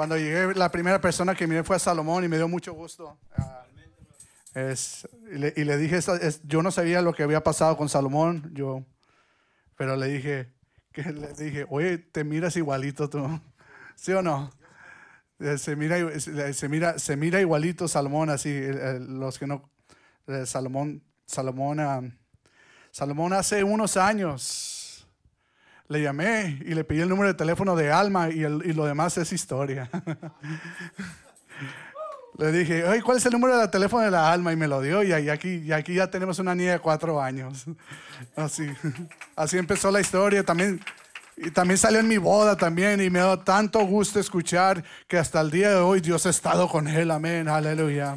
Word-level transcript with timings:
Cuando 0.00 0.16
llegué, 0.16 0.54
la 0.54 0.70
primera 0.70 0.98
persona 0.98 1.34
que 1.34 1.46
miré 1.46 1.62
fue 1.62 1.76
a 1.76 1.78
Salomón 1.78 2.24
y 2.24 2.28
me 2.28 2.38
dio 2.38 2.48
mucho 2.48 2.72
gusto. 2.72 3.18
Ah, 3.36 3.66
es- 4.54 5.06
y, 5.30 5.36
le, 5.36 5.52
y 5.54 5.64
le 5.64 5.76
dije, 5.76 5.98
es- 5.98 6.40
yo 6.44 6.62
no 6.62 6.70
sabía 6.70 7.02
lo 7.02 7.12
que 7.12 7.22
había 7.22 7.44
pasado 7.44 7.76
con 7.76 7.90
Salomón, 7.90 8.50
yo, 8.54 8.82
pero 9.76 9.96
le 9.96 10.06
dije, 10.06 10.54
que 10.90 11.02
le 11.02 11.34
dije, 11.34 11.66
oye, 11.68 11.98
te 11.98 12.24
miras 12.24 12.56
igualito 12.56 13.10
tú, 13.10 13.42
¿sí 13.94 14.12
o 14.12 14.22
no? 14.22 14.50
Eh, 15.38 15.58
Se 15.58 15.76
mira, 15.76 15.98
se 16.18 16.68
mira, 16.70 16.98
se 16.98 17.16
mira 17.16 17.38
igualito 17.42 17.86
Salomón, 17.86 18.30
así, 18.30 18.58
los 19.00 19.38
que 19.38 19.46
no, 19.46 19.70
eh, 20.28 20.46
Salomón, 20.46 21.02
Salomón, 21.26 22.18
Salomón 22.90 23.34
hace 23.34 23.64
unos 23.64 23.98
años 23.98 24.79
le 25.90 26.00
llamé 26.00 26.58
y 26.64 26.72
le 26.74 26.84
pedí 26.84 27.00
el 27.00 27.08
número 27.08 27.28
de 27.28 27.34
teléfono 27.34 27.74
de 27.76 27.90
Alma 27.92 28.30
y, 28.30 28.44
el- 28.44 28.62
y 28.64 28.72
lo 28.72 28.86
demás 28.86 29.18
es 29.18 29.32
historia. 29.32 29.90
le 32.38 32.52
dije, 32.52 32.84
oye, 32.84 33.02
¿cuál 33.02 33.18
es 33.18 33.26
el 33.26 33.32
número 33.32 33.58
de 33.58 33.68
teléfono 33.68 34.02
de 34.02 34.10
la 34.10 34.32
Alma? 34.32 34.52
Y 34.52 34.56
me 34.56 34.66
lo 34.68 34.80
dio 34.80 35.02
y, 35.02 35.12
aquí, 35.28 35.56
y 35.64 35.72
aquí 35.72 35.94
ya 35.94 36.10
tenemos 36.10 36.38
una 36.38 36.54
niña 36.54 36.72
de 36.72 36.78
cuatro 36.78 37.20
años. 37.20 37.66
Así, 38.36 38.66
así 39.36 39.58
empezó 39.58 39.90
la 39.90 40.00
historia. 40.00 40.42
También, 40.44 40.80
y 41.36 41.50
también 41.50 41.76
salió 41.76 42.00
en 42.00 42.08
mi 42.08 42.16
boda 42.18 42.56
también 42.56 43.00
y 43.02 43.10
me 43.10 43.18
dio 43.18 43.38
tanto 43.40 43.80
gusto 43.80 44.20
escuchar 44.20 44.82
que 45.08 45.18
hasta 45.18 45.40
el 45.40 45.50
día 45.50 45.70
de 45.70 45.76
hoy 45.76 46.00
Dios 46.00 46.24
ha 46.26 46.30
estado 46.30 46.68
con 46.68 46.86
él. 46.88 47.10
Amén, 47.10 47.48
aleluya. 47.48 48.16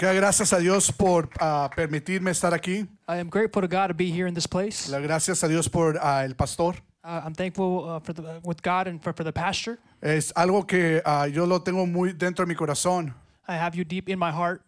Dar 0.00 0.14
gracias 0.14 0.52
a 0.52 0.58
Dios 0.58 0.90
por 0.90 1.28
ah, 1.40 1.70
permitirme 1.74 2.30
estar 2.30 2.54
aquí. 2.54 2.86
I 3.08 3.18
am 3.18 3.28
grateful 3.28 3.60
to 3.62 3.68
God 3.68 3.88
to 3.88 3.94
be 3.94 4.10
here 4.10 4.26
in 4.26 4.34
this 4.34 4.46
place. 4.46 4.88
Le- 4.90 5.00
Gracias 5.02 5.42
a 5.44 5.48
Dios 5.48 5.68
por 5.68 5.98
ah, 6.00 6.24
el 6.24 6.34
pastor. 6.34 6.76
Uh, 7.04 7.20
I'm 7.24 7.34
thankful 7.34 7.84
uh, 7.84 7.98
for 8.00 8.12
the, 8.14 8.40
with 8.44 8.62
God 8.62 8.86
and 8.86 9.02
for, 9.02 9.12
for 9.12 9.24
the 9.24 9.32
pastor. 9.32 9.78
Es 10.00 10.32
algo 10.34 10.66
que 10.66 11.02
ah, 11.04 11.26
yo 11.26 11.44
lo 11.46 11.60
tengo 11.60 11.84
muy 11.86 12.12
dentro 12.12 12.44
de 12.44 12.48
mi 12.48 12.54
corazón, 12.54 13.12
I 13.48 13.54
have 13.56 13.74
you 13.76 13.84
deep 13.84 14.08
in 14.08 14.18
my 14.18 14.30
heart. 14.30 14.62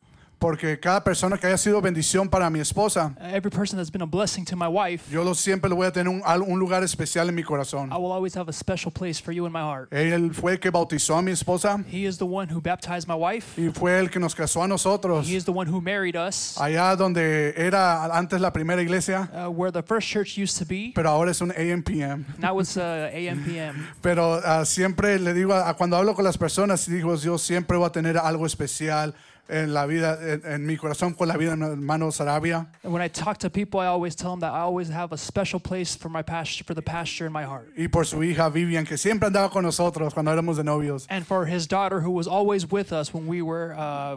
Porque 0.45 0.79
cada 0.79 1.03
persona 1.03 1.39
que 1.39 1.47
haya 1.47 1.57
sido 1.57 1.81
bendición 1.81 2.29
para 2.29 2.51
mi 2.51 2.61
esposa, 2.61 3.15
Uh, 3.19 3.35
every 3.35 3.51
person 3.51 3.79
that's 3.79 3.91
been 3.91 4.03
a 4.03 4.07
blessing 4.07 4.45
to 4.45 4.55
my 4.57 4.69
wife, 4.69 5.11
yo 5.11 5.25
lo 5.25 5.33
siempre 5.35 5.71
lo 5.71 5.77
voy 5.77 5.87
a 5.87 5.91
tener 5.91 6.09
un, 6.13 6.21
al- 6.23 6.43
un 6.43 6.59
lugar 6.59 6.83
especial 6.85 7.31
en 7.31 7.35
mi 7.35 7.43
corazón. 7.43 7.91
I 7.91 7.97
will 7.97 8.13
always 8.13 8.35
have 8.37 8.51
a 8.51 8.53
special 8.53 8.93
place 8.93 9.19
for 9.19 9.33
you 9.33 9.47
in 9.47 9.53
my 9.53 9.61
heart. 9.63 9.89
Él 9.91 10.35
fue 10.35 10.53
el 10.53 10.59
que 10.61 10.71
bautizó 10.71 11.17
a 11.17 11.23
mi 11.23 11.33
esposa 11.33 11.83
He 11.91 12.05
is 12.07 12.19
the 12.19 12.27
one 12.27 12.53
who 12.53 12.61
baptized 12.61 13.09
my 13.09 13.15
wife. 13.15 13.59
y 13.59 13.71
fue 13.71 13.99
el 13.99 14.11
que 14.11 14.21
nos 14.21 14.35
casó 14.35 14.63
a 14.63 14.69
nosotros. 14.69 15.27
He 15.27 15.35
is 15.35 15.47
the 15.47 15.51
one 15.53 15.67
who 15.67 15.81
married 15.81 16.15
us, 16.15 16.59
Allá 16.61 16.95
donde 16.95 17.55
era 17.57 18.05
antes 18.15 18.39
la 18.39 18.53
primera 18.53 18.83
iglesia, 18.83 19.31
uh, 19.33 19.49
where 19.51 19.73
the 19.73 19.83
first 19.83 20.07
church 20.09 20.37
used 20.37 20.59
to 20.59 20.67
be. 20.67 20.93
pero 20.95 21.09
ahora 21.09 21.31
es 21.31 21.41
un 21.41 21.53
AMPM. 21.53 22.27
Now 22.39 22.61
it's 22.61 22.77
uh, 22.77 23.09
AMPM. 23.15 23.87
Pero 24.03 24.43
ah, 24.45 24.67
siempre 24.67 25.19
le 25.19 25.33
digo, 25.33 25.55
a, 25.55 25.73
cuando 25.75 25.97
hablo 25.97 26.15
con 26.15 26.25
las 26.25 26.37
personas, 26.37 26.87
digo, 26.87 27.15
yo 27.17 27.39
siempre 27.39 27.79
voy 27.79 27.87
a 27.87 27.91
tener 27.93 28.19
algo 28.19 28.45
especial 28.45 29.15
en 29.49 29.75
la 29.75 29.87
vida, 29.87 30.19
en, 30.21 30.43
en 30.45 30.67
mi 30.67 30.77
corazón 30.77 31.15
con 31.15 31.29
la 31.29 31.37
vida 31.37 31.51
de 31.51 31.57
mi 31.57 31.67
hermano 31.67 32.11
Sarabia. 32.11 32.67
And 32.83 32.93
when 32.93 33.03
I 33.03 33.09
talk 33.09 33.39
to 33.39 33.51
people, 33.51 33.81
I 33.81 33.87
always 33.87 34.15
tell 34.15 34.31
them 34.31 34.41
that 34.41 34.53
I 34.53 34.61
always 34.61 34.89
have 34.89 35.13
a 35.13 35.19
special 35.19 35.61
place 35.61 35.95
for 35.95 36.09
my 36.09 36.23
pastor, 36.23 36.65
for 36.65 36.75
the 36.75 36.83
pasture 36.83 37.27
in 37.27 37.33
my 37.33 37.45
heart. 37.45 37.69
y 37.77 37.89
por 37.89 38.05
su 38.05 38.19
hija 38.19 38.51
Vivian, 38.53 38.87
que 38.87 38.97
siempre 38.97 39.29
andaba 39.29 39.51
con 39.51 39.65
nosotros 39.65 40.15
cuando 40.15 40.31
éramos 40.33 40.57
de 40.57 40.65
novios. 40.65 41.07
And 41.11 41.27
for 41.27 41.47
his 41.47 41.67
daughter, 41.67 42.01
who 42.01 42.11
was 42.11 42.27
always 42.27 42.71
with 42.71 42.93
us 42.93 43.13
when 43.13 43.27
we 43.27 43.43
were 43.43 43.75
uh, 43.75 44.17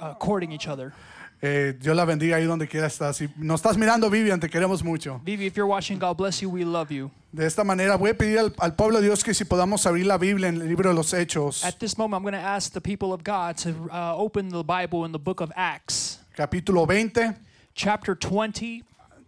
uh, 0.00 0.14
courting 0.14 0.52
each 0.52 0.68
other. 0.68 0.92
Eh, 1.40 1.76
Dios 1.80 1.94
la 1.94 2.04
bendiga 2.04 2.36
ahí 2.36 2.44
donde 2.44 2.66
quiera 2.66 2.88
estar. 2.88 3.14
Si 3.14 3.28
nos 3.36 3.60
estás 3.60 3.76
mirando, 3.78 4.10
Vivian, 4.10 4.40
te 4.40 4.48
queremos 4.50 4.82
mucho. 4.82 5.20
Vivi, 5.24 5.46
if 5.46 5.54
you're 5.54 5.70
watching, 5.70 5.98
God 5.98 6.16
bless 6.16 6.40
you. 6.40 6.50
We 6.50 6.64
love 6.64 6.90
you. 6.90 7.10
De 7.30 7.46
esta 7.46 7.62
manera 7.62 7.96
voy 7.96 8.10
a 8.10 8.14
pedir 8.18 8.38
al, 8.38 8.52
al 8.58 8.74
pueblo 8.74 8.98
de 9.00 9.04
Dios 9.06 9.22
que 9.22 9.32
si 9.34 9.44
podamos 9.44 9.86
abrir 9.86 10.06
la 10.06 10.16
Biblia 10.18 10.48
en 10.48 10.60
el 10.60 10.66
libro 10.68 10.88
de 10.90 10.94
los 10.96 11.12
Hechos, 11.12 11.64
At 11.64 11.78
this 11.78 11.96
moment, 11.96 12.14
I'm 12.18 12.22
going 12.22 12.32
to 12.34 12.40
ask 12.48 12.72
the 12.72 12.80
people 12.80 13.12
of 13.12 13.22
God 13.22 13.56
to 13.58 13.70
uh, 13.92 14.16
open 14.16 14.48
the 14.48 14.64
Bible 14.64 15.04
in 15.04 15.12
the 15.12 15.18
book 15.18 15.40
of 15.40 15.52
Acts, 15.54 16.18
capítulo 16.34 16.86
20, 16.86 17.34
chapter 17.74 18.16
20, 18.16 18.82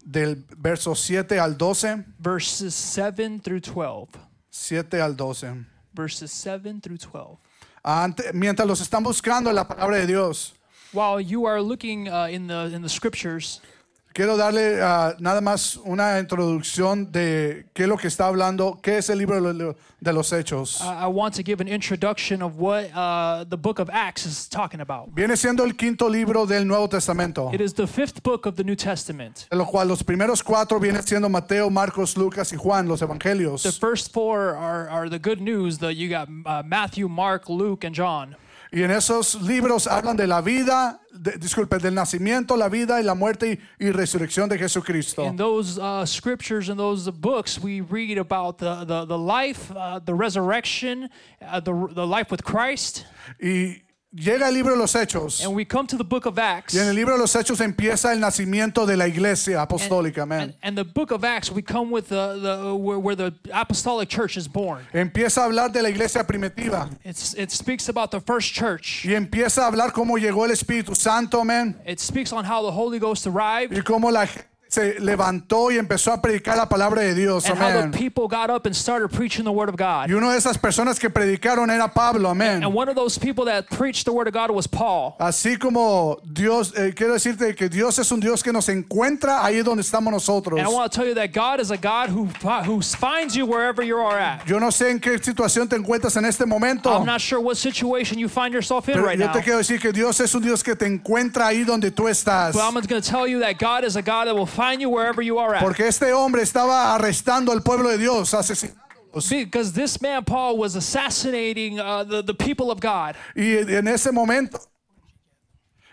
del 0.04 0.44
verso 0.58 0.94
7 0.94 1.38
al 1.38 1.56
12. 1.56 2.04
verses 2.18 2.74
7 2.74 3.38
through 3.40 3.60
12. 3.60 4.08
7 4.50 5.00
al 5.00 5.14
12. 5.14 5.66
Verses 5.94 6.32
7 6.32 6.80
through 6.80 6.98
12. 6.98 7.38
Ante- 7.84 8.32
mientras 8.32 8.66
los 8.66 8.80
están 8.80 9.02
buscando 9.04 9.50
en 9.50 9.56
la 9.56 9.68
palabra 9.68 9.98
de 9.98 10.06
Dios, 10.06 10.54
While 10.92 11.20
you 11.20 11.46
are 11.46 11.60
looking 11.62 12.08
uh, 12.08 12.26
in 12.30 12.48
the 12.48 12.72
in 12.74 12.82
the 12.82 12.88
scriptures, 12.88 13.60
quiero 14.12 14.36
darle 14.36 14.80
ah, 14.82 15.14
nada 15.20 15.40
más 15.40 15.76
una 15.84 16.18
introducción 16.18 17.12
de 17.12 17.66
qué 17.74 17.84
es 17.84 17.88
lo 17.88 17.96
que 17.96 18.08
está 18.08 18.26
hablando, 18.26 18.80
qué 18.82 18.98
es 18.98 19.08
el 19.08 19.18
libro 19.18 19.40
de 19.40 19.54
lo- 19.54 19.76
de 20.00 20.12
los 20.12 20.32
Hechos. 20.32 20.80
I 20.80 21.04
I 21.04 21.06
want 21.06 21.34
to 21.36 21.44
give 21.44 21.60
an 21.60 21.68
introduction 21.68 22.42
of 22.42 22.58
what 22.58 22.90
uh, 22.92 23.44
the 23.48 23.56
book 23.56 23.78
of 23.78 23.88
Acts 23.88 24.26
is 24.26 24.48
talking 24.48 24.80
about. 24.80 25.10
Viene 25.14 25.36
siendo 25.36 25.62
el 25.64 25.74
quinto 25.76 26.08
libro 26.08 26.44
del 26.44 26.64
Nuevo 26.66 26.88
Testamento, 26.88 27.50
It 27.52 27.60
is 27.60 27.72
the 27.74 27.86
fifth 27.86 28.24
book 28.24 28.46
of 28.46 28.56
the 28.56 28.64
New 28.64 28.74
Testament. 28.74 29.46
de 29.48 29.56
lo 29.56 29.66
cual 29.66 29.86
los 29.86 30.02
primeros 30.02 30.42
cuatro 30.42 30.80
vienen 30.80 31.04
siendo 31.06 31.28
Mateo, 31.30 31.70
Marcos, 31.70 32.16
Lucas 32.16 32.52
y 32.52 32.56
Juan, 32.56 32.88
los 32.88 32.98
The 32.98 33.06
evangelios. 33.06 33.78
first 33.78 34.12
four 34.12 34.56
are, 34.56 34.88
are 34.90 35.08
the 35.08 35.20
good 35.20 35.40
news. 35.40 35.78
That 35.78 35.94
you 35.94 36.08
got 36.08 36.28
uh, 36.46 36.64
Matthew, 36.66 37.08
Mark, 37.08 37.48
Luke, 37.48 37.84
and 37.84 37.94
John. 37.94 38.34
Y 38.72 38.82
en 38.84 38.90
esos 38.92 39.34
libros 39.42 39.88
hablan 39.88 40.16
de 40.16 40.26
la 40.28 40.40
vida, 40.40 41.00
de- 41.12 41.36
disculpe, 41.38 41.78
del 41.78 41.94
nacimiento, 41.94 42.56
la 42.56 42.68
vida 42.68 43.00
y 43.00 43.02
la 43.02 43.14
muerte 43.14 43.60
y, 43.78 43.86
y 43.86 43.90
resurrección 43.90 44.48
de 44.48 44.56
Jesucristo. 44.58 45.24
In 45.24 45.36
those 45.36 45.76
uh, 45.76 46.06
scriptures 46.06 46.68
and 46.68 46.78
those 46.78 47.10
books, 47.10 47.58
we 47.58 47.80
read 47.80 48.16
about 48.18 48.58
the, 48.58 48.84
the, 48.84 49.06
the 49.06 49.18
life, 49.18 49.72
uh, 49.74 49.98
the 50.04 50.14
resurrection, 50.14 51.10
uh, 51.42 51.58
the, 51.60 51.72
the 51.94 52.06
life 52.06 52.30
with 52.30 52.44
Christ. 52.44 53.06
Y 53.40 53.82
llega 54.12 54.48
el 54.48 54.54
libro 54.54 54.72
de 54.72 54.78
los 54.78 54.94
Hechos. 54.94 55.44
And 55.44 55.54
we 55.54 55.64
come 55.64 55.86
to 55.86 55.96
the 55.96 56.04
book 56.04 56.26
of 56.26 56.38
Acts. 56.38 56.74
Y 56.74 56.78
en 56.78 56.88
el 56.88 56.94
libro 56.94 57.14
de 57.14 57.20
los 57.20 57.34
Hechos 57.34 57.60
empieza 57.60 58.12
el 58.12 58.20
nacimiento 58.20 58.86
de 58.86 58.96
la 58.96 59.06
iglesia 59.06 59.62
apostólica, 59.62 60.22
amén. 60.22 60.40
And, 60.40 60.54
and 60.62 60.76
the 60.78 60.84
book 60.84 61.12
of 61.12 61.24
Acts, 61.24 61.50
we 61.50 61.62
come 61.62 61.90
with 61.90 62.08
the, 62.08 62.38
the 62.40 62.74
where, 62.74 62.98
where 62.98 63.16
the 63.16 63.32
apostolic 63.52 64.08
church 64.08 64.36
is 64.36 64.48
born. 64.48 64.86
Empieza 64.92 65.42
a 65.42 65.44
hablar 65.44 65.72
de 65.72 65.82
la 65.82 65.88
iglesia 65.88 66.24
primitiva 66.24 66.88
It's, 67.04 67.34
it 67.34 67.50
speaks 67.50 67.88
about 67.88 68.10
the 68.10 68.20
first 68.20 68.52
church. 68.52 69.04
y 69.04 69.14
empieza 69.14 69.62
a 69.62 69.66
hablar 69.66 69.92
cómo 69.92 70.18
llegó 70.18 70.44
el 70.44 70.50
Espíritu 70.52 70.94
Santo, 70.96 71.40
amén. 71.40 71.76
It 71.86 72.00
speaks 72.00 72.32
on 72.32 72.44
how 72.44 72.62
the 72.62 72.72
Holy 72.72 72.98
Ghost 72.98 73.26
arrived 73.26 73.76
Y 73.76 73.82
cómo 73.82 74.10
la 74.10 74.26
se 74.70 75.00
levantó 75.00 75.70
y 75.72 75.78
empezó 75.78 76.12
a 76.12 76.22
predicar 76.22 76.56
la 76.56 76.68
palabra 76.68 77.02
de 77.02 77.12
Dios, 77.14 77.44
and 77.46 77.58
how 77.58 77.72
the 77.72 77.78
amén. 77.80 77.92
people 77.92 78.28
got 78.28 78.50
up 78.50 78.66
and 78.66 78.74
started 78.74 79.08
preaching 79.10 79.44
the 79.44 79.50
word 79.50 79.68
of 79.68 79.76
God. 79.76 80.08
Y 80.08 80.14
una 80.14 80.30
de 80.30 80.38
esas 80.38 80.56
personas 80.56 80.98
que 80.98 81.10
predicaron 81.10 81.70
era 81.70 81.88
Pablo, 81.92 82.28
amén. 82.30 82.62
And 82.62 82.72
one 82.72 82.88
of 82.88 82.94
those 82.94 83.18
people 83.18 83.44
that 83.46 83.68
preached 83.68 84.04
the 84.04 84.12
word 84.12 84.28
of 84.28 84.32
God 84.32 84.50
was 84.52 84.68
Paul. 84.68 85.16
Así 85.18 85.58
como 85.58 86.18
Dios, 86.24 86.72
eh, 86.76 86.92
quiero 86.94 87.14
decirte 87.14 87.54
que 87.56 87.68
Dios 87.68 87.98
es 87.98 88.10
un 88.12 88.20
Dios 88.20 88.42
que 88.42 88.52
nos 88.52 88.68
encuentra 88.68 89.44
ahí 89.44 89.62
donde 89.62 89.82
estamos 89.82 90.12
nosotros. 90.12 90.58
And 90.60 90.68
I 90.68 90.72
want 90.72 90.92
to 90.92 90.96
tell 90.96 91.06
you 91.06 91.14
that 91.14 91.32
God 91.32 91.58
is 91.60 91.72
a 91.72 91.76
God 91.76 92.08
who, 92.10 92.28
fi- 92.38 92.62
who 92.62 92.80
finds 92.80 93.34
you 93.34 93.46
wherever 93.46 93.82
you 93.82 93.96
are 93.98 94.18
at. 94.18 94.46
Yo 94.46 94.60
no 94.60 94.68
sé 94.70 94.90
en 94.90 95.00
qué 95.00 95.18
situación 95.18 95.68
te 95.68 95.74
encuentras 95.74 96.16
en 96.16 96.24
este 96.26 96.46
momento, 96.46 96.90
I'm 96.90 97.04
not 97.04 97.20
sure 97.20 97.40
what 97.40 97.56
situation 97.56 98.18
you 98.20 98.28
find 98.28 98.54
yourself 98.54 98.88
in 98.88 98.94
pero 98.94 99.04
right 99.06 99.18
yo 99.18 99.26
now. 99.26 99.32
te 99.32 99.42
quiero 99.42 99.58
decir 99.58 99.80
que 99.80 99.92
Dios 99.92 100.20
es 100.20 100.32
un 100.32 100.42
Dios 100.42 100.62
que 100.62 100.76
te 100.76 100.86
encuentra 100.86 101.48
ahí 101.48 101.64
donde 101.64 101.90
tú 101.90 102.06
estás. 102.08 102.52
But 102.52 102.62
I'm 102.62 102.74
going 102.74 102.86
to 102.86 103.00
tell 103.00 103.26
you 103.26 103.40
that 103.40 103.58
God 103.58 103.84
is 103.84 103.96
a 103.96 104.02
God 104.02 104.26
that 104.26 104.34
will 104.36 104.46
find 104.60 104.80
you 104.80 104.90
wherever 104.90 105.22
you 105.22 105.38
are 105.38 105.54
at. 105.54 105.62
Porque 105.62 105.86
este 105.86 106.12
hombre 106.12 106.42
estaba 106.42 106.94
arrestando 106.94 107.52
al 107.52 107.62
pueblo 107.62 107.88
de 107.88 107.98
Dios, 107.98 108.34
asesinándolos. 108.34 109.28
Because 109.28 109.72
this 109.72 110.00
man, 110.00 110.24
Paul, 110.24 110.58
was 110.58 110.76
assassinating 110.76 111.80
uh, 111.80 112.04
the, 112.04 112.22
the 112.22 112.34
people 112.34 112.70
of 112.70 112.80
God. 112.80 113.16
Y 113.34 113.56
en 113.56 113.88
ese 113.88 114.12
momento, 114.12 114.58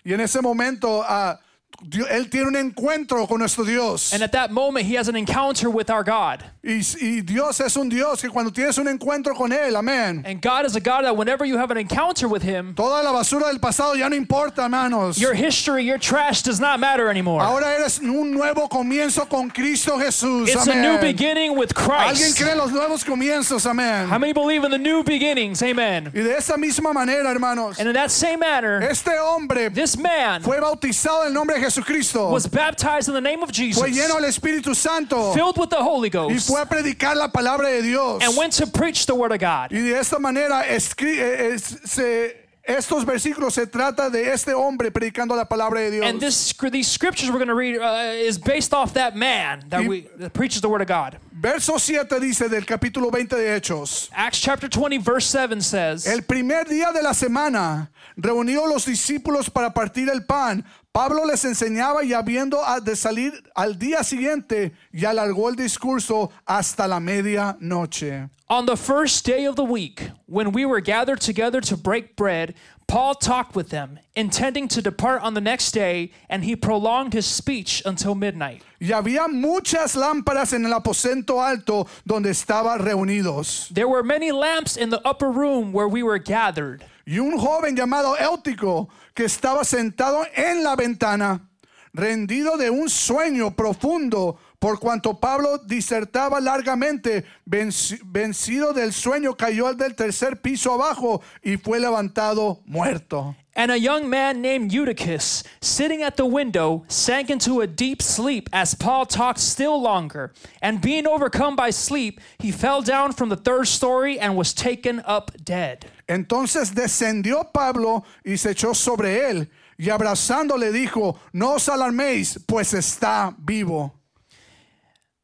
y 0.06 0.14
en 0.14 0.20
ese 0.20 0.42
momento, 0.42 1.04
ah, 1.08 1.40
Dios- 1.82 2.08
él 2.10 2.30
tiene 2.30 2.48
un 2.48 2.56
encuentro 2.56 3.28
con 3.28 3.40
nuestro 3.40 3.64
Dios. 3.64 4.12
And 4.14 4.24
at 4.24 4.32
that 4.32 4.52
moment, 4.52 4.86
he 4.86 4.96
has 4.98 5.08
an 5.08 5.16
encounter 5.16 5.70
with 5.70 5.90
our 5.90 6.04
God. 6.04 6.44
Y, 6.64 6.82
y 7.00 7.22
Dios 7.22 7.60
es 7.62 7.78
un 7.78 7.88
Dios 7.88 8.22
que 8.22 8.30
cuando 8.30 8.52
tienes 8.52 8.78
un 8.78 8.88
encuentro 8.88 9.34
con 9.36 9.52
Él, 9.54 9.76
amén. 9.76 10.24
And 10.26 10.42
God 10.42 10.66
is 10.66 10.76
a 10.76 10.80
God 10.82 11.04
that 11.04 11.16
whenever 11.16 11.46
you 11.46 11.58
have 11.58 11.72
an 11.72 11.78
encounter 11.78 12.28
with 12.28 12.42
him, 12.44 12.74
Toda 12.76 13.04
la 13.04 13.12
basura 13.14 13.48
del 13.48 13.60
pasado 13.60 13.96
ya 13.96 14.10
no 14.10 14.16
importa, 14.16 14.64
hermanos. 14.64 15.18
your 15.18 15.34
history, 15.34 15.84
your 15.86 15.98
trash 15.98 16.42
does 16.42 16.60
not 16.60 16.80
matter 16.80 17.10
anymore. 17.10 17.42
Ahora 17.42 17.74
eres 17.74 18.00
un 18.00 18.32
nuevo 18.32 18.68
comienzo 18.68 19.30
con 19.30 19.50
Cristo 19.50 19.98
Jesús. 19.98 20.50
It's 20.50 20.68
a 20.68 20.72
amén. 20.72 20.82
new 20.82 21.00
beginning 21.00 21.56
with 21.58 21.70
Alguien 21.76 22.16
Christ. 22.34 22.38
cree 22.38 22.52
en 22.52 22.58
los 22.58 22.72
nuevos 22.72 23.04
comienzos, 23.06 23.66
amén. 23.66 24.10
How 24.10 24.18
many 24.18 24.34
believe 24.34 24.66
in 24.66 24.72
the 24.72 24.78
new 24.78 25.04
beginnings? 25.04 25.62
Amen. 25.64 26.12
Y 26.14 26.22
de 26.22 26.36
esa 26.38 26.58
misma 26.58 26.92
manera, 26.92 27.30
hermanos, 27.32 27.80
And 27.80 27.88
in 27.88 27.94
that 27.94 28.12
same 28.12 28.40
manner, 28.40 28.82
este 28.82 29.12
hombre 29.20 29.70
this 29.70 29.98
man 29.98 30.42
fue 30.42 30.60
bautizado 30.60 31.22
en 31.22 31.28
el 31.28 31.34
nombre 31.34 31.56
de 31.58 31.67
Jesucristo. 31.68 32.32
was 32.32 32.48
baptized 32.48 33.08
in 33.08 33.14
the 33.14 33.22
name 33.22 33.44
of 33.44 33.52
Jesus, 33.52 33.80
Fue 33.82 33.90
lleno 33.92 34.16
del 34.20 34.30
Espíritu 34.30 34.76
Santo 34.76 35.34
filled 35.34 35.58
with 35.58 35.70
the 35.70 35.76
Holy 35.82 36.08
y 36.08 36.10
Ghost, 36.10 36.48
fue 36.48 36.62
a 36.62 36.66
predicar 36.66 37.16
la 37.16 37.28
palabra 37.30 37.70
de 37.70 37.82
Dios. 37.82 38.24
and 38.24 38.36
went 38.38 38.54
to 38.54 38.66
preach 38.68 39.06
the 39.06 39.14
word 39.16 39.32
of 39.32 39.40
God. 39.40 39.72
Y 39.72 39.80
de 39.80 39.98
esta 40.00 40.20
manera 40.20 40.64
eh, 40.68 40.76
es- 40.78 41.78
se- 41.86 42.36
estos 42.68 43.06
versículos 43.06 43.54
se 43.54 43.66
trata 43.66 44.10
de 44.10 44.30
este 44.30 44.54
hombre 44.54 44.92
predicando 44.92 45.36
la 45.38 45.46
palabra 45.46 45.80
de 45.80 45.92
Dios. 45.92 46.06
And 46.06 46.20
this, 46.20 46.54
these 46.70 46.88
scriptures 46.90 47.30
we're 47.32 47.38
going 47.38 47.48
to 47.48 47.56
read 47.56 47.78
uh, 47.80 48.12
is 48.14 48.38
based 48.38 48.74
off 48.74 48.94
that 48.96 49.16
man 49.16 49.64
that, 49.70 49.82
Y- 49.84 49.88
we, 49.88 50.02
that 50.20 50.34
preaches 50.34 50.60
the 50.62 50.68
word 50.68 50.82
of 50.82 50.88
God. 50.88 51.18
Verso 51.32 51.78
7 51.78 52.20
dice 52.20 52.50
del 52.50 52.66
capítulo 52.66 53.10
20 53.12 53.36
de 53.38 53.56
Hechos. 53.60 54.10
Acts 54.14 54.40
chapter 54.42 54.68
20, 54.68 54.98
verse 54.98 55.28
7 55.28 55.62
says, 55.62 56.06
El 56.08 56.24
primer 56.24 56.66
día 56.66 56.92
de 56.92 57.02
la 57.02 57.14
semana 57.14 57.90
reunió 58.18 58.68
los 58.68 58.86
discípulos 58.86 59.50
para 59.50 59.70
partir 59.74 60.10
el 60.10 60.26
pan. 60.26 60.66
Pablo 60.98 61.26
les 61.26 61.46
enseñaba 61.46 62.04
y 62.04 62.14
habiendo 62.14 62.60
de 62.82 62.96
salir 62.96 63.32
al 63.54 63.78
día 63.78 64.04
siguiente 64.04 64.72
y 64.92 65.06
alargó 65.06 65.48
el 65.48 65.56
discurso 65.56 66.32
hasta 66.44 66.88
la 66.88 67.00
medianoche. 67.00 68.32
On 68.50 68.66
the 68.66 68.76
first 68.76 69.24
day 69.24 69.46
of 69.46 69.56
the 69.56 69.64
week, 69.64 70.10
when 70.26 70.52
we 70.52 70.66
were 70.66 70.82
gathered 70.82 71.22
together 71.22 71.62
to 71.62 71.78
break 71.78 72.16
bread, 72.16 72.56
Paul 72.88 73.14
talked 73.14 73.56
with 73.56 73.70
them, 73.70 74.00
intending 74.16 74.68
to 74.70 74.82
depart 74.82 75.22
on 75.22 75.36
the 75.36 75.42
next 75.42 75.72
day, 75.72 76.10
and 76.30 76.44
he 76.44 76.56
prolonged 76.56 77.14
his 77.14 77.28
speech 77.28 77.84
until 77.86 78.16
midnight. 78.16 78.64
Y 78.80 78.88
había 78.88 79.28
muchas 79.28 79.96
lámparas 79.96 80.54
en 80.54 80.66
el 80.66 80.72
aposento 80.72 81.40
alto 81.40 81.86
donde 82.08 82.32
estaban 82.32 82.80
reunidos. 82.80 83.68
There 83.72 83.88
were 83.88 84.02
many 84.02 84.32
lamps 84.32 84.76
in 84.76 84.90
the 84.90 85.02
upper 85.08 85.30
room 85.30 85.74
where 85.74 85.88
we 85.88 86.02
were 86.02 86.18
gathered. 86.18 86.84
Y 87.08 87.20
un 87.20 87.38
joven 87.40 87.74
llamado 87.74 88.18
Éutico 88.18 88.90
que 89.14 89.24
estaba 89.24 89.64
sentado 89.64 90.26
en 90.36 90.62
la 90.62 90.76
ventana, 90.76 91.50
rendido 91.94 92.58
de 92.58 92.70
un 92.70 92.90
sueño 92.90 93.56
profundo, 93.56 94.38
por 94.60 94.78
cuanto 94.78 95.18
Pablo 95.18 95.58
disertaba 95.60 96.42
largamente, 96.42 97.24
venci- 97.46 97.98
vencido 98.04 98.74
del 98.74 98.92
sueño, 98.92 99.38
cayó 99.38 99.74
del 99.74 99.96
tercer 99.96 100.42
piso 100.42 100.74
abajo 100.74 101.22
y 101.42 101.56
fue 101.56 101.80
levantado 101.80 102.60
muerto. 102.66 103.36
And 103.56 103.72
a 103.72 103.78
young 103.78 104.10
man 104.10 104.42
named 104.42 104.72
Eutychus, 104.74 105.44
sitting 105.62 106.04
at 106.04 106.18
the 106.18 106.26
window, 106.26 106.84
sank 106.90 107.30
into 107.30 107.62
a 107.62 107.68
deep 107.68 108.02
sleep 108.02 108.50
as 108.52 108.76
Paul 108.76 109.06
talked 109.06 109.40
still 109.40 109.82
longer. 109.82 110.34
And 110.62 110.82
being 110.82 111.08
overcome 111.08 111.56
by 111.56 111.72
sleep, 111.72 112.20
he 112.38 112.52
fell 112.52 112.82
down 112.82 113.14
from 113.14 113.30
the 113.30 113.38
third 113.38 113.68
story 113.68 114.20
and 114.20 114.36
was 114.36 114.54
taken 114.54 115.02
up 115.06 115.32
dead. 115.44 115.86
Entonces 116.08 116.74
descendió 116.74 117.52
Pablo 117.52 118.04
y 118.24 118.38
se 118.38 118.52
echó 118.52 118.74
sobre 118.74 119.30
él 119.30 119.50
y 119.78 119.90
abrazándole 119.90 120.72
dijo, 120.72 121.20
no 121.34 121.54
os 121.54 121.70
alarméis, 121.70 122.40
pues 122.48 122.74
está 122.74 123.36
vivo. 123.38 123.94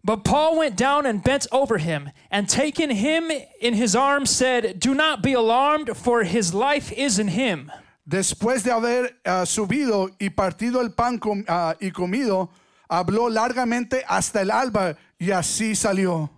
But 0.06 0.25
Paul 0.25 0.57
went 0.57 0.75
down 0.75 1.06
and 1.06 1.24
bent 1.24 1.47
over 1.53 1.77
him, 1.77 2.12
and 2.30 2.50
taking 2.50 2.89
him 2.89 3.31
in 3.62 3.74
his 3.74 3.95
arms, 3.95 4.30
said, 4.30 4.77
Do 4.77 4.94
not 4.94 5.24
be 5.24 5.31
alarmed, 5.31 5.95
for 5.95 6.24
his 6.24 6.53
life 6.53 6.91
is 6.91 7.19
in 7.19 7.29
him. 7.29 7.71
Después 8.06 8.63
de 8.63 8.71
haber 8.71 9.15
ah, 9.25 9.45
subido 9.45 10.09
y 10.19 10.27
partido 10.27 10.81
el 10.81 10.89
pan 10.89 11.19
com- 11.19 11.45
ah, 11.47 11.75
y 11.79 11.89
comido, 11.91 12.50
habló 12.89 13.29
largamente 13.29 14.03
hasta 14.06 14.41
el 14.41 14.51
alba 14.51 14.97
y 15.18 15.31
así 15.31 15.74
salió. 15.74 16.29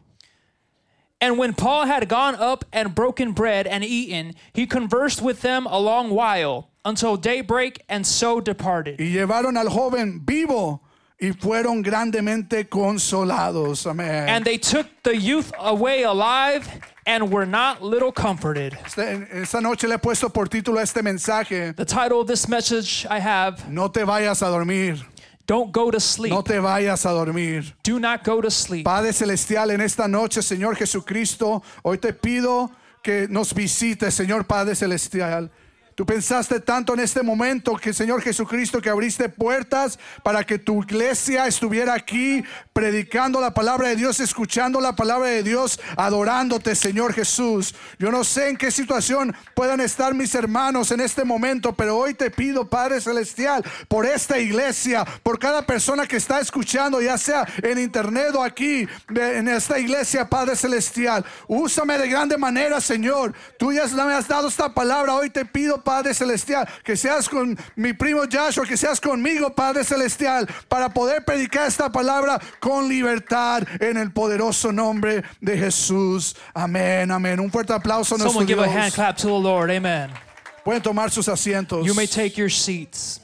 And 1.26 1.40
when 1.40 1.56
Paul 1.56 1.88
had 1.88 2.08
gone 2.08 2.36
up 2.36 2.66
and 2.72 2.94
broken 2.94 3.32
bread 3.32 3.66
and 3.66 3.84
eaten, 3.84 4.36
he 4.54 4.68
conversed 4.68 5.24
with 5.24 5.42
them 5.42 5.66
a 5.66 5.80
long 5.80 6.12
while, 6.12 6.70
until 6.86 7.18
daybreak, 7.18 7.84
and 7.90 8.06
so 8.06 8.40
departed. 8.40 9.00
Y 9.00 9.06
llevaron 9.06 9.58
al 9.58 9.70
joven 9.70 10.22
vivo 10.24 10.82
y 11.20 11.32
fueron 11.32 11.84
grandemente 11.84 12.70
consolados. 12.70 13.88
Amén. 13.88 14.28
And 14.30 14.46
they 14.46 14.60
took 14.60 14.86
the 15.02 15.18
youth 15.18 15.52
away 15.58 16.04
alive, 16.04 16.70
and 17.08 17.32
were 17.32 17.48
not 17.48 17.82
little 17.82 18.12
comforted. 18.12 18.78
Esta 18.86 19.62
noche 19.62 19.86
le 19.88 19.96
he 19.96 19.98
puesto 19.98 20.32
por 20.32 20.46
título 20.46 20.78
a 20.78 20.82
este 20.82 21.02
mensaje, 21.02 21.76
The 21.76 21.86
title 21.86 22.22
of 22.22 22.28
this 22.28 22.48
message 22.48 23.06
I 23.10 23.18
have 23.20 23.68
no 23.68 23.88
te 23.88 24.02
vayas 24.02 24.42
a 24.42 24.52
dormir, 24.52 25.04
Don't 25.48 25.72
go 25.72 25.92
to 25.92 26.00
sleep. 26.00 26.34
no 26.34 26.44
te 26.44 26.60
vayas 26.60 27.06
a 27.06 27.12
dormir. 27.12 27.76
Do 27.84 28.00
not 28.00 28.24
go 28.26 28.42
to 28.42 28.50
sleep. 28.50 28.84
Padre 28.84 29.14
Celestial, 29.14 29.72
en 29.72 29.82
esta 29.82 30.08
noche, 30.08 30.42
Señor 30.42 30.76
Jesucristo, 30.76 31.62
hoy 31.84 32.00
te 32.00 32.14
pido 32.14 32.72
que 33.04 33.28
nos 33.30 33.54
visites, 33.54 34.14
Señor 34.14 34.46
Padre 34.46 34.76
Celestial. 34.76 35.52
Tú 35.96 36.06
pensaste 36.06 36.60
tanto 36.60 36.94
en 36.94 37.00
este 37.00 37.24
momento 37.24 37.78
que, 37.78 37.94
Señor 37.94 38.22
Jesucristo, 38.22 38.82
que 38.82 38.90
abriste 38.90 39.30
puertas 39.30 39.98
para 40.24 40.44
que 40.44 40.60
tu 40.60 40.84
iglesia 40.84 41.48
estuviera 41.48 41.94
aquí 41.94 42.44
predicando 42.74 43.40
la 43.40 43.54
palabra 43.54 43.88
de 43.88 43.96
Dios, 43.96 44.20
escuchando 44.20 44.82
la 44.82 44.94
palabra 44.98 45.30
de 45.30 45.42
Dios, 45.42 45.80
adorándote, 45.96 46.76
Señor 46.76 47.14
Jesús. 47.14 47.74
Yo 47.98 48.12
no 48.12 48.26
sé 48.26 48.50
en 48.50 48.58
qué 48.58 48.72
situación 48.72 49.34
puedan 49.54 49.80
estar 49.80 50.14
mis 50.14 50.36
hermanos 50.36 50.92
en 50.92 51.00
este 51.00 51.24
momento, 51.24 51.74
pero 51.74 51.98
hoy 51.98 52.14
te 52.14 52.30
pido, 52.30 52.68
Padre 52.68 53.00
Celestial, 53.00 53.64
por 53.88 54.06
esta 54.06 54.38
iglesia, 54.38 55.06
por 55.24 55.40
cada 55.40 55.62
persona 55.62 56.06
que 56.06 56.18
está 56.18 56.42
escuchando, 56.42 57.02
ya 57.02 57.18
sea 57.18 57.48
en 57.64 57.80
internet 57.80 58.36
o 58.36 58.44
aquí, 58.44 58.86
en 59.16 59.48
esta 59.48 59.80
iglesia, 59.80 60.28
Padre 60.28 60.58
Celestial. 60.58 61.24
Úsame 61.48 61.98
de 61.98 62.10
grande 62.10 62.38
manera, 62.38 62.82
Señor. 62.82 63.34
Tú 63.58 63.72
ya 63.72 63.86
me 63.88 64.14
has 64.14 64.28
dado 64.28 64.50
esta 64.50 64.74
palabra. 64.74 65.16
Hoy 65.16 65.30
te 65.30 65.46
pido, 65.46 65.85
Padre 65.86 66.14
Celestial, 66.14 66.68
que 66.84 66.98
seas 66.98 67.30
con 67.30 67.58
mi 67.78 67.94
primo 67.94 68.24
Joshua, 68.30 68.66
que 68.66 68.76
seas 68.76 69.00
conmigo, 69.00 69.56
Padre 69.56 69.86
Celestial, 69.86 70.46
para 70.68 70.90
poder 70.90 71.24
predicar 71.24 71.68
esta 71.68 71.90
palabra 71.90 72.42
con 72.60 72.90
libertad 72.90 73.64
en 73.80 73.96
el 73.96 74.12
poderoso 74.12 74.74
nombre 74.74 75.24
de 75.40 75.58
Jesús. 75.58 76.36
Amén, 76.54 77.10
amén. 77.12 77.40
Un 77.40 77.50
fuerte 77.50 77.72
aplauso 77.72 78.16
a 78.16 78.18
nuestro 78.18 78.42
Someone 78.42 78.48
give 78.48 78.60
a 78.60 78.66
Dios. 78.68 78.76
hand 78.76 78.94
clap 78.94 79.16
to 79.16 79.28
the 79.28 79.40
Lord. 79.40 79.72
Amen. 79.72 80.10
Pueden 80.66 80.82
tomar 80.82 81.12
sus 81.12 81.30
asientos. 81.30 81.86
You 81.86 81.94
may 81.94 82.08
take 82.08 82.36
your 82.36 82.50
seats. 82.50 83.22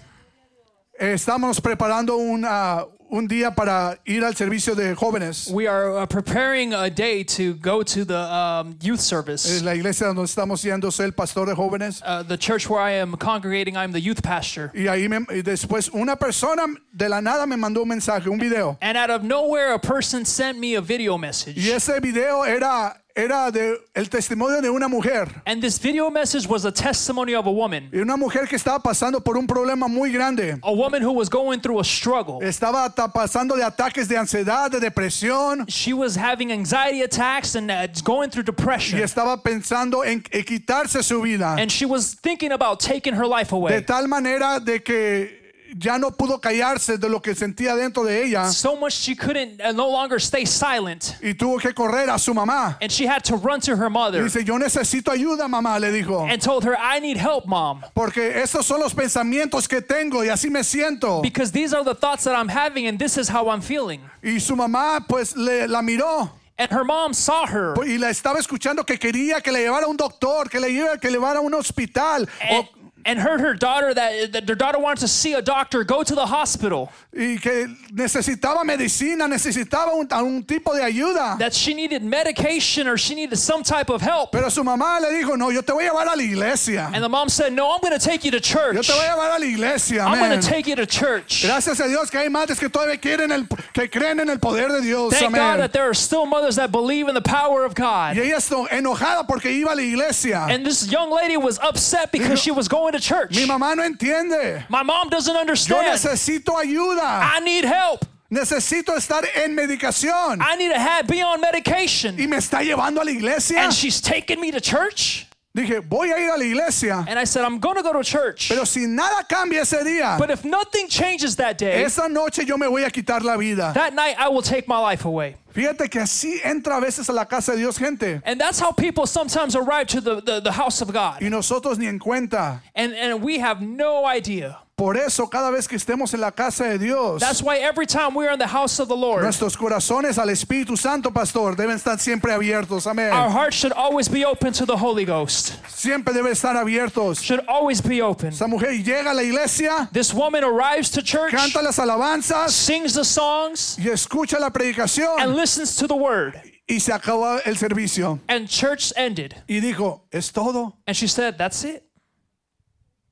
Estamos 0.98 1.60
preparando 1.60 2.16
un, 2.18 2.46
ah, 2.46 2.86
un 3.12 3.28
día 3.28 3.52
para 3.54 3.98
ir 4.06 4.24
al 4.24 4.36
servicio 4.36 4.74
de 4.74 4.96
jóvenes. 4.96 5.52
We 5.52 5.68
are 5.68 6.02
uh, 6.02 6.06
preparing 6.08 6.74
a 6.74 6.90
day 6.90 7.24
to 7.26 7.56
go 7.56 7.84
to 7.84 8.06
the 8.06 8.18
um, 8.18 8.78
youth 8.82 9.00
Es 9.00 9.06
service. 9.06 9.62
la 9.64 9.76
iglesia 9.76 10.08
donde 10.08 10.24
estamos 10.24 10.64
yendo, 10.64 10.90
soy 10.92 11.08
el 11.08 11.12
pastor 11.12 11.46
de 11.48 11.54
jóvenes. 11.54 12.02
Uh, 12.06 12.24
the 12.24 12.38
church 12.38 12.70
where 12.70 12.80
I 12.82 12.92
am 13.02 13.18
congregating, 13.18 13.76
I'm 13.76 13.92
the 13.92 14.00
youth 14.00 14.22
pastor. 14.24 14.72
Y 14.74 14.88
ahí 14.88 15.10
me- 15.10 15.26
y 15.36 15.42
después 15.42 15.90
una 15.94 16.16
persona 16.16 16.64
de 16.94 17.10
la 17.10 17.20
nada 17.20 17.46
me 17.46 17.58
mandó 17.58 17.82
un 17.84 17.90
mensaje, 17.90 18.30
un 18.30 18.40
video. 18.40 18.78
And 18.82 18.98
out 18.98 19.10
of 19.10 19.24
nowhere, 19.24 19.74
a 19.74 19.80
person 19.80 20.24
sent 20.26 20.58
me 20.58 20.76
a 20.76 20.82
video 20.82 21.18
message. 21.18 21.58
Y 21.58 21.70
ese 21.70 22.00
video 22.00 22.46
era, 22.46 23.01
era 23.16 23.52
de 23.52 23.78
el 23.94 24.10
testimonio 24.10 24.62
de 24.62 24.70
una 24.70 24.88
mujer. 24.88 25.42
And 25.46 25.62
this 25.62 25.78
video 25.80 26.10
message 26.10 26.48
was 26.48 26.66
a 26.66 26.72
testimony 26.72 27.34
of 27.36 27.46
a 27.48 27.52
woman, 27.52 27.90
Y 27.92 28.00
una 28.00 28.16
mujer 28.18 28.48
que 28.48 28.56
estaba 28.58 28.80
pasando 28.82 29.22
por 29.24 29.38
un 29.38 29.48
problema 29.48 29.88
muy 29.88 30.12
grande. 30.12 30.60
a 30.64 30.72
woman 30.74 31.02
who 31.04 31.12
was 31.12 31.30
going 31.30 31.60
through 31.60 31.80
a 31.80 31.84
struggle. 31.84 32.40
Estaba 32.42 32.94
ta- 32.94 33.08
pasando 33.12 33.56
de 33.56 33.64
ataques 33.64 34.08
de 34.08 34.18
ansiedad, 34.18 34.70
de 34.72 34.80
depresión. 34.80 35.66
She 35.68 35.94
was 35.94 36.16
having 36.16 36.52
anxiety 36.52 37.02
attacks 37.02 37.56
and 37.56 37.70
uh, 37.72 37.88
going 38.04 38.30
through 38.30 38.44
Y 38.44 38.52
depression. 38.52 39.00
estaba 39.02 39.42
pensando 39.42 40.04
en, 40.04 40.24
en 40.32 40.44
quitarse 40.44 41.04
su 41.04 41.22
vida. 41.22 41.56
And 41.60 41.72
she 41.72 41.86
was 41.86 42.16
thinking 42.16 42.52
about 42.52 42.80
taking 42.80 43.14
her 43.14 43.26
life 43.28 43.50
De 43.50 43.56
away. 43.56 43.82
tal 43.84 44.08
manera 44.08 44.60
de 44.60 44.80
que 44.82 45.41
ya 45.78 45.98
no 45.98 46.12
pudo 46.12 46.40
callarse 46.42 46.98
de 46.98 47.08
lo 47.10 47.22
que 47.22 47.34
sentía 47.36 47.76
dentro 47.76 48.04
de 48.04 48.24
ella. 48.26 48.50
So 48.52 48.76
much 48.76 48.94
she 48.94 49.16
couldn't 49.16 49.62
uh, 49.62 49.72
no 49.74 49.88
longer 49.90 50.20
stay 50.20 50.46
silent. 50.46 51.16
Y 51.22 51.34
tuvo 51.34 51.58
que 51.60 51.74
correr 51.74 52.10
a 52.10 52.18
su 52.20 52.34
mamá. 52.34 52.78
And 52.82 52.92
she 52.92 53.06
had 53.08 53.24
to 53.24 53.36
run 53.38 53.60
to 53.62 53.76
her 53.76 53.88
Y 53.88 53.90
mother 53.92 54.24
dice, 54.24 54.44
yo 54.44 54.58
necesito 54.58 55.12
ayuda, 55.12 55.48
mamá, 55.48 55.80
le 55.80 55.92
dijo. 55.92 56.28
and 56.30 56.42
told 56.42 56.64
her, 56.66 56.76
I 56.80 57.00
need 57.00 57.18
help, 57.18 57.46
mom. 57.46 57.82
Porque 57.94 58.42
estos 58.42 58.66
son 58.66 58.80
los 58.80 58.94
pensamientos 58.94 59.68
que 59.68 59.82
tengo 59.82 60.24
y 60.24 60.30
así 60.30 60.50
me 60.50 60.64
siento. 60.64 61.22
Because 61.22 61.52
these 61.52 61.74
are 61.74 61.84
the 61.84 61.96
thoughts 61.96 62.24
that 62.26 62.36
I'm 62.36 62.50
having 62.50 62.88
and 62.88 63.00
this 63.00 63.18
is 63.18 63.30
how 63.30 63.50
I'm 63.50 63.62
feeling. 63.62 64.02
Y 64.24 64.40
su 64.40 64.56
mamá 64.56 65.06
pues 65.08 65.36
le, 65.36 65.68
la 65.68 65.82
miró 65.82 66.32
And 66.58 66.70
her 66.72 66.84
mom 66.84 67.14
saw 67.14 67.48
her 67.48 67.74
y 67.88 67.98
la 67.98 68.10
estaba 68.10 68.38
escuchando 68.40 68.86
que 68.86 69.00
quería 69.00 69.42
que 69.42 69.52
le 69.52 69.62
llevara 69.64 69.86
a 69.86 69.90
un 69.90 69.98
doctor, 69.98 70.48
que 70.48 70.60
le 70.60 70.70
llevara, 70.72 71.00
que 71.00 71.08
le 71.10 71.14
llevara 71.18 71.40
a 71.40 71.42
un 71.42 71.54
hospital. 71.56 72.30
and, 72.40 72.68
O- 72.68 72.81
and 73.06 73.20
heard 73.20 73.40
her 73.42 73.54
daughter 73.54 73.94
that, 73.94 74.32
that 74.34 74.46
their 74.48 74.56
daughter 74.56 74.80
wanted 74.80 75.02
to 75.02 75.08
see 75.08 75.34
a 75.34 75.42
doctor, 75.42 75.84
go 75.84 76.04
to 76.04 76.16
the 76.16 76.26
hospital, 76.26 76.92
y 77.14 77.38
que 77.42 77.68
necesitaba 77.94 78.64
medicina, 78.66 79.28
necesitaba 79.28 79.94
un, 79.94 80.08
un 80.12 80.44
tipo 80.44 80.74
de 80.74 80.82
ayuda. 80.82 81.38
that 81.40 81.54
she 81.54 81.74
needed 81.74 82.04
medication 82.04 82.88
or 82.88 82.98
she 82.98 83.16
needed 83.16 83.38
some 83.38 83.64
type 83.64 83.90
of 83.90 84.02
help. 84.02 84.32
Pero 84.32 84.50
su 84.50 84.64
mamá 84.64 85.00
le 85.02 85.10
dijo, 85.12 85.38
no, 85.38 85.50
yo 85.50 85.62
te 85.62 85.74
voy 85.74 85.86
a 85.86 85.90
llevar 85.92 86.08
a 86.14 86.16
la 86.16 86.24
iglesia. 86.24 86.90
And 86.94 87.04
the 87.04 87.10
mom 87.10 87.30
said, 87.30 87.54
No, 87.54 87.72
I'm 87.74 87.82
going 87.82 87.98
to 87.98 88.04
take 88.04 88.24
you 88.24 88.32
to 88.32 88.38
Yo 88.38 88.42
church. 88.42 88.88
te 88.88 88.94
voy 88.94 89.06
a 89.06 89.16
llevar 89.16 89.36
a 89.36 89.40
la 89.40 89.46
iglesia. 89.46 90.04
I'm 90.04 90.18
going 90.20 90.40
to 90.40 90.46
take 90.48 90.68
you 90.68 90.76
to 90.76 90.86
church. 90.86 91.44
Gracias 91.44 91.80
a 91.80 91.88
Dios 91.88 92.10
que 92.10 92.20
hay 92.20 92.30
madres 92.30 92.60
que 92.60 92.70
todavía 92.70 93.00
quieren 93.00 93.32
el, 93.32 93.48
que 93.74 93.88
creen 93.90 94.20
en 94.20 94.30
el 94.30 94.38
poder 94.40 94.70
de 94.72 94.82
Dios. 94.82 95.14
Thank 95.14 95.36
God 95.36 95.58
that 95.60 95.74
there 95.74 95.90
are 95.90 95.94
still 95.94 96.26
mothers 96.26 96.56
that 96.56 96.72
believe 96.72 97.08
in 97.08 97.16
the 97.16 97.22
power 97.22 97.64
of 97.66 97.72
Y 97.78 97.82
God. 97.82 98.18
ella 98.18 98.38
está 98.38 98.68
enojada 98.72 99.28
porque 99.28 99.46
iba 99.52 99.72
a 99.72 99.76
la 99.76 99.82
iglesia. 99.82 100.46
And 100.50 100.66
this 100.66 100.88
young 100.92 101.12
lady 101.12 101.38
was 101.38 101.60
upset 101.60 102.12
because 102.12 102.42
she 102.42 102.52
was 102.52 102.68
going 102.68 102.91
to 102.92 103.00
church. 103.00 103.36
Mi 103.36 103.46
mamá 103.46 103.76
no 103.76 103.84
entiende. 103.84 104.64
My 104.70 104.84
mom 104.84 105.10
doesn't 105.10 105.34
Yo 105.34 105.40
understand. 105.40 105.88
necesito 105.88 106.56
ayuda. 106.56 107.02
I 107.36 107.40
need 107.40 107.66
help. 107.66 108.06
Necesito 108.32 108.96
estar 108.96 109.24
en 109.36 109.56
medicación. 109.56 110.40
I 110.42 110.56
need 110.56 110.70
to 110.72 110.80
have 110.80 111.06
be 111.08 111.22
on 111.22 111.42
medication. 111.42 112.16
Y 112.18 112.28
me 112.28 112.38
está 112.38 112.64
llevando 112.64 113.02
a 113.02 113.04
la 113.04 113.12
iglesia. 113.12 113.60
And 113.60 113.74
she's 113.74 114.00
taking 114.00 114.40
me 114.40 114.52
to 114.52 114.62
church. 114.62 115.28
Dije, 115.54 115.82
voy 115.82 116.10
a 116.12 116.18
ir 116.18 116.30
a 116.30 116.38
la 116.38 116.46
iglesia, 116.46 117.04
And 117.10 117.20
I 117.20 117.26
said, 117.26 117.44
I'm 117.44 117.60
going 117.60 117.76
to 117.76 117.84
go 117.84 117.92
to 117.92 118.04
church. 118.04 118.48
pero 118.48 118.64
si 118.64 118.86
nada 118.88 119.26
cambia 119.28 119.62
ese 119.64 119.84
día, 119.84 120.18
But 120.18 120.32
if 120.32 120.46
nothing 120.46 120.88
changes 120.88 121.36
that 121.36 121.58
day, 121.58 121.84
esa 121.84 122.08
noche 122.08 122.46
yo 122.46 122.58
me 122.58 122.68
voy 122.68 122.84
a 122.86 122.90
quitar 122.90 123.22
la 123.22 123.36
vida. 123.36 123.74
that 123.74 123.94
night 123.94 124.16
I 124.18 124.30
will 124.30 124.42
take 124.42 124.66
my 124.68 124.80
life 124.80 125.04
away. 125.04 125.36
Fíjate 125.54 125.90
que 125.92 126.00
así 126.00 126.40
entra 126.46 126.78
a 126.78 126.80
veces 126.80 127.10
a 127.10 127.12
la 127.12 127.26
casa 127.26 127.52
de 127.52 127.58
Dios 127.58 127.78
gente. 127.78 128.22
And 128.24 128.40
that's 128.40 128.60
how 128.62 128.72
people 128.72 129.06
sometimes 129.06 129.54
arrive 129.58 129.88
to 129.88 130.00
the, 130.00 130.22
the, 130.22 130.40
the 130.40 130.52
house 130.54 130.82
of 130.82 130.94
God. 130.94 131.22
Y 131.22 131.28
nosotros 131.28 131.78
ni 131.78 131.88
en 131.88 132.00
cuenta. 132.00 132.62
And, 132.74 132.94
and 132.94 133.22
we 133.22 133.40
have 133.40 133.62
no 133.62 134.06
idea. 134.06 134.58
Por 134.82 134.98
eso 134.98 135.30
cada 135.30 135.52
vez 135.52 135.68
que 135.68 135.76
estemos 135.76 136.12
en 136.16 136.22
la 136.22 136.32
casa 136.32 136.64
de 136.64 136.80
Dios, 136.80 137.20
That's 137.20 137.44
why 137.44 137.60
every 137.60 137.86
time 137.86 138.16
we're 138.16 138.34
in 138.34 138.40
the 138.40 138.48
house 138.48 138.80
of 138.80 138.88
the 138.88 138.96
Lord, 138.96 139.22
nuestros 139.22 139.56
corazones 139.56 140.18
al 140.18 140.30
Espíritu 140.30 140.76
Santo, 140.76 141.12
pastor, 141.12 141.56
deben 141.56 141.76
estar 141.76 142.00
siempre 142.00 142.34
abiertos. 142.34 142.88
Amén. 142.88 143.14
our 143.14 143.30
hearts 143.30 143.56
should 143.56 143.74
always 143.74 144.10
be 144.10 144.26
open 144.26 144.52
to 144.52 144.66
the 144.66 144.76
Holy 144.76 145.06
Ghost. 145.06 145.54
Siempre 145.70 146.12
deben 146.16 146.32
estar 146.32 146.56
abiertos. 146.56 147.22
Should 147.22 147.46
always 147.48 147.80
be 147.80 148.02
open. 148.02 148.30
Esa 148.30 148.48
mujer 148.48 148.72
llega 148.72 149.12
a 149.12 149.14
la 149.14 149.22
iglesia, 149.22 149.88
This 149.94 150.16
woman 150.16 150.44
arrives 150.44 150.90
to 150.90 151.04
church, 151.04 151.30
canta 151.32 151.62
las 151.62 151.78
alabanzas 151.78 152.50
sings 152.50 152.96
the 152.96 153.06
songs, 153.06 153.78
y 153.78 153.88
escucha 153.88 154.40
la 154.40 154.48
and 154.48 154.56
predicación 154.56 155.36
listens 155.36 155.76
to 155.76 155.88
the 155.88 155.96
word. 155.96 156.42
y 156.68 156.80
se 156.80 156.92
acaba 156.92 157.40
el 157.46 157.54
servicio. 157.56 158.20
And 158.28 158.50
church 158.50 158.92
ended. 158.98 159.36
Y 159.48 159.60
dijo, 159.60 160.08
¿es 160.12 160.32
todo? 160.32 160.80
And 160.88 160.98
she 160.98 161.08
said, 161.08 161.38
That's 161.38 161.64
it. 161.64 161.84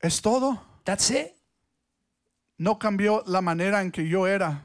¿Es 0.02 0.20
todo? 0.20 0.58
That's 0.84 1.08
it. 1.10 1.36
No 2.60 2.78
cambió 2.78 3.22
la 3.26 3.40
manera 3.40 3.80
en 3.80 3.90
que 3.90 4.06
yo 4.06 4.26
era 4.26 4.62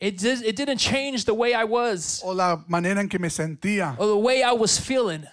It, 0.00 0.18
did, 0.18 0.42
it 0.44 0.56
didn't 0.56 0.78
change 0.78 1.26
the 1.26 1.34
way 1.34 1.52
I 1.54 1.64
was 1.64 2.22
o 2.24 2.32
la 2.32 2.64
manera 2.68 3.00
en 3.02 3.08
que 3.08 3.18
me 3.18 3.28
sentía. 3.28 3.94
or 3.98 4.06
the 4.06 4.16
way 4.16 4.42
I 4.42 4.52
was 4.52 4.78
feeling. 4.78 5.26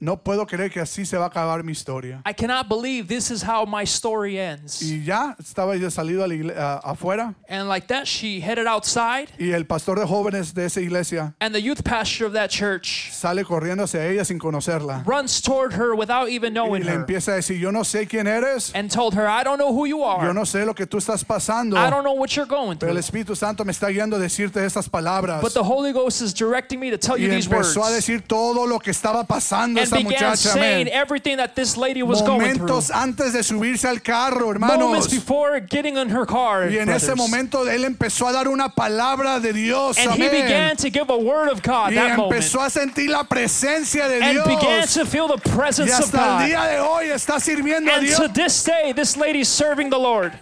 No 0.00 0.16
puedo 0.22 0.44
creer 0.44 0.70
que 0.72 0.80
así 0.80 1.06
se 1.06 1.16
va 1.16 1.26
a 1.26 1.28
acabar 1.28 1.62
mi 1.62 1.70
historia. 1.72 2.20
I 2.26 2.34
cannot 2.34 2.68
believe 2.68 3.06
this 3.06 3.30
is 3.30 3.42
how 3.42 3.64
my 3.64 3.84
story 3.84 4.38
ends. 4.38 4.82
Y 4.82 5.02
ya 5.04 5.36
estaba 5.38 5.76
yo 5.76 5.88
salido 5.88 6.24
a 6.24 6.26
la 6.26 6.34
igle- 6.34 6.56
a- 6.58 6.78
afuera 6.84 7.34
And 7.48 7.68
like 7.68 7.86
that, 7.86 8.04
she 8.06 8.40
headed 8.40 8.66
outside, 8.66 9.28
y 9.38 9.52
el 9.52 9.64
pastor 9.66 9.98
de 10.00 10.04
jóvenes 10.04 10.52
de 10.52 10.66
esa 10.66 10.80
iglesia 10.80 11.34
and 11.40 11.54
the 11.54 11.62
youth 11.62 11.82
pastor 11.84 12.26
of 12.26 12.32
that 12.34 12.50
church 12.50 13.10
sale 13.12 13.44
corriendo 13.44 13.84
hacia 13.84 14.04
ella 14.06 14.24
sin 14.24 14.38
conocerla. 14.38 15.04
runs 15.06 15.40
toward 15.40 15.72
her 15.74 15.94
without 15.94 16.28
even 16.28 16.52
Y 16.52 16.54
knowing 16.60 16.82
le 16.84 16.90
her 16.90 16.98
empieza 16.98 17.32
a 17.32 17.36
decir, 17.36 17.58
yo 17.58 17.70
no 17.70 17.80
sé 17.84 18.06
quién 18.08 18.26
eres, 18.26 18.72
and 18.74 18.90
told 18.90 19.14
her, 19.14 19.26
I 19.28 19.44
don't 19.44 19.58
know 19.58 19.72
who 19.72 19.86
you 19.86 19.98
yo 20.00 20.04
are. 20.06 20.34
no 20.34 20.42
sé 20.44 20.66
lo 20.66 20.74
que 20.74 20.86
tú 20.86 20.98
estás 20.98 21.24
pasando, 21.24 21.76
I 21.78 21.88
don't 21.88 22.02
know 22.04 22.14
what 22.14 22.30
you're 22.36 22.48
going 22.48 22.76
pero 22.78 22.90
el 22.92 22.96
through. 23.00 23.22
Espíritu 23.24 23.36
Santo 23.36 23.64
me 23.64 23.70
está 23.72 23.88
guiando 23.90 24.16
a 24.16 24.18
decirte 24.18 24.62
estas 24.66 24.88
palabras. 24.88 25.40
But 25.40 25.54
the 25.54 25.62
Holy 25.64 25.92
Ghost 25.92 26.20
is 26.20 26.34
directing 26.34 26.80
me 26.80 26.90
to 26.90 26.98
tell 26.98 27.16
Y 27.16 27.22
you 27.26 27.30
these 27.30 27.48
words. 27.48 27.68
empezó 27.68 27.84
a 27.84 27.90
decir 27.90 28.22
todo 28.26 28.66
lo 28.66 28.78
que 28.80 28.90
estaba 28.90 29.24
pasando 29.24 29.80
And 29.80 29.83
esa 29.84 29.96
began 29.96 30.30
muchacha. 30.30 30.90
everything 30.92 31.36
that 31.36 31.54
this 31.54 31.76
lady 31.76 32.02
was 32.02 32.20
going. 32.22 32.40
Momentos 32.58 32.90
antes 32.90 33.32
de 33.32 33.42
subirse 33.42 33.84
al 33.88 34.00
carro, 34.00 34.52
Moments 34.54 34.72
hermanos. 34.74 35.08
before 35.08 35.60
getting 35.60 35.96
in 35.96 36.08
her 36.10 36.26
car. 36.26 36.68
Y 36.68 36.78
en 36.78 36.88
ese 36.88 37.06
brothers. 37.06 37.16
momento 37.16 37.64
él 37.68 37.84
empezó 37.84 38.26
a 38.28 38.32
dar 38.32 38.48
una 38.48 38.68
palabra 38.68 39.40
de 39.40 39.52
Dios. 39.52 39.96
And 39.98 40.12
he 40.12 40.28
began 40.28 40.76
to 40.76 40.90
give 40.90 41.08
a 41.10 41.16
word 41.16 41.48
of 41.50 41.62
God 41.62 41.92
Y 41.92 41.94
that 41.94 42.16
moment. 42.16 42.32
empezó 42.42 42.60
a 42.60 42.70
sentir 42.70 43.08
la 43.10 43.24
presencia 43.24 44.08
de 44.08 44.20
And 44.22 44.38
began 44.44 44.80
Dios. 44.80 44.94
to 44.94 45.06
feel 45.06 45.28
the 45.28 45.40
Y 45.44 45.54
presence 45.54 45.92
of 45.92 46.04
hasta 46.04 46.16
el 46.18 46.24
God. 46.24 46.46
día 46.48 46.66
de 46.68 46.78
hoy 46.80 47.04
está 47.10 47.40
sirviendo 47.40 47.90
a 47.90 47.96
And 47.96 48.06
Dios. 48.06 48.18
to 48.18 48.28
this 48.28 48.64
day, 48.64 48.92
this 48.92 49.16
lady's 49.16 49.48
serving 49.48 49.90
the 49.90 49.98
Lord. 49.98 50.32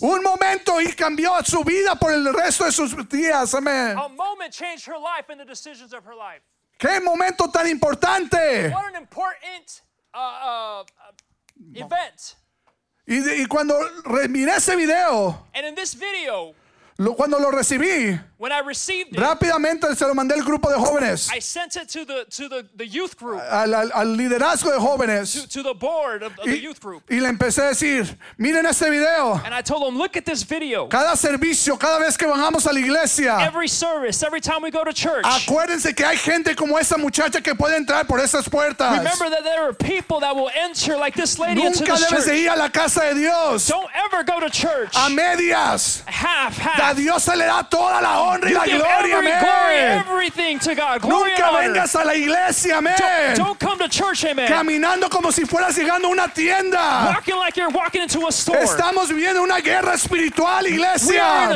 Un 0.00 0.22
momento 0.22 0.80
y 0.80 0.92
cambió 0.94 1.32
su 1.44 1.62
vida 1.64 1.94
por 1.96 2.12
el 2.12 2.32
resto 2.34 2.64
de 2.64 2.72
sus 2.72 2.94
días. 3.08 3.54
Amén. 3.54 3.96
A 3.98 4.08
moment 4.08 4.52
changed 4.52 4.86
her 4.86 4.98
life 4.98 5.30
and 5.30 5.38
the 5.40 5.44
decisions 5.44 5.92
of 5.92 6.04
her 6.04 6.14
life. 6.14 6.42
Qué 6.78 7.00
momento 7.00 7.48
tan 7.50 7.66
importante. 7.68 8.70
What 8.72 8.86
an 8.94 8.96
important 8.96 9.82
uh, 10.12 10.18
uh, 10.18 10.84
event. 11.74 12.36
Y, 13.06 13.20
de- 13.20 13.42
y 13.42 13.46
cuando 13.46 13.74
miré 14.28 14.56
ese 14.56 14.74
video, 14.76 15.46
And 15.54 15.66
in 15.66 15.74
this 15.74 15.94
video, 15.94 16.54
lo- 16.98 17.14
cuando 17.14 17.38
lo 17.38 17.50
recibí, 17.50 18.20
when 18.38 18.52
I 18.52 18.60
received 18.60 19.12
it, 19.12 19.18
rápidamente 19.18 19.94
se 19.96 20.06
lo 20.06 20.14
mandé 20.14 20.34
al 20.34 20.42
grupo 20.42 20.68
de 20.70 20.76
jóvenes, 20.76 21.30
I 21.34 21.38
sent 21.40 21.76
it 21.76 21.88
to 21.90 22.04
the 22.04 22.24
to 22.30 22.48
the, 22.48 22.66
the 22.76 22.86
youth 22.86 23.16
group, 23.16 23.40
al, 23.40 23.74
al- 23.74 23.90
al 23.92 24.16
liderazgo 24.16 24.70
de 24.72 24.78
jóvenes. 24.78 25.32
to, 25.42 25.48
to 25.48 25.62
the 25.62 25.74
board 25.74 26.22
of, 26.22 26.32
of 26.38 26.44
the 26.44 26.50
Y, 26.56 26.62
youth 26.62 26.80
group. 26.80 27.02
y 27.10 27.16
le 27.20 27.28
empecé 27.28 27.62
a 27.62 27.68
decir, 27.74 28.16
miren 28.38 28.66
este 28.66 28.88
video. 28.90 29.40
And 29.44 29.54
I 29.54 29.62
told 29.62 29.86
them, 29.86 29.96
look 29.98 30.16
at 30.16 30.24
this 30.24 30.42
video. 30.44 30.86
Cada 30.88 31.16
servicio, 31.16 31.78
cada 31.78 31.98
vez 31.98 32.16
que 32.16 32.26
vamos 32.26 32.66
a 32.66 32.72
la 32.72 32.80
iglesia, 32.80 33.38
Every 33.40 33.68
service, 33.68 34.22
every 34.22 34.40
time 34.40 34.62
we 34.62 34.70
go 34.70 34.84
to 34.84 34.92
church, 34.92 35.24
acuérdense 35.24 35.94
que 35.94 36.04
hay 36.04 36.16
gente 36.16 36.54
como 36.54 36.76
esa 36.78 36.96
muchacha 36.98 37.40
que 37.40 37.54
puede 37.54 37.76
entrar 37.76 38.06
por 38.06 38.18
esas 38.20 38.48
puertas. 38.48 38.98
remember 38.98 39.30
that 39.30 39.42
there 39.44 39.62
are 39.64 39.72
people 39.72 40.20
that 40.20 40.34
will 40.34 40.50
enter 40.54 40.96
like 40.96 41.14
this 41.14 41.38
lady 41.38 41.62
into 41.64 41.80
Nunca 41.80 41.92
this 41.96 42.06
debes 42.10 42.24
de 42.26 42.30
church. 42.32 42.40
ir 42.40 42.48
a 42.50 42.56
la 42.56 42.68
casa 42.68 43.00
de 43.00 43.14
Dios 43.14 43.66
Don't 43.68 43.88
ever 43.94 44.22
go 44.24 44.38
to 44.40 44.50
church 44.50 44.92
a 44.96 45.08
medias. 45.10 46.02
half, 46.06 46.56
A. 46.90 46.94
Dios 46.94 47.22
se 47.22 47.34
le 47.36 47.46
da 47.46 47.62
toda 47.62 48.00
la 48.00 48.20
honra 48.20 48.50
y 48.50 48.52
la 48.52 48.64
gloria, 48.66 49.18
amén. 49.18 50.04
Nunca 51.02 51.50
vengas 51.52 51.94
a 51.96 52.04
la 52.04 52.14
iglesia, 52.14 52.78
amén. 52.78 52.94
Don't 53.36 53.58
come 53.58 53.78
to 53.78 53.88
church, 53.88 54.24
amen. 54.24 54.48
Caminando 54.48 55.08
como 55.10 55.30
si 55.30 55.44
fueras 55.44 55.76
llegando 55.76 56.08
a 56.08 56.10
una 56.10 56.28
tienda. 56.28 57.14
Walking 57.14 57.36
like 57.36 57.56
you're 57.56 57.70
walking 57.70 58.02
into 58.02 58.26
a 58.26 58.30
store. 58.30 58.62
Estamos 58.62 59.08
viviendo 59.08 59.42
una 59.42 59.60
guerra 59.60 59.94
espiritual, 59.94 60.66
iglesia. 60.66 61.50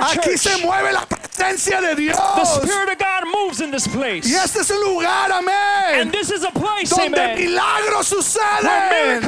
Aquí 0.00 0.36
se 0.36 0.58
mueve 0.58 0.92
la 0.92 1.06
presencia 1.06 1.80
de 1.80 1.94
The 1.94 2.02
Dios. 2.02 2.16
Spirit 2.62 2.90
of 2.90 2.98
God 2.98 3.24
moves 3.32 3.60
in 3.60 3.70
this 3.70 3.86
place. 3.86 4.26
Y 4.26 4.34
este 4.34 4.60
es 4.60 4.70
el 4.70 4.80
lugar, 4.80 5.30
amén. 5.30 6.00
And 6.00 6.12
this 6.12 6.30
is 6.30 6.42
a 6.44 6.50
place, 6.50 6.90
Donde 6.90 7.36
milagros 7.36 8.08
suceden. 8.08 9.22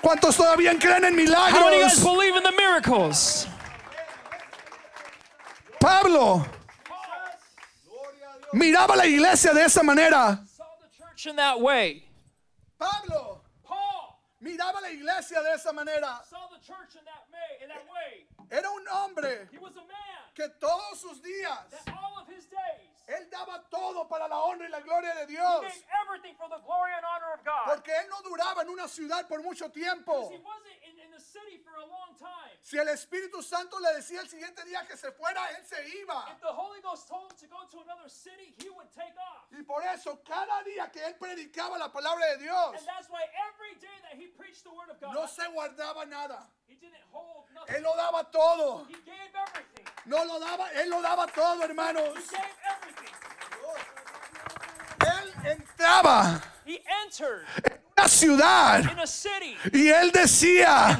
¿Cuántos 0.00 0.36
todavía 0.36 0.76
creen 0.80 1.04
en 1.04 1.14
milagros? 1.14 1.62
Pablo 5.82 6.46
miraba 8.52 8.94
la 8.94 9.04
iglesia 9.04 9.52
de 9.52 9.64
esa 9.64 9.82
manera. 9.82 10.38
Pablo 12.78 13.42
miraba 14.38 14.80
la 14.80 14.90
iglesia 14.90 15.42
de 15.42 15.54
esa 15.54 15.72
manera. 15.72 16.22
Era 18.48 18.70
un 18.70 18.88
hombre 18.88 19.48
que 20.34 20.48
todos 20.50 21.00
sus 21.00 21.20
días 21.20 21.58
él 23.08 23.28
daba 23.30 23.62
todo 23.68 24.06
para 24.08 24.28
la 24.28 24.38
honra 24.38 24.66
y 24.66 24.70
la 24.70 24.80
gloria 24.80 25.14
de 25.16 25.26
Dios. 25.26 25.64
Porque 27.66 27.90
él 27.98 28.08
no 28.08 28.22
duraba 28.22 28.62
en 28.62 28.68
una 28.68 28.86
ciudad 28.86 29.26
por 29.26 29.42
mucho 29.42 29.70
tiempo. 29.70 30.30
City 31.32 31.56
for 31.64 31.72
a 31.80 31.86
long 31.88 32.12
time. 32.20 32.52
Si 32.60 32.76
el 32.78 32.88
Espíritu 32.88 33.42
Santo 33.42 33.80
le 33.80 33.94
decía 33.94 34.20
el 34.20 34.28
siguiente 34.28 34.62
día 34.64 34.86
que 34.86 34.96
se 34.96 35.10
fuera, 35.12 35.40
él 35.56 35.64
se 35.64 35.80
iba. 35.98 36.28
If 36.30 36.40
the 36.40 36.52
Holy 36.52 36.80
Ghost 36.82 37.08
told 37.08 37.32
him 37.32 37.36
to 37.40 37.46
go 37.48 37.64
to 37.72 37.80
another 37.80 38.08
city, 38.08 38.54
he 38.60 38.68
would 38.68 38.90
take 38.92 39.16
off. 39.16 39.48
Y 39.50 39.62
por 39.62 39.82
eso 39.82 40.20
cada 40.24 40.62
día 40.64 40.90
que 40.92 41.00
él 41.04 41.16
predicaba 41.18 41.78
la 41.78 41.88
palabra 41.90 42.26
de 42.36 42.44
Dios, 42.44 42.76
And 42.76 42.86
that's 42.86 43.08
why 43.08 43.24
every 43.48 43.74
day 43.80 43.96
that 44.04 44.20
he 44.20 44.28
preached 44.28 44.64
the 44.64 44.70
word 44.70 44.90
of 44.90 45.00
God, 45.00 45.14
no 45.14 45.26
se 45.26 45.42
guardaba 45.48 46.06
nada. 46.06 46.46
he 46.68 46.74
didn't 46.76 47.04
hold 47.10 47.46
nothing. 47.54 47.76
Él 47.76 47.82
lo 47.82 47.96
daba 47.96 48.30
todo. 48.30 48.84
He 48.88 48.94
gave 49.04 49.32
everything. 49.34 49.86
No 50.06 50.24
lo 50.24 50.38
daba, 50.38 50.68
él 50.74 50.90
lo 50.90 51.00
daba 51.00 51.26
todo, 51.32 51.62
hermanos. 51.62 52.14
He 52.16 52.36
gave 52.36 52.56
everything. 52.68 53.08
Él 55.00 55.32
entraba 55.44 56.40
He 56.64 56.80
entered 57.04 57.46
en 57.64 57.71
una 58.02 58.08
ciudad 58.08 58.82
y 59.72 59.88
él 59.88 60.10
decía, 60.12 60.98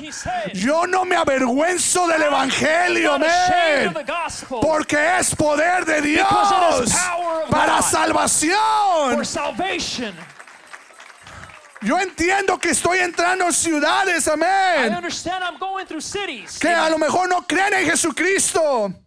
yo 0.55 0.87
no 0.87 1.05
me 1.05 1.17
avergüenzo 1.17 2.07
del 2.07 2.23
evangelio, 2.23 3.19
Porque 4.61 5.19
es 5.19 5.35
poder 5.35 5.85
de 5.85 6.01
Dios 6.01 6.29
para 7.51 7.83
salvación. 7.83 9.23
Yo 11.81 11.99
entiendo 11.99 12.59
que 12.59 12.71
estoy 12.71 12.99
entrando 12.99 13.47
en 13.47 13.53
ciudades, 13.53 14.29
I 14.29 14.31
amén. 14.31 14.95
understand 14.95 15.43
I'm 15.43 15.59
going 15.59 15.85
through 15.85 16.01
cities 16.01 16.57
Que 16.61 16.69
a 16.69 16.89
lo 16.89 16.97
mejor 16.97 17.29
no 17.29 17.45
creen 17.45 17.75
en 17.75 17.91
Jesucristo. 17.91 19.02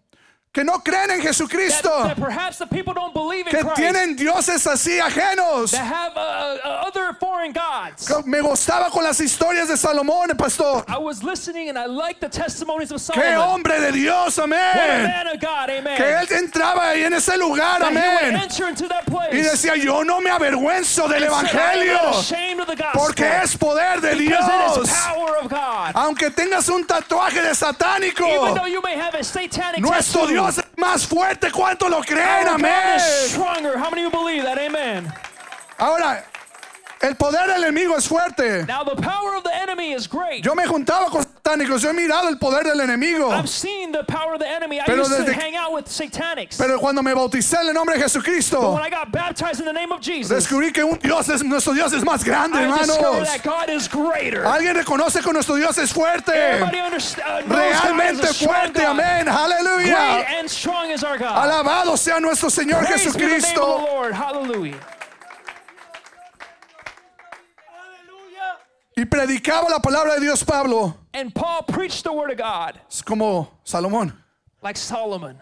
Que 0.56 0.64
no 0.64 0.80
creen 0.80 1.12
en 1.12 1.22
Jesucristo. 1.22 1.90
that 2.04 2.16
Que 2.16 3.58
Christ, 3.60 3.76
tienen 3.76 4.16
dioses 4.16 4.66
así 4.66 5.02
ajenos. 5.02 5.74
have 5.74 6.16
uh, 6.16 6.56
uh, 6.64 6.88
other 6.88 7.14
gods. 7.52 8.26
Me 8.26 8.40
gustaba 8.40 8.90
con 8.90 9.04
las 9.04 9.20
historias 9.20 9.68
de 9.68 9.76
Salomón, 9.76 10.30
pastor. 10.38 10.86
I 10.88 10.98
was 10.98 11.24
listening 11.24 11.68
and 11.68 11.78
I 11.78 11.88
liked 11.88 12.22
the 12.22 12.30
testimonies 12.30 12.92
of 12.94 13.02
Qué 13.14 13.36
hombre 13.36 13.82
de 13.82 13.92
Dios, 13.92 14.40
amén. 14.40 15.12
Que 15.98 16.20
él 16.22 16.28
entraba 16.32 16.92
ahí 16.92 17.04
en 17.04 17.16
ese 17.16 17.38
lugar, 17.38 17.84
amén. 17.84 18.42
Y 19.34 19.38
decía, 19.42 19.76
yo 19.76 20.06
no 20.06 20.22
me 20.22 20.30
avergüenzo 20.30 21.10
del 21.10 21.24
evangelio. 21.24 22.00
Porque 22.94 23.42
es 23.44 23.58
poder 23.58 24.00
de 24.00 24.16
Dios. 24.16 24.90
Aunque 25.94 26.32
tengas 26.32 26.70
un 26.70 26.86
tatuaje 26.88 27.42
de 27.42 27.54
satánico, 27.54 28.26
nuestro 29.80 30.28
Dios 30.28 30.45
más 30.78 31.06
fuerte. 31.06 31.52
¿Cuánto 31.52 31.90
lo 31.90 32.02
creen? 32.02 32.48
Our 32.48 32.56
Amén. 32.56 33.00
stronger. 33.00 33.78
How 33.78 33.90
many 33.90 34.06
of 34.06 34.12
you 34.14 34.20
believe 34.20 34.44
that? 34.44 34.58
Amen. 34.58 35.12
Ahora, 35.78 36.24
el 37.02 37.16
poder 37.16 37.48
del 37.48 37.64
enemigo 37.64 37.98
es 37.98 38.08
fuerte. 38.08 38.66
Now 38.68 38.84
the 38.84 38.96
power 39.02 39.36
of 39.36 39.44
the 39.44 39.54
enemy 39.54 39.94
is 39.94 40.08
great. 40.08 40.44
Yo 40.44 40.56
me 40.56 40.66
juntaba 40.66 41.10
con 41.10 41.25
satánicos, 41.46 41.82
yo 41.82 41.90
he 41.90 41.94
mirado 41.94 42.28
el 42.30 42.38
poder 42.38 42.64
del 42.66 42.80
enemigo. 42.82 43.32
I've 43.32 43.48
seen 43.50 43.92
the 43.92 44.04
power 44.04 44.34
of 44.34 44.40
the 44.40 44.48
enemy. 44.48 44.80
I 44.80 44.84
Pero 44.86 45.04
used 45.04 45.12
to 45.16 45.24
desde- 45.24 45.34
hang 45.40 45.56
out 45.56 45.72
with 45.72 45.86
satanics. 45.88 46.58
Pero 46.58 46.80
cuando 46.80 47.02
me 47.04 47.14
bauticé 47.14 47.62
en 47.62 47.68
el 47.68 47.74
nombre 47.74 47.96
de 47.96 48.02
but 48.02 48.12
Jesucristo, 48.12 48.74
when 48.74 48.84
I 48.84 48.90
got 48.90 49.12
baptized 49.12 49.60
in 49.60 49.66
the 49.66 49.74
name 49.74 49.92
of 49.92 50.02
Jesus, 50.02 50.32
descubrí 50.32 50.74
que 50.74 50.84
un 50.84 50.98
Dios 51.00 51.30
es, 51.30 51.44
nuestro 51.44 51.74
Dios 51.74 51.94
es 51.94 52.04
más 52.04 52.24
grande, 52.24 52.58
I 52.58 52.64
hermanos. 52.64 53.28
that 53.28 53.44
God 53.44 53.70
is 53.70 53.88
greater. 53.88 54.44
Alguien 54.46 54.76
reconoce 54.76 55.22
que 55.22 55.32
nuestro 55.32 55.56
Dios 55.56 55.78
es 55.78 55.92
fuerte. 55.94 56.34
Understands. 56.64 57.48
Realmente 57.48 58.28
fuerte, 58.34 58.84
amén, 58.86 59.28
aleluya. 59.28 60.26
Alabado 61.36 61.96
sea 61.98 62.20
nuestro 62.20 62.50
Señor 62.50 62.80
Praise 62.86 63.04
Jesucristo. 63.04 63.86
Y 68.98 69.04
predicaba 69.06 69.70
la 69.70 69.80
palabra 69.80 70.14
de 70.16 70.22
Dios 70.22 70.42
Pablo, 70.46 70.96
And 71.16 71.34
Paul 71.34 71.64
preached 71.66 72.04
the 72.04 72.12
word 72.12 72.30
of 72.30 72.38
God 72.38 72.78
es 72.90 73.02
como 73.02 73.48
Salomón, 73.64 74.14
like 74.62 74.78
Solomon. 74.78 75.38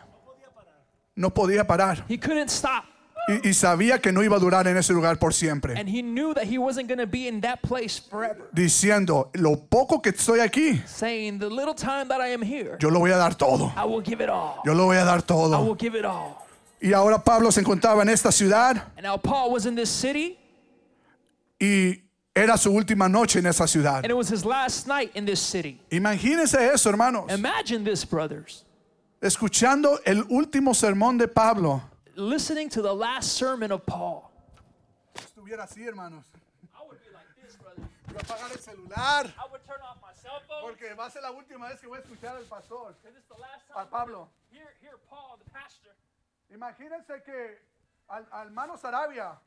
no 1.15 1.29
podía 1.31 1.65
parar. 1.65 2.05
He 2.07 2.17
couldn't 2.17 2.49
stop. 2.49 2.85
Y, 3.27 3.49
y 3.49 3.53
sabía 3.53 3.99
que 4.01 4.11
no 4.11 4.21
iba 4.21 4.35
a 4.35 4.39
durar 4.39 4.67
en 4.67 4.75
ese 4.77 4.91
lugar 4.93 5.17
por 5.17 5.33
siempre. 5.33 5.73
And 5.77 5.87
he 5.89 6.01
knew 6.03 6.33
that 6.33 6.43
he 6.43 6.57
wasn't 6.57 6.87
going 6.89 6.99
to 6.99 7.07
be 7.07 7.27
in 7.27 7.39
that 7.41 7.61
place 7.63 7.97
forever. 7.97 8.49
Diciendo, 8.53 9.29
lo 9.33 9.55
poco 9.55 9.99
que 10.01 10.11
estoy 10.11 10.41
aquí, 10.41 10.81
Saying, 10.85 11.39
The 11.39 11.49
little 11.49 11.73
time 11.73 12.07
that 12.09 12.19
I 12.21 12.33
am 12.33 12.41
here, 12.43 12.77
yo 12.79 12.89
lo 12.89 12.99
voy 12.99 13.11
a 13.11 13.17
dar 13.17 13.33
todo. 13.35 13.71
I 13.75 13.85
will 13.85 14.01
give 14.03 14.21
it 14.21 14.29
all. 14.29 14.61
Yo 14.65 14.73
lo 14.73 14.85
voy 14.85 14.97
a 14.97 15.05
dar 15.05 15.19
I 15.19 15.21
todo. 15.21 15.63
will 15.63 15.75
give 15.77 15.95
it 15.97 16.05
all. 16.05 16.37
Y 16.81 16.91
ahora 16.93 17.17
Pablo 17.23 17.49
se 17.49 17.61
encontraba 17.61 18.01
en 18.01 18.09
esta 18.09 18.29
ciudad 18.31 18.91
And 18.97 19.05
now 19.05 19.15
Paul 19.17 19.51
was 19.51 19.65
in 19.65 19.73
this 19.75 19.89
city, 19.89 20.37
y 21.59 22.03
era 22.35 22.57
su 22.57 22.71
última 22.71 23.07
noche 23.07 23.39
en 23.39 23.45
esa 23.45 23.67
ciudad. 23.67 23.97
and 24.03 24.09
it 24.11 24.15
was 24.17 24.29
his 24.29 24.43
last 24.45 24.87
night 24.87 25.11
in 25.15 25.25
this 25.25 25.39
city. 25.39 25.79
Imagínense 25.91 26.55
eso, 26.73 26.89
hermanos. 26.89 27.31
Imagine 27.31 27.83
this, 27.83 28.03
brothers. 28.05 28.65
Escuchando 29.21 29.99
el 30.05 30.23
último 30.29 30.73
sermón 30.73 31.17
de 31.17 31.27
Pablo. 31.27 31.81
Listening 32.15 32.69
to 32.69 32.81
the 32.81 32.93
last 32.93 33.33
sermon 33.33 33.71
of 33.71 33.85
Paul. 33.85 34.29
Estuviera 35.15 35.63
así, 35.63 35.85
hermanos. 35.85 36.25
I 36.75 36.85
would 36.87 36.99
be 37.01 37.09
like 37.13 37.25
this, 37.41 37.55
brother. 37.55 37.81
Voy 38.07 38.17
a 38.17 38.23
apagar 38.23 38.51
el 38.51 38.59
celular 38.59 39.25
I 39.37 39.49
would 39.51 39.63
turn 39.65 39.81
off 39.81 39.97
my 40.01 40.13
cell 40.21 40.41
phone. 40.47 40.61
porque 40.69 40.93
va 40.95 41.05
a 41.05 41.11
ser 41.11 41.21
la 41.21 41.31
última 41.31 41.69
vez 41.69 41.79
que 41.79 41.87
voy 41.87 41.99
a 41.99 42.01
escuchar 42.01 42.35
al 42.35 42.43
pastor, 42.45 42.95
a. 43.75 43.85
Pablo. 43.85 44.27
Here, 44.51 44.73
here, 44.81 44.97
Paul, 45.09 45.37
the 45.43 45.49
pastor. 45.51 45.93
Imagínense 46.53 47.23
que 47.23 47.59
al, 48.09 48.25
al 48.31 48.47
hermano 48.47 48.75
Sarabia. 48.77 49.39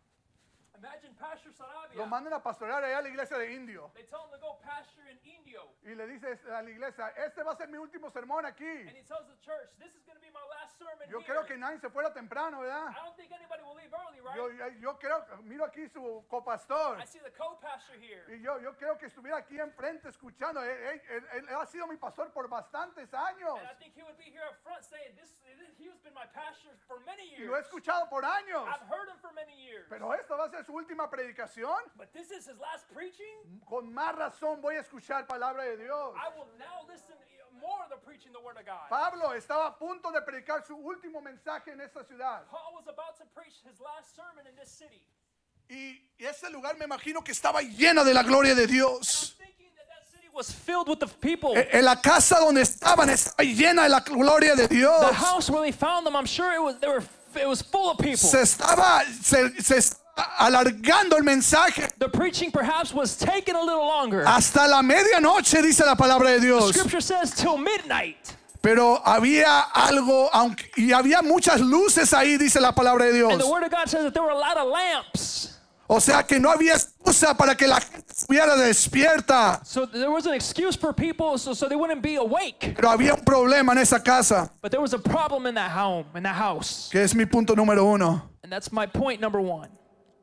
Lo 1.95 2.07
mandan 2.07 2.33
a 2.35 2.43
pastorear 2.43 2.83
allá 2.85 2.99
a 2.99 3.03
la 3.03 3.09
iglesia 3.09 3.39
de 3.39 3.53
Indio 3.53 3.91
They 3.95 4.05
tell 4.05 4.21
him 4.25 4.31
to 4.33 4.39
go 4.39 4.59
pastor 4.63 5.03
in 5.09 5.19
Indio. 5.25 5.63
y 5.83 5.95
le 5.95 6.07
dice 6.07 6.39
a 6.53 6.63
la 6.63 6.71
iglesia, 6.71 7.09
este 7.17 7.43
va 7.43 7.53
a 7.53 7.57
ser 7.57 7.69
mi 7.69 7.79
último 7.79 8.11
sermón 8.11 8.45
aquí. 8.47 8.65
And 8.67 8.91
he 8.97 9.03
tells 9.03 9.27
the 9.27 9.37
church, 9.41 9.71
this 9.79 9.95
is 9.95 10.05
going 10.05 10.17
to 10.17 10.21
be 10.21 10.31
my 10.31 10.43
last 10.51 10.79
sermon 10.79 11.09
Yo 11.09 11.19
here. 11.21 11.27
creo 11.27 11.47
que 11.47 11.57
nadie 11.57 11.79
se 11.81 11.89
fuera 11.91 12.13
temprano, 12.13 12.61
¿verdad? 12.61 12.91
I 12.91 12.95
don't 13.05 13.17
think 13.17 13.33
anybody 13.33 13.63
will 13.63 13.77
leave 13.77 13.93
early, 13.95 14.21
right? 14.21 14.37
Yo, 14.37 14.51
yo 14.81 14.99
creo, 14.99 15.25
miro 15.45 15.65
aquí 15.65 15.89
su 15.89 16.25
copastor 16.29 16.99
I 17.01 17.07
see 17.07 17.21
the 17.21 17.31
co-pastor 17.33 17.97
here. 17.97 18.25
y 18.37 18.41
yo, 18.43 18.59
yo 18.61 18.75
creo 18.77 18.99
que 18.99 19.07
estuviera 19.07 19.39
aquí 19.39 19.59
enfrente 19.59 20.09
escuchando. 20.09 20.63
Él, 20.63 20.71
él- 20.71 21.03
él- 21.33 21.49
él 21.49 21.55
ha 21.57 21.67
sido 21.67 21.87
mi 21.87 21.97
pastor 21.97 22.33
por 22.33 22.49
bastantes 22.49 23.13
años 23.15 23.59
And 23.59 23.71
I 23.71 23.75
think 23.79 23.95
he 23.97 24.03
would 24.03 24.17
be 24.19 24.25
here 24.31 24.45
up 24.49 24.57
front 24.63 24.83
saying, 24.85 25.15
this, 25.17 25.35
this 25.55 25.71
he's 25.79 25.95
been 26.03 26.15
my 26.15 26.27
pastor 26.35 26.75
for 26.89 26.99
many 27.07 27.23
y 27.39 27.47
lo 27.47 27.55
he 27.55 27.61
years. 27.61 27.67
escuchado 27.67 28.09
por 28.09 28.25
años. 28.25 28.67
I've 28.67 28.87
heard 28.89 29.09
him 29.09 29.19
for 29.21 29.33
many 29.33 29.55
years. 29.55 29.87
Pero 29.89 30.13
esta 30.15 30.35
va 30.35 30.47
a 30.47 30.51
ser 30.51 30.65
su 30.65 30.73
última 30.73 31.09
predicación. 31.09 31.79
But 31.97 32.13
this 32.13 32.31
is 32.31 32.47
his 32.47 32.59
last 32.59 32.87
preaching? 32.93 33.61
Con 33.65 33.93
más 33.93 34.15
razón 34.15 34.61
voy 34.61 34.77
a 34.77 34.81
escuchar 34.81 35.27
palabra 35.27 35.65
de 35.65 35.77
Dios. 35.77 36.15
I 36.17 36.29
will 36.37 36.51
now 36.59 36.85
listen 36.89 37.17
more 37.61 37.89
to 37.91 37.97
preaching 38.05 38.33
the 38.33 38.41
word 38.41 38.57
of 38.59 38.65
God. 38.65 38.89
Pablo 38.89 39.33
estaba 39.35 39.67
a 39.67 39.79
punto 39.79 40.11
de 40.13 40.21
predicar 40.23 40.65
su 40.67 40.75
último 40.77 41.21
mensaje 41.21 41.73
en 41.73 41.81
esta 41.81 42.05
ciudad. 42.05 42.47
Paul 42.51 42.75
was 42.75 42.87
about 42.89 43.17
to 43.19 43.25
preach 43.35 43.63
his 43.65 43.81
last 43.81 44.15
sermon 44.15 44.47
in 44.47 44.55
this 44.57 44.71
city. 44.71 45.03
Y 45.69 46.01
ese 46.19 46.49
lugar 46.51 46.77
me 46.77 46.85
imagino 46.85 47.25
que 47.25 47.33
estaba 47.33 47.61
llena 47.61 48.05
de 48.05 48.15
la 48.15 48.23
gloria 48.23 48.55
de 48.55 48.67
Dios. 48.67 49.37
Was 50.37 50.51
filled 50.53 50.89
with 50.89 51.01
the 51.01 51.07
people. 51.21 51.57
E- 51.57 51.67
En 51.73 51.85
la 51.85 51.97
casa 51.97 52.37
donde 52.39 52.61
estaban 52.63 53.09
estaba 53.09 53.43
llena 53.43 53.85
de 53.85 53.89
la 53.89 54.01
gloria 54.01 54.55
de 54.55 54.69
Dios. 54.69 55.01
The 55.09 55.15
house 55.15 55.49
where 55.51 55.63
they 55.63 55.73
found 55.73 56.07
them, 56.07 56.15
I'm 56.15 56.27
sure 56.27 56.53
it 56.55 56.63
was 56.63 56.77
they 56.81 56.89
were 56.89 57.03
it 57.41 57.49
was 57.49 57.63
full 57.63 57.91
of 57.91 57.99
people. 57.99 58.17
Se 58.29 58.39
estaba 58.43 59.03
se, 59.23 59.51
se 59.63 59.95
alargando 60.39 61.17
el 61.17 61.23
mensaje 61.25 61.89
The 61.99 62.09
preaching 62.09 62.51
perhaps 62.51 62.93
was 62.95 63.17
taking 63.17 63.55
a 63.55 63.61
little 63.63 63.87
longer. 63.87 64.25
hasta 64.27 64.67
la 64.69 64.83
medianoche, 64.83 65.63
dice 65.63 65.85
la 65.85 65.95
palabra 65.95 66.31
de 66.31 66.41
Dios. 66.41 66.71
Scripture 66.75 67.01
says 67.01 67.33
till 67.35 67.57
midnight. 67.59 68.17
Pero 68.63 69.01
había 69.05 69.61
algo, 69.75 70.29
aunque, 70.33 70.71
y 70.77 70.91
había 70.93 71.23
muchas 71.23 71.61
luces 71.61 72.13
ahí, 72.13 72.37
dice 72.37 72.61
la 72.61 72.73
palabra 72.73 73.05
de 73.05 73.21
And 73.21 73.33
the 73.33 73.37
Dios. 73.39 73.49
word 73.51 73.63
of 73.65 73.71
God 73.71 73.89
says 73.89 74.03
that 74.03 74.13
there 74.13 74.23
were 74.25 74.33
a 74.33 74.39
lot 74.39 74.57
of 74.57 74.69
lamps. 74.69 75.56
O 75.89 76.01
sea 76.01 76.25
que 76.25 76.41
no 76.41 76.51
había 76.51 76.75
excusa 76.75 77.37
para 77.37 77.55
que 77.55 77.67
la 77.67 77.81
gente 77.81 78.13
estuviera 78.13 78.57
despierta. 78.57 79.61
So 79.65 79.87
there 79.87 80.09
was 80.11 80.27
an 80.27 80.35
excuse 80.35 80.77
for 80.77 80.93
people 80.95 81.39
so, 81.39 81.55
so 81.55 81.69
they 81.69 81.77
wouldn't 81.77 82.03
be 82.03 82.17
awake. 82.17 82.75
Pero 82.75 82.91
había 82.91 83.15
un 83.15 83.25
problema 83.25 83.73
en 83.73 83.79
esa 83.79 84.03
casa, 84.03 84.51
But 84.63 84.71
there 84.71 84.81
was 84.83 84.95
a 84.95 84.99
problem 84.99 85.47
in 85.47 85.55
that 85.55 85.71
home, 85.71 86.07
in 86.17 86.23
that 86.25 86.35
house. 86.37 86.89
que 86.91 87.03
es 87.03 87.15
mi 87.15 87.25
punto 87.27 87.55
número 87.55 87.85
uno, 87.85 88.31
And 88.43 88.53
that's 88.53 88.73
my 88.73 88.87
point 88.87 89.21
number 89.21 89.41
one. 89.41 89.69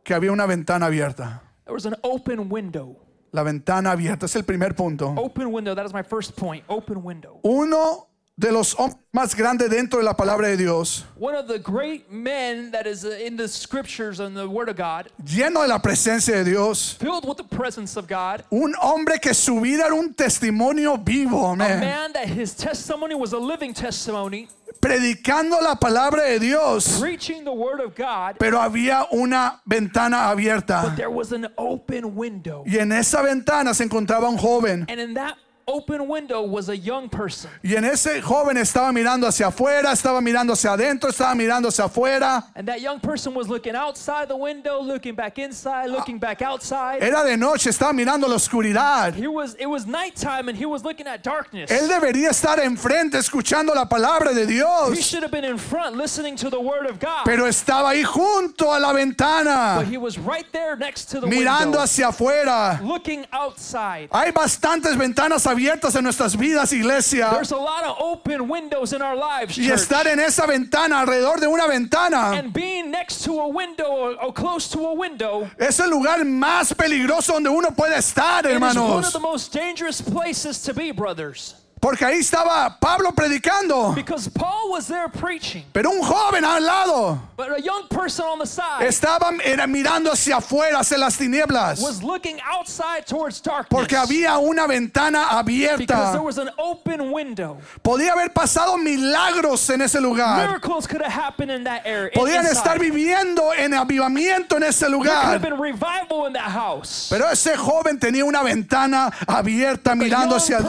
que 0.04 0.13
había 0.13 0.32
una 0.32 0.45
ventana 0.45 0.88
abierta. 0.88 1.41
There 1.65 1.73
was 1.73 1.86
an 1.86 1.95
open 2.04 2.49
window. 2.49 2.97
La 3.32 3.41
ventana 3.43 3.91
abierta 3.91 4.26
es 4.26 4.36
el 4.36 4.43
primer 4.43 4.76
punto. 4.76 5.13
Open 5.17 5.52
window, 5.52 5.73
that 5.73 5.86
is 5.86 5.93
my 5.93 6.04
first 6.04 6.36
point. 6.36 6.63
Open 6.67 7.04
window. 7.04 7.39
Uno 7.43 8.10
de 8.36 8.52
los 8.52 8.74
hombres 8.80 8.98
más 9.12 9.36
grandes 9.36 9.69
dentro 9.69 10.00
de 10.00 10.06
la 10.06 10.15
palabra 10.17 10.48
de 10.48 10.58
Dios, 10.58 11.06
One 11.19 11.36
of 11.36 11.48
the 11.48 11.60
great 11.60 12.12
men 12.12 12.72
that 12.72 12.88
is 12.88 13.06
uh, 13.06 13.12
in 13.24 13.38
the 13.38 13.48
scriptures 13.48 14.19
and 14.19 14.36
the 14.36 14.48
word 14.50 14.69
of 14.69 14.76
God, 14.76 15.12
lleno 15.24 15.62
de 15.62 15.67
la 15.67 15.78
presencia 15.80 16.34
de 16.43 16.43
Dios. 16.46 16.93
filled 17.00 17.28
with 17.28 17.38
the 17.38 17.43
presence 17.43 17.96
of 17.96 18.08
God, 18.08 18.43
Un 18.52 18.74
hombre 18.82 19.19
que 19.19 19.36
su 19.36 19.60
vida 19.62 19.86
era 19.86 19.93
un 19.93 20.15
testimonio 20.15 20.98
vivo, 20.98 21.52
a 21.54 21.56
man 21.56 22.12
that 22.13 22.28
his 22.28 22.56
testimony 22.56 23.13
was 23.13 23.34
a 23.34 23.38
living 23.38 23.72
testimony, 23.72 24.48
predicando 24.82 25.62
la 25.62 25.76
palabra 25.76 26.24
de 26.24 26.39
Dios. 26.39 27.00
preaching 27.00 27.43
the 27.43 27.54
word 27.54 27.80
of 27.82 27.93
God, 27.96 28.38
Pero 28.39 28.58
había 28.60 29.06
una 29.13 29.62
ventana 29.67 30.30
abierta. 30.32 30.96
there 30.96 31.12
was 31.12 31.32
an 31.34 31.48
open 31.56 32.15
window. 32.15 32.63
Y 32.65 32.80
en 32.80 32.91
esa 32.93 33.22
ventana 33.22 33.76
se 33.76 33.84
encontraba 33.86 34.28
un 34.28 34.38
joven. 34.39 34.88
And 34.89 35.00
in 35.00 35.13
that 35.13 35.36
open 35.67 36.08
window 36.08 36.41
was 36.43 36.69
a 36.69 36.76
young 36.78 37.10
person. 37.10 37.49
Y 37.63 37.76
en 37.76 37.86
ese 37.86 38.21
joven 38.21 38.58
estaba 38.58 38.91
mirando 38.91 39.28
hacia 39.28 39.47
afuera, 39.47 39.91
estaba 39.91 40.21
mirando 40.21 40.54
hacia 40.54 40.73
adentro, 40.73 41.10
estaba 41.10 41.34
mirando 41.36 41.69
hacia 41.69 41.86
afuera. 41.86 42.43
And 42.56 42.67
that 42.67 42.82
young 42.82 42.99
person 42.99 43.34
was 43.34 43.47
looking 43.47 43.76
outside 43.76 44.28
the 44.28 44.36
window, 44.36 44.82
looking 44.82 45.15
back 45.15 45.38
inside, 45.39 45.89
looking 45.89 46.19
back 46.19 46.41
outside. 46.41 47.02
Era 47.04 47.23
de 47.23 47.38
noche, 47.38 47.69
estaba 47.69 47.93
mirando 47.93 48.28
la 48.28 48.36
oscuridad. 48.36 49.13
He 49.15 49.28
was 49.28 49.56
it 49.60 49.67
was 49.67 49.86
nighttime 49.86 50.49
and 50.49 50.58
he 50.58 50.65
was 50.65 50.84
looking 50.84 51.08
at 51.08 51.23
darkness. 51.23 51.69
Él 51.71 51.88
debería 51.88 52.30
estar 52.30 52.60
enfrente 52.60 53.17
escuchando 53.17 53.73
la 53.73 53.86
palabra 53.86 54.34
de 54.34 54.43
He 54.43 54.54
Dios. 54.58 54.99
should 54.99 55.23
have 55.23 55.32
been 55.32 55.45
in 55.45 55.58
front 55.58 55.95
listening 55.95 56.36
to 56.36 56.49
the 56.49 56.60
word 56.60 56.86
of 56.89 56.99
God. 56.99 57.23
Pero 57.26 57.45
estaba 57.47 57.91
ahí 57.91 58.04
junto 58.04 58.71
a 58.73 58.80
la 58.80 58.91
But 58.93 58.97
ventana, 58.99 59.84
he 59.84 59.97
was 59.97 60.17
right 60.19 60.45
there 60.52 60.76
next 60.76 61.06
to 61.12 61.19
the 61.19 61.28
mirando 61.28 61.78
window, 61.78 61.82
hacia 61.82 62.08
afuera. 62.10 62.80
looking 62.84 63.26
outside. 63.32 64.10
Hay 64.12 64.32
bastantes 64.32 64.95
ventanas 64.97 65.45
abiertas 65.54 65.96
en 65.96 66.04
nuestras 66.04 66.36
vidas, 66.36 66.74
iglesia. 66.74 67.30
There's 67.32 67.52
a 67.52 67.58
lot 67.58 67.84
of 67.86 67.96
open 68.00 68.50
windows 68.50 68.94
in 68.94 69.02
our 69.02 69.16
lives, 69.16 69.58
Y 69.58 69.70
estar 69.72 70.06
en 70.08 70.20
esa 70.20 70.46
ventana, 70.46 71.00
alrededor 71.02 71.39
de 71.39 71.48
una 71.48 71.68
ventana, 71.68 72.32
And 72.38 72.52
being 72.52 72.92
next 72.92 73.24
to 73.26 73.39
a 73.39 73.48
window 73.48 73.86
or, 73.86 74.16
or 74.22 74.34
close 74.34 74.68
to 74.70 74.80
a 74.88 74.94
window 74.94 75.50
es 75.58 75.80
el 75.80 75.89
lugar 75.89 76.24
más 76.26 76.74
peligroso 76.74 77.34
donde 77.34 77.50
uno 77.50 77.70
puede 77.72 77.96
estar, 77.98 78.46
it 78.46 78.52
is 78.52 78.60
one 78.62 78.63
of 78.63 78.76
hermanos. 78.78 79.13
the 79.13 79.20
most 79.20 79.54
dangerous 79.54 80.02
places 80.02 80.62
to 80.62 80.74
be, 80.74 80.92
brothers. 80.92 81.56
Porque 81.84 82.06
ahí 82.06 82.19
estaba 82.19 82.80
Pablo 82.80 83.12
predicando, 83.12 83.93
Because 83.93 84.30
Paul 84.30 84.72
was 84.72 84.88
there 84.88 85.10
preaching, 85.10 85.65
pero 85.74 85.89
un 85.91 86.02
joven 86.02 86.46
al 86.46 86.63
lado 86.63 87.19
but 87.36 87.52
a 87.52 87.62
young 87.62 87.89
person 87.89 88.24
on 88.24 88.39
the 88.39 88.46
side 88.46 88.88
estaba 88.88 89.32
era 89.43 89.67
mirando 89.67 90.10
hacia 90.10 90.38
afuera, 90.38 90.80
hacia 90.80 90.98
las 90.98 91.17
tinieblas, 91.17 91.82
was 91.82 92.02
looking 92.02 92.39
outside 92.50 93.06
towards 93.06 93.41
darkness. 93.41 93.67
porque 93.69 93.98
había 93.98 94.38
una 94.38 94.65
ventana 94.65 95.43
because 95.43 95.76
there 95.76 95.76
abierta. 95.78 96.24
was 96.24 96.38
an 96.38 96.50
open 96.58 97.12
window. 97.12 97.58
Podía 97.84 98.13
haber 98.13 98.30
pasado 98.32 98.78
milagros 98.78 99.69
en 99.69 99.82
ese 99.82 100.00
lugar. 100.00 100.38
Miracles 100.48 100.88
could 100.88 101.02
have 101.02 101.12
happened 101.12 101.52
in 101.52 101.65
that 101.65 101.82
area. 101.86 102.12
Podían 102.15 102.46
inside. 102.46 102.56
estar 102.56 102.80
viviendo 102.80 103.52
en 103.58 103.74
avivamiento 103.74 104.56
en 104.56 104.63
ese 104.63 104.86
There 104.86 104.91
could 104.91 105.06
lugar. 105.06 105.26
have 105.34 105.41
been 105.41 105.60
revival 105.60 106.28
in 106.28 106.32
that 106.34 106.50
house. 106.50 107.10
Pero 107.10 107.30
ese 107.30 107.58
joven 107.58 108.00
tenía 108.00 108.24
una 108.24 108.41
ventana 108.41 109.12
abierta 109.28 109.96
mirando 109.96 110.38
hacia 110.38 110.60
an 110.60 110.63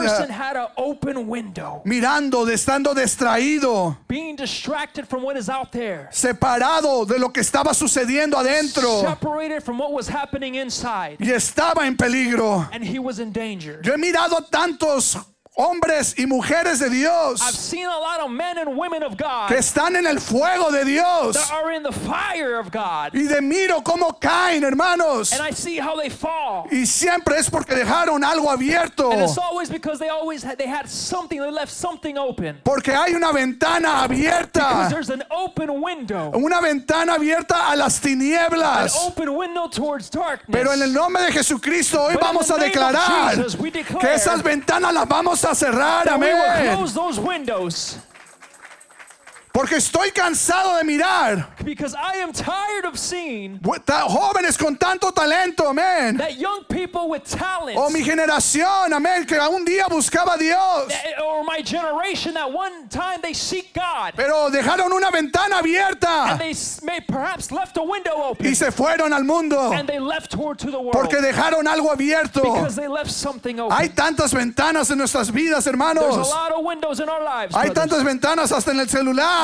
open 1.05 1.27
window, 1.27 1.81
mirando, 1.85 2.49
estando 2.49 2.93
distraído, 2.93 3.97
being 4.07 4.35
distracted 4.35 5.07
from 5.07 5.23
what 5.23 5.37
is 5.37 5.49
out 5.49 5.71
there, 5.71 6.07
separado 6.11 7.05
de 7.05 7.19
lo 7.19 7.29
que 7.29 7.41
estaba 7.41 7.73
sucediendo 7.73 8.37
adentro. 8.37 9.01
Separated 9.01 9.61
from 9.63 9.77
what 9.77 9.91
was 9.91 10.07
happening 10.07 10.55
inside, 10.55 11.17
y 11.19 11.31
estaba 11.31 11.85
en 11.85 11.95
peligro. 11.95 12.67
and 12.71 12.83
he 12.83 12.99
was 12.99 13.19
in 13.19 13.31
danger. 13.31 13.79
Yo 13.83 13.93
he 13.93 13.97
mirado 13.97 14.41
tantos 14.49 15.17
hombres 15.55 16.13
y 16.17 16.25
mujeres 16.25 16.79
de 16.79 16.85
I've 16.87 16.91
Dios 16.93 17.41
seen 17.55 17.85
a 17.87 17.97
lot 17.99 18.19
of 18.19 18.29
men 18.29 18.57
and 18.57 18.77
women 18.77 19.03
of 19.03 19.15
God 19.17 19.47
que 19.47 19.57
están 19.57 19.95
en 19.95 20.05
el 20.05 20.19
fuego 20.19 20.71
de 20.71 20.83
Dios 20.85 21.35
that 21.35 21.51
are 21.51 21.71
in 21.73 21.81
the 21.83 21.91
fire 21.91 22.59
of 22.59 22.71
God, 22.71 23.13
y 23.13 23.23
de 23.23 23.41
miro 23.41 23.81
cómo 23.81 24.19
caen, 24.19 24.63
hermanos. 24.63 25.31
and 25.31 25.41
I 25.41 25.51
see 25.51 25.77
how 25.79 25.95
they 25.95 26.09
fall. 26.09 26.67
Y 26.71 26.85
siempre 26.85 27.37
es 27.37 27.49
porque 27.49 27.73
dejaron 27.75 28.23
algo 28.23 28.49
abierto. 28.51 29.11
And 29.11 29.21
it's 29.21 29.37
always 29.37 29.69
because 29.69 29.97
they 29.99 30.09
always 30.09 30.43
had, 30.43 30.57
they 30.57 30.67
had 30.67 30.87
something, 30.89 31.39
they 31.39 31.51
left 31.51 31.71
something 31.71 32.17
open. 32.17 32.59
Porque 32.63 32.91
hay 32.93 33.13
una 33.13 33.31
ventana 33.31 34.07
Because 34.07 34.25
abierta. 34.27 34.89
there's 34.89 35.09
an 35.09 35.23
open 35.31 35.81
window, 35.81 36.31
Una 36.35 36.59
ventana 36.61 37.13
abierta 37.15 37.71
a 37.71 37.75
las 37.75 37.97
an 38.03 38.09
tinieblas. 38.11 38.95
open 39.07 39.33
window 39.35 39.67
towards 39.69 40.09
darkness. 40.09 40.51
Pero 40.51 40.73
en 40.73 40.81
el 40.81 40.91
nombre 40.93 41.23
de 41.23 41.31
Jesucristo 41.31 42.01
hoy 42.03 42.13
But 42.15 42.21
vamos 42.23 42.51
a 42.51 42.57
declarar 42.57 43.35
Jesus, 43.35 43.55
que 43.99 44.13
esas 44.13 44.41
ventanas 44.43 44.93
las 44.93 45.07
vamos 45.07 45.43
a 45.44 45.44
cerrar. 45.53 46.05
we 46.17 46.33
will 46.33 46.87
Amén. 47.19 48.14
Porque 49.55 49.77
estoy 49.77 50.11
cansado 50.11 50.75
de 50.75 50.83
mirar 50.83 51.47
because 51.63 51.95
I 51.95 52.17
am 52.21 52.33
tired 52.33 52.83
of 52.85 52.99
seeing 52.99 53.57
jóvenes 53.61 54.57
con 54.57 54.75
tanto 54.75 55.13
talento. 55.13 55.69
Amén. 55.69 56.17
that 56.17 56.37
young 56.37 56.65
people 56.67 57.07
with 57.07 57.23
talent 57.23 57.77
O 57.77 57.89
mi 57.89 58.03
generación. 58.03 58.91
Amén. 58.91 59.25
Que 59.25 59.39
un 59.39 59.63
día 59.63 59.87
buscaba 59.87 60.33
a 60.33 60.37
Dios. 60.37 60.91
or 61.23 61.45
my 61.45 61.61
generation 61.63 62.33
that 62.33 62.51
one 62.51 62.89
time 62.89 63.21
they 63.21 63.33
seek 63.33 63.73
God 63.73 64.11
Pero 64.17 64.49
dejaron 64.49 64.91
una 64.91 65.09
ventana 65.09 65.59
abierta. 65.59 66.31
and 66.31 66.39
they 66.41 66.51
s- 66.51 66.81
may 66.83 66.99
perhaps 66.99 67.49
left 67.49 67.77
a 67.77 67.81
window 67.81 68.11
open 68.31 68.45
Y 68.45 68.53
se 68.55 68.71
fueron 68.71 69.13
al 69.13 69.23
mundo. 69.23 69.71
and 69.71 69.87
they 69.87 69.99
left 69.99 70.31
toward 70.31 70.59
to 70.59 70.69
the 70.69 70.77
world 70.77 70.91
Porque 70.91 71.21
dejaron 71.21 71.65
algo 71.65 71.91
abierto. 71.93 72.41
because 72.43 72.75
they 72.75 72.89
left 72.89 73.09
something 73.09 73.57
open. 73.61 73.71
Hay 73.77 73.87
tantas 73.87 74.33
ventanas 74.33 74.91
en 74.91 74.97
nuestras 74.97 75.31
vidas, 75.31 75.63
There's 75.63 75.67
a 75.67 75.69
hermanos. 75.69 76.27
lot 76.29 76.51
of 76.51 76.65
windows 76.65 76.99
in 76.99 77.07
our 77.07 77.23
lives. 77.23 77.55
Hay 77.55 77.69
brothers. 77.69 77.73
tantas 77.89 78.03
ventanas 78.03 78.51
hasta 78.51 78.71
en 78.71 78.81
el 78.81 78.87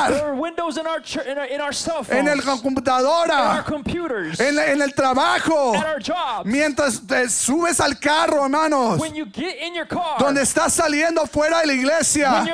celular, 0.06 0.20
There 0.22 0.28
are 0.32 0.34
windows 0.40 0.76
in 0.78 0.86
our, 0.86 1.00
in 1.26 1.38
our 1.38 1.46
in 1.46 1.60
our 1.60 1.72
cell 1.72 2.02
phones, 2.04 2.18
en 2.20 2.28
our 2.28 2.36
computadora, 2.60 3.64
en, 4.38 4.58
en 4.58 4.82
el 4.82 4.92
trabajo. 4.94 5.72
jobs. 6.00 6.44
Mientras 6.46 7.00
te 7.06 7.28
subes 7.28 7.80
al 7.80 7.98
carro, 7.98 8.42
hermanos, 8.44 8.98
When 9.00 9.14
you 9.14 9.26
get 9.26 9.56
in 9.62 9.74
your 9.74 9.86
car, 9.86 10.18
donde 10.18 10.42
estás 10.42 10.72
saliendo 10.74 11.26
fuera 11.26 11.60
de 11.60 11.66
la 11.66 11.72
iglesia. 11.74 12.44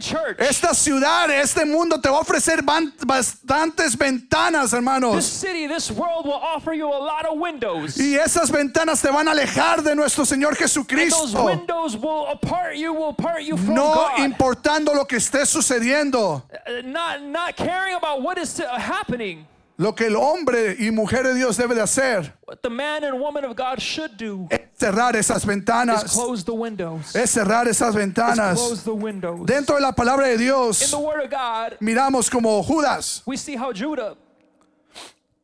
church, 0.00 0.38
Esta 0.38 0.74
ciudad, 0.74 1.30
este 1.30 1.64
mundo 1.64 2.00
te 2.00 2.08
va 2.08 2.18
a 2.18 2.20
ofrecer 2.20 2.62
bastantes 2.62 3.96
ventanas, 3.96 4.64
this 4.70 4.72
hermanos. 4.74 5.24
city, 5.24 5.66
this 5.66 5.90
world 5.90 6.24
will 6.26 6.40
offer 6.42 6.72
you 6.74 6.86
a 6.88 6.98
lot 6.98 7.24
of 7.26 7.38
windows. 7.38 7.96
Y 7.96 8.16
esas 8.16 8.50
ventanas 8.50 9.00
te 9.00 9.10
van 9.10 9.28
a 9.28 9.32
alejar 9.32 9.82
de 9.82 9.94
nuestro 9.94 10.24
Señor 10.24 10.56
Jesucristo. 10.56 11.44
windows 11.46 11.96
will 11.96 12.26
apart 12.30 12.76
you, 12.76 12.92
will 12.92 13.14
part 13.14 13.42
you 13.42 13.56
from 13.56 13.74
No 13.74 13.94
God. 13.94 14.18
importando 14.24 14.94
lo 14.94 15.04
que 15.06 15.16
esté 15.16 15.46
sucediendo. 15.46 16.42
Uh, 16.50 16.82
not 16.94 17.20
not 17.22 17.56
caring 17.56 17.94
about 17.94 18.22
what 18.22 18.38
is 18.38 18.58
uh, 18.60 18.78
happening. 18.78 19.46
Lo 19.76 19.92
que 19.92 20.06
el 20.06 20.14
hombre 20.14 20.76
y 20.78 20.90
mujer 20.92 21.24
de 21.24 21.34
Dios 21.34 21.56
debe 21.56 21.74
de 21.74 21.82
hacer 21.82 22.32
What 22.46 22.62
the 22.62 22.70
man 22.70 23.02
and 23.02 23.18
woman 23.20 23.44
of 23.44 23.56
God 23.56 23.80
should 23.80 24.16
do 24.16 24.46
es 24.48 24.60
cerrar 24.78 25.16
esas 25.16 25.38
is 25.38 25.44
ventanas. 25.44 26.12
close 26.14 26.44
the 26.44 26.54
windows. 26.54 27.12
Es 27.16 27.32
cerrar 27.34 27.66
esas 27.66 27.92
ventanas. 27.92 28.54
close 28.54 28.84
the 28.84 28.94
windows. 28.94 29.44
Dentro 29.46 29.74
de 29.74 29.80
la 29.82 29.90
palabra 29.92 30.26
de 30.28 30.34
In 30.34 30.38
Dios, 30.38 30.90
the 30.90 30.96
Word 30.96 31.24
of 31.24 31.30
God, 31.30 31.76
miramos 31.80 32.30
como 32.30 32.62
Judas. 32.62 33.22
we 33.26 33.36
see 33.36 33.56
how 33.56 33.72
Judah, 33.72 34.16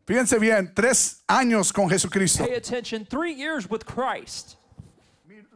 Fíjense 0.07 0.39
bien, 0.39 0.73
tres 0.75 1.23
años 1.29 1.73
con 1.73 1.89
Jesucristo. 1.89 2.45
pay 2.47 2.55
attention, 2.55 3.05
three 3.05 3.33
years 3.33 3.69
with 3.69 3.85
Christ. 3.85 4.57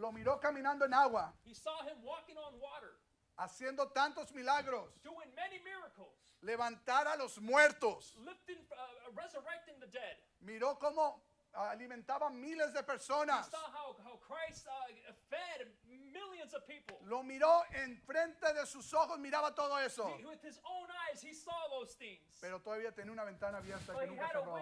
Lo 0.01 0.13
miró 0.13 0.39
caminando 0.41 0.85
en 0.85 0.93
agua, 0.93 1.33
He 1.47 1.55
saw 1.55 1.71
him 1.87 1.97
walking 2.05 2.37
on 2.37 2.53
water, 2.61 2.91
haciendo 3.37 3.89
tantos 3.93 4.33
milagros, 4.33 4.91
doing 5.03 5.33
many 5.35 5.59
miracles, 5.61 6.13
levantar 6.43 7.07
a 7.09 7.17
los 7.17 7.39
muertos. 7.41 8.15
lifting, 8.25 8.59
uh, 8.73 9.11
resurrecting 9.15 9.79
the 9.81 9.87
dead. 9.87 10.17
Miró 10.41 10.79
cómo 10.79 11.23
alimentaba 11.53 12.31
miles 12.31 12.73
de 12.73 12.83
personas. 12.83 13.49
Saw 13.51 13.59
how, 13.73 13.97
how 14.05 14.17
Christ 14.19 14.67
uh, 14.67 15.13
fed 15.31 15.69
millions 16.13 16.55
of 16.55 16.67
people. 16.67 16.97
Lo 17.05 17.23
miró 17.23 17.63
enfrente 17.73 18.53
de 18.53 18.67
sus 18.67 18.93
ojos, 18.93 19.19
miraba 19.19 19.55
todo 19.55 19.79
eso. 19.79 20.07
He- 20.19 20.25
with 20.25 20.43
his 20.43 20.61
own 20.65 20.89
eyes, 21.09 21.23
he 21.23 21.33
saw 21.35 21.69
those 21.71 21.95
things. 21.97 22.39
Pero 22.41 22.61
todavía 22.61 22.93
tenía 22.93 23.13
una 23.13 23.25
ventana 23.25 23.59
abierta 23.59 23.87
que 23.87 23.93
But 23.93 24.03
he 24.05 24.07
nunca 24.11 24.27
had 24.27 24.37
a 24.37 24.41
cerró. 24.41 24.55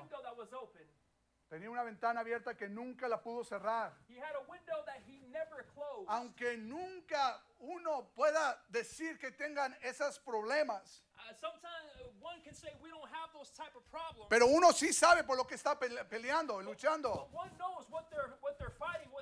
Tenía 1.53 1.69
una 1.69 1.83
ventana 1.83 2.21
abierta 2.21 2.57
que 2.57 2.67
nunca 2.67 3.07
la 3.09 3.21
pudo 3.21 3.45
cerrar. 3.45 3.93
He 4.09 4.17
had 4.17 4.35
a 4.35 4.51
window 4.51 4.83
that 4.87 5.03
he 5.07 5.21
never 5.31 5.67
closed. 5.75 6.09
Aunque 6.09 6.57
nunca 6.57 7.43
uno 7.61 8.09
pueda 8.17 8.59
decir 8.71 9.19
que 9.19 9.31
tengan 9.33 9.77
esos 9.83 10.19
problemas. 10.19 11.03
Uh, 11.19 11.35
sometimes 11.39 11.93
uh, 12.01 12.09
one 12.25 12.41
can 12.43 12.55
say 12.55 12.71
we 12.83 12.89
don't 12.89 13.05
have 13.05 13.29
those 13.35 13.51
type 13.51 13.77
of 13.77 13.85
problems. 13.91 14.29
Pero 14.31 14.47
uno 14.47 14.73
sí 14.73 14.95
sabe 14.95 15.25
por 15.25 15.37
lo 15.37 15.45
que 15.45 15.57
está 15.57 15.79
pele- 15.79 16.03
peleando, 16.09 16.59
luchando. 16.63 17.13
but 17.13 17.35
one 17.35 17.51
knows 17.59 17.85
what 17.91 18.09
they're 18.11 18.33
what 18.41 18.59
they're 18.59 18.73
fighting, 18.81 19.13
what 19.13 19.22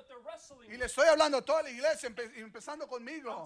Y 0.73 0.77
le 0.77 0.85
estoy 0.85 1.07
hablando 1.07 1.37
a 1.37 1.41
toda 1.41 1.63
la 1.63 1.69
iglesia, 1.69 2.09
empe- 2.09 2.31
empezando 2.37 2.87
conmigo. 2.87 3.45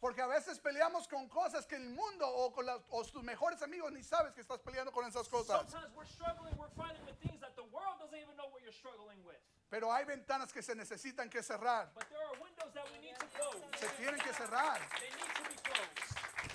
Porque 0.00 0.20
a 0.22 0.26
veces 0.26 0.58
peleamos 0.60 1.06
con 1.08 1.28
cosas 1.28 1.66
que 1.66 1.76
el 1.76 1.88
mundo 1.90 2.26
o 2.28 2.52
con 2.52 2.66
las- 2.66 2.80
o 2.90 3.04
tus 3.04 3.22
mejores 3.22 3.62
amigos 3.62 3.92
ni 3.92 4.02
sabes 4.02 4.32
que 4.34 4.40
estás 4.42 4.58
peleando 4.60 4.92
con 4.92 5.04
esas 5.06 5.28
cosas. 5.28 5.60
Sometimes 5.70 5.94
we're 5.96 6.06
struggling, 6.08 6.54
we're 6.58 6.70
fighting 6.76 7.04
with 7.06 7.16
things 7.20 7.40
that 7.40 7.54
the 7.54 7.62
world 7.64 7.98
doesn't 7.98 8.18
even 8.18 8.36
know 8.36 8.48
what 8.50 8.62
you're 8.62 8.72
struggling 8.76 9.22
with. 9.24 9.38
Pero 9.70 9.90
hay 9.90 10.04
ventanas 10.04 10.52
que 10.52 10.62
se 10.62 10.74
necesitan 10.74 11.30
que 11.30 11.42
cerrar. 11.42 11.92
But 11.94 12.06
there 12.10 12.20
are 12.22 12.38
windows 12.42 12.72
that 12.74 12.84
we 12.92 12.98
need 12.98 13.16
to 13.16 13.26
close. 13.28 13.58
Se 13.78 13.88
tienen 13.96 14.20
que 14.20 14.32
cerrar. 14.34 14.78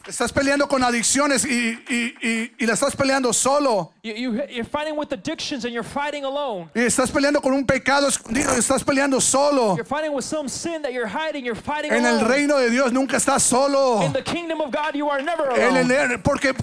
Estás 0.08 0.32
peleando 0.32 0.68
con 0.70 0.82
adicciones 0.84 1.44
y, 1.44 1.78
y, 1.90 2.16
y, 2.22 2.52
y 2.60 2.66
la 2.66 2.74
estás 2.76 2.96
peleando 2.96 3.34
solo. 3.34 3.92
You, 4.04 4.14
you, 4.14 4.32
you're 4.50 4.64
fighting 4.64 4.96
with 4.98 5.12
addictions 5.12 5.66
and 5.66 5.74
you're 5.74 5.84
fighting 5.88 6.24
alone. 6.24 6.70
Y 6.74 6.80
estás 6.82 7.12
peleando 7.12 7.42
con 7.42 7.52
un 7.54 7.66
pecado 7.66 8.08
escondido 8.08 8.56
y 8.56 8.60
estás 8.60 8.84
peleando 8.86 9.20
solo. 9.20 9.76
You're 9.76 9.84
fighting 9.84 10.14
with 10.14 10.24
some 10.24 10.48
sin 10.48 10.82
that 10.84 10.94
you're 10.94 11.08
hiding. 11.10 11.44
You're 11.44 11.60
fighting 11.60 11.92
En 11.92 12.06
el 12.06 12.20
alone. 12.20 12.28
reino 12.30 12.58
de 12.58 12.70
Dios 12.70 12.94
nunca 12.94 13.18
estás 13.18 13.44
solo. 13.44 14.02
In 14.06 14.14
the 14.14 14.24
kingdom 14.24 14.62
of 14.62 14.72
God, 14.72 14.96
you 14.96 15.10
are 15.10 15.22
never 15.22 15.52
En 15.60 15.76
alone. 15.76 15.92
el- 16.14 16.20
porque 16.22 16.54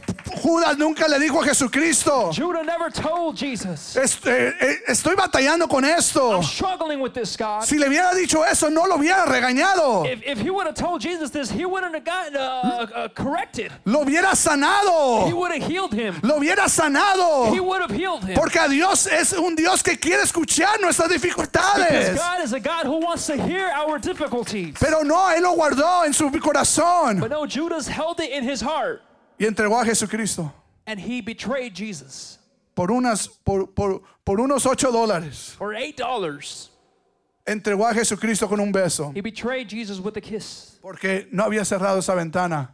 Judas 0.42 0.78
nunca 0.78 1.07
le 1.07 1.18
dijo 1.18 1.42
a 1.42 1.44
Jesucristo, 1.44 2.30
Judah 2.35 2.62
never 2.64 2.90
told 2.90 3.37
Jesus, 3.37 3.94
"Est- 3.96 4.26
eh, 4.26 4.80
estoy 4.88 5.14
batallando 5.16 5.68
con 5.68 5.85
esto. 5.85 6.33
I'm 6.37 6.42
struggling 6.42 7.00
with 7.00 7.12
this, 7.12 7.37
God. 7.37 7.62
Si 7.64 7.76
le 7.78 7.88
hubiera 7.88 8.14
dicho 8.14 8.42
eso, 8.44 8.70
no 8.70 8.87
lo 8.87 8.96
hubiera 8.96 9.26
regañado. 9.26 10.04
If, 10.07 10.22
if 10.26 10.38
he 10.40 10.50
would 10.50 10.66
have 10.66 10.74
told 10.74 11.00
Jesus 11.02 11.30
this, 11.30 11.50
he 11.50 11.66
wouldn't 11.66 11.94
have 11.94 12.04
gotten 12.04 12.37
uh, 12.37 13.09
corrected. 13.34 13.72
Lo 13.84 14.00
hubiera 14.04 14.30
He 14.30 14.36
sanado. 14.36 15.34
would 15.34 15.52
have 15.52 15.62
healed 15.68 15.92
him. 15.92 16.14
Lo 16.22 16.38
hubiera 16.38 16.68
sanado. 16.68 17.52
He 17.52 17.60
would 17.60 17.80
have 17.82 17.90
healed 17.90 18.24
him. 18.24 18.34
Porque 18.34 18.58
Dios 18.68 19.06
es 19.06 19.32
un 19.32 19.54
Dios 19.56 19.82
que 19.82 19.96
quiere 19.96 20.22
escuchar 20.22 20.80
nuestras 20.80 21.08
Because 21.08 21.22
dificultades. 21.50 22.16
God 22.16 22.44
is 22.44 22.52
a 22.52 22.60
God 22.60 22.86
who 22.86 22.98
wants 23.00 23.26
to 23.26 23.36
hear 23.36 23.70
our 23.74 23.98
difficulties. 23.98 24.76
Pero 24.78 25.02
no, 25.02 25.28
Él 25.30 25.42
lo 25.42 25.54
guardó 25.54 26.04
en 26.06 26.12
su 26.12 26.30
corazón 26.40 27.20
But 27.20 27.30
no, 27.30 27.46
Judas 27.46 27.86
held 27.88 28.20
it 28.20 28.30
in 28.30 28.44
his 28.44 28.60
heart. 28.60 29.02
y 29.38 29.46
entregó 29.46 29.80
a 29.80 29.84
Jesucristo 29.84 30.52
And 30.86 31.00
he 31.00 31.20
betrayed 31.20 31.74
Jesus 31.74 32.38
por, 32.74 32.90
unas, 32.90 33.26
por, 33.44 33.66
por, 33.68 34.02
por 34.24 34.38
unos 34.40 34.66
ocho 34.66 34.92
dólares. 34.92 35.54
for 35.56 35.72
$8. 35.74 36.68
Entregó 37.46 37.86
a 37.86 37.92
Jesucristo 37.94 38.48
con 38.48 38.58
un 38.60 38.72
beso 38.72 39.12
He 39.14 39.20
betrayed 39.20 39.68
Jesus 39.68 39.98
with 40.00 40.16
a 40.16 40.20
kiss. 40.20 40.78
porque 40.80 41.26
no 41.30 41.44
había 41.44 41.64
cerrado 41.64 41.98
esa 41.98 42.14
ventana. 42.14 42.73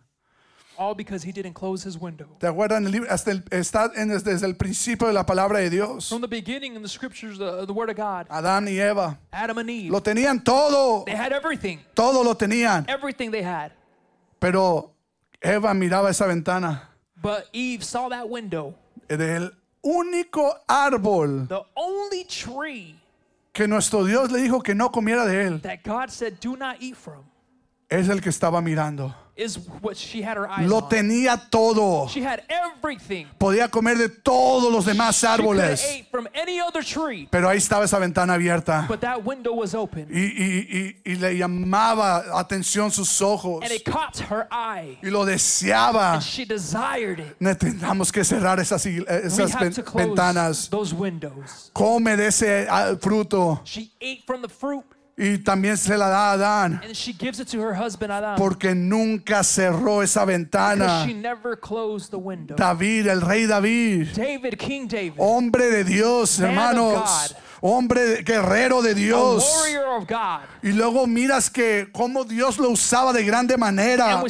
All 0.80 0.94
because 0.94 1.22
he 1.22 1.30
didn't 1.30 1.52
close 1.52 1.82
his 1.84 1.98
window. 2.00 2.26
El 2.40 2.90
libro, 2.90 3.06
hasta 3.10 3.32
el- 3.32 3.42
está 3.50 3.90
en- 3.96 4.08
desde 4.08 4.46
el 4.46 4.54
principio 4.56 5.08
de 5.08 5.12
la 5.12 5.26
palabra 5.26 5.58
de 5.58 5.68
Dios. 5.68 6.08
From 6.08 6.22
the 6.22 6.26
beginning 6.26 6.74
in 6.74 6.80
the 6.80 6.88
scriptures, 6.88 7.36
the, 7.36 7.66
the 7.66 7.72
word 7.74 7.90
of 7.90 7.96
God, 7.96 8.26
Adán 8.30 8.66
y 8.66 8.80
Eva 8.80 9.18
Adam 9.30 9.58
and 9.58 9.68
Eve, 9.68 9.90
lo 9.90 10.00
tenían 10.00 10.42
todo, 10.42 11.04
they 11.04 11.14
had 11.14 11.32
everything. 11.34 11.80
todo 11.94 12.24
lo 12.24 12.34
tenían. 12.34 12.86
Everything 12.88 13.30
they 13.30 13.42
had. 13.42 13.72
Pero 14.40 14.92
Eva 15.42 15.74
miraba 15.74 16.08
esa 16.08 16.26
ventana 16.26 16.88
But 17.20 17.44
Eve 17.52 17.84
saw 17.84 18.08
that 18.08 18.30
window. 18.30 18.74
del 19.06 19.50
único 19.84 20.50
árbol 20.66 21.46
The 21.46 21.60
only 21.76 22.24
tree 22.24 22.96
que 23.52 23.68
nuestro 23.68 24.04
Dios 24.06 24.30
le 24.32 24.40
dijo 24.40 24.62
que 24.62 24.74
no 24.74 24.88
comiera 24.90 25.26
de 25.26 25.44
él. 25.46 25.60
that 25.60 25.82
God 25.84 26.08
said, 26.10 26.40
do 26.40 26.56
not 26.56 26.76
eat 26.80 26.96
from, 26.96 27.22
Es 27.90 28.08
el 28.08 28.20
que 28.22 28.30
estaba 28.30 28.62
mirando. 28.62 29.14
Is 29.40 29.57
what 29.81 29.96
she 29.96 30.20
had 30.22 30.37
her 30.37 30.46
eyes 30.48 30.68
Lo 30.68 30.83
tenía 30.83 31.40
todo. 31.50 32.07
She 32.09 32.20
had 32.22 32.42
everything. 32.48 33.26
Podía 33.38 33.70
comer 33.70 33.96
de 33.96 34.09
todos 34.09 34.70
los 34.72 34.85
demás 34.85 35.18
She 35.20 35.26
árboles. 35.26 35.83
ate 35.85 36.07
from 36.11 36.29
any 36.35 36.61
other 36.61 36.83
tree, 36.85 37.26
Pero 37.31 37.48
ahí 37.48 37.57
estaba 37.57 37.85
esa 37.85 37.98
ventana 37.98 38.35
abierta. 38.35 38.87
but 38.88 39.00
that 39.00 39.24
window 39.24 39.53
was 39.55 39.74
open, 39.74 40.07
Y, 40.11 40.20
y- 40.20 40.66
y- 40.70 40.96
y 41.12 41.14
le 41.16 41.37
llamaba 41.37 42.24
atención 42.38 42.90
sus 42.90 43.20
ojos. 43.22 43.62
and 43.62 43.72
it 43.72 43.85
caught 43.85 44.18
her 44.18 44.46
eye, 44.50 44.98
Y 45.03 45.09
lo 45.11 45.24
deseaba. 45.24 46.14
and 46.14 46.22
she 46.22 46.44
desired 46.44 47.20
it. 47.20 47.38
Necesitamos 47.40 48.12
que 48.12 48.22
cerrar 48.24 48.59
esas, 48.61 48.85
We 48.85 49.05
esas 49.09 49.59
ven- 49.59 49.72
to 49.72 49.83
close 49.83 50.07
ventanas. 50.09 50.68
those 50.70 50.92
windows. 50.94 51.70
Come 51.74 52.16
de 52.16 52.26
ese 52.26 52.66
ah, 52.68 52.94
fruto. 53.00 53.61
She 53.64 53.90
ate 54.00 54.22
from 54.26 54.42
the 54.42 54.48
fruit, 54.48 54.85
Y 55.22 55.37
también 55.37 55.76
se 55.76 55.98
la 55.98 56.09
da 56.09 56.30
a 56.30 56.33
Adán. 56.33 56.80
and 56.83 56.96
she 56.96 57.12
gives 57.12 57.38
it 57.40 57.46
to 57.46 57.61
her 57.61 57.74
husband 57.74 58.11
Adam 58.11 58.37
Porque 58.37 58.74
nunca 58.74 59.44
cerró 59.44 60.02
esa 60.02 60.24
ventana. 60.24 61.04
she 61.06 61.12
never 61.12 61.54
closed 61.61 62.11
the 62.11 62.16
window. 62.18 62.56
David, 62.56 63.06
el 63.06 63.20
rey 63.20 63.44
David. 63.46 64.09
David, 64.14 64.56
King 64.59 64.88
David, 64.88 65.18
Hombre 65.18 65.70
de 65.70 65.85
Dios, 65.85 66.40
Man 66.40 66.48
hermanos. 66.48 67.35
Hombre 67.61 68.22
guerrero 68.22 68.80
de 68.80 68.94
Dios. 68.94 69.44
Y 70.62 70.72
luego 70.72 71.06
miras 71.06 71.50
que 71.50 71.88
cómo 71.92 72.24
Dios 72.24 72.56
lo 72.59 72.70
usaba 72.70 73.12
de 73.12 73.22
grande 73.22 73.59
manera. 73.59 74.22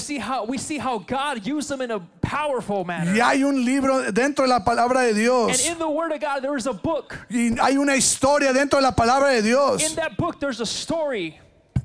And 2.31 2.39
in 2.39 2.47
powerful 2.49 2.85
manner. 2.85 3.13
Y 3.15 3.21
hay 3.21 3.43
un 3.45 3.65
libro 3.65 4.11
dentro 4.13 4.45
de 4.45 4.49
la 4.49 4.61
palabra 4.65 5.01
de 5.03 5.09
And 5.11 5.19
Dios. 5.19 5.67
in 5.67 5.79
the 5.79 5.89
Word 5.89 6.13
of 6.13 6.21
God, 6.21 6.43
there 6.43 6.57
is 6.57 6.67
a 6.67 6.73
book. 6.73 7.17
Y 7.31 7.57
hay 7.61 7.77
una 7.77 7.97
historia 7.97 8.53
dentro 8.53 8.79
de 8.79 8.83
la 8.83 8.93
palabra 8.93 9.31
de 9.31 9.39
In 9.39 9.45
Dios. 9.45 9.95
that 9.97 10.17
book, 10.17 10.39
there's 10.41 10.61
a 10.61 10.67
story 10.67 11.39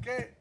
Que 0.04 0.34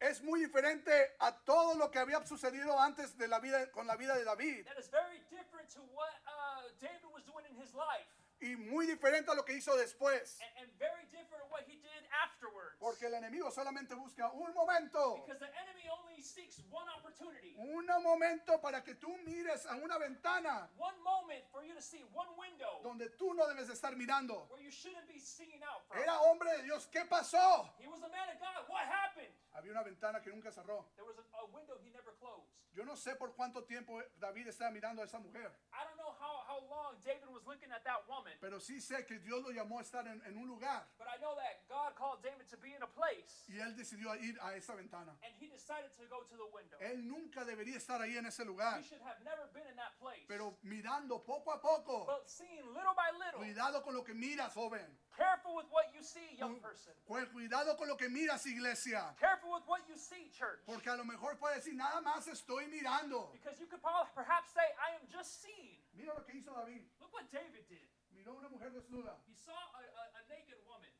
es 0.00 0.22
muy 0.22 0.40
diferente 0.40 0.90
a 1.20 1.32
todo 1.44 1.74
lo 1.76 1.90
que 1.90 1.98
había 1.98 2.24
sucedido 2.26 2.78
antes 2.80 3.16
de 3.18 3.28
la 3.28 3.38
vida 3.40 3.70
con 3.72 3.86
la 3.86 3.96
vida 3.96 4.14
de 4.16 4.24
David. 4.24 4.64
that 4.66 4.78
is 4.78 4.88
very 4.90 5.20
different 5.30 5.68
to 5.70 5.80
what 5.94 6.08
uh, 6.26 6.62
David 6.80 7.10
was 7.12 7.22
doing 7.24 7.44
in 7.50 7.56
his 7.60 7.74
life, 7.74 8.06
Y 8.46 8.56
muy 8.56 8.86
diferente 8.86 9.30
a 9.30 9.34
lo 9.34 9.44
que 9.44 9.54
hizo 9.54 9.76
después. 9.76 10.38
and, 10.40 10.64
and 10.64 10.78
very 10.78 11.04
different 11.10 11.50
what 11.50 11.62
he 11.66 11.76
did 11.76 12.06
afterwards. 12.22 12.76
Porque 12.78 13.06
el 13.06 13.14
enemigo 13.14 13.50
solamente 13.50 13.94
busca 13.94 14.30
un 14.32 14.54
momento. 14.54 15.16
Because 15.16 15.40
the 15.40 15.50
enemy 15.60 15.88
only 15.90 16.22
seeks 16.22 16.60
one 16.70 16.88
opportunity, 16.96 17.54
Un 17.58 17.86
momento 18.02 18.60
para 18.60 18.82
que 18.84 18.94
tú 18.94 19.16
mires 19.24 19.66
a 19.66 19.74
una 19.76 19.98
ventana 19.98 20.68
one 20.78 20.96
moment 21.02 21.44
for 21.50 21.64
you 21.64 21.74
to 21.74 21.82
see, 21.82 22.04
one 22.14 22.28
window 22.38 22.80
donde 22.82 23.08
tú 23.18 23.34
no 23.34 23.46
debes 23.48 23.66
de 23.68 23.74
estar 23.74 23.96
mirando. 23.96 24.46
where 24.50 24.62
you 24.62 24.70
shouldn't 24.70 25.08
be 25.08 25.18
seeing 25.18 25.62
out 25.64 25.82
from. 25.88 25.98
Era 26.02 26.18
hombre 26.20 26.50
de 26.58 26.62
Dios. 26.64 26.86
¿Qué 26.92 27.04
pasó? 27.08 27.68
He 27.78 27.86
was 27.88 28.02
a 28.02 28.08
man 28.08 28.28
of 28.28 28.38
God. 28.38 28.68
What 28.68 28.84
happened? 28.86 29.32
Había 29.56 29.72
una 29.72 29.82
ventana 29.82 30.20
que 30.20 30.30
nunca 30.30 30.52
cerró. 30.52 30.86
There 30.96 31.04
was 31.06 31.16
a, 31.18 31.22
a 31.40 31.44
window 31.46 31.76
he 31.82 31.90
never 31.90 32.12
closed. 32.20 32.52
Yo 32.76 32.84
no 32.84 32.94
sé 32.94 33.16
por 33.16 33.34
cuánto 33.34 33.64
tiempo 33.64 34.02
David 34.20 34.48
estaba 34.48 34.70
mirando 34.70 35.00
a 35.00 35.06
esa 35.06 35.18
mujer, 35.18 35.50
I 35.72 35.82
don't 35.82 35.96
know 35.96 36.12
how, 36.12 36.44
how 36.46 36.60
long 36.68 37.00
David 37.02 37.24
was 37.32 37.40
looking 37.46 37.72
at 37.72 37.82
that 37.84 38.06
woman, 38.06 38.34
pero 38.38 38.60
sí 38.60 38.82
sé 38.82 39.06
que 39.06 39.18
Dios 39.18 39.40
lo 39.42 39.48
llamó 39.50 39.78
a 39.78 39.82
estar 39.82 40.06
en, 40.06 40.20
en 40.26 40.36
un 40.36 40.46
lugar 40.46 40.86
but 40.98 41.06
I 41.08 41.16
know 41.16 41.34
that 41.36 41.64
God 41.70 41.94
called 41.96 42.20
David 42.22 42.46
to 42.50 42.58
be 42.58 42.74
in 42.76 42.82
a 42.82 42.86
place, 42.86 43.48
y 43.48 43.56
él 43.60 43.74
decidió 43.76 44.14
ir 44.20 44.36
a 44.42 44.54
esa 44.56 44.74
ventana. 44.74 45.16
and 45.24 45.32
he 45.40 45.48
decided 45.48 45.88
to 45.96 46.04
go 46.10 46.20
to 46.28 46.36
the 46.36 46.44
window. 46.52 46.76
Él 46.80 47.08
nunca 47.08 47.46
debería 47.46 47.78
estar 47.78 48.02
ahí 48.02 48.14
en 48.18 48.26
ese 48.26 48.44
lugar, 48.44 48.78
He 48.78 48.82
should 48.84 49.00
have 49.00 49.24
never 49.24 49.48
been 49.54 49.66
in 49.68 49.76
that 49.76 49.96
place. 49.98 50.26
pero 50.28 50.58
mirando 50.62 51.24
poco 51.24 51.52
a 51.52 51.58
poco. 51.62 52.04
But 52.04 52.28
seeing 52.28 52.60
little 52.74 52.92
by 52.94 53.08
little, 53.16 53.40
Cuidado 53.40 53.82
con 53.82 53.94
lo 53.94 54.04
que 54.04 54.12
miras, 54.12 54.52
joven. 54.52 54.84
careful 55.16 55.54
with 55.56 55.64
what 55.72 55.86
you 55.94 56.02
see, 56.02 56.36
young 56.36 56.60
person. 56.60 56.92
Cu- 57.08 57.24
Cuidado 57.32 57.74
con 57.78 57.88
lo 57.88 57.96
que 57.96 58.10
miras, 58.10 58.44
iglesia. 58.44 59.16
Careful 59.18 59.45
with 59.50 59.64
what 59.66 59.82
you 59.88 59.96
see, 59.96 60.30
church. 60.30 60.60
Porque 60.66 60.88
a 60.90 60.96
lo 60.96 61.04
mejor 61.04 61.36
puede 61.38 61.56
decir, 61.56 61.74
nada 61.74 62.00
más 62.02 62.26
estoy 62.28 62.66
mirando. 62.68 63.30
Because 63.32 63.58
you 63.60 63.66
could 63.66 63.80
perhaps 63.82 64.52
say, 64.52 64.66
I 64.80 64.94
am 64.96 65.06
just 65.08 65.42
seeing. 65.42 65.78
Mira 65.94 66.14
lo 66.14 66.24
que 66.24 66.34
hizo 66.34 66.52
David. 66.54 66.84
Look 67.00 67.12
what 67.12 67.30
David 67.30 67.66
did. 67.68 67.88
Miró 68.14 68.36
una 68.38 68.48
mujer 68.48 68.70
desnuda. 68.72 69.16
He 69.26 69.34
saw 69.34 69.52
a, 69.54 69.80
a, 69.80 70.04
a 70.18 70.22
naked 70.28 70.58
woman. 70.66 70.90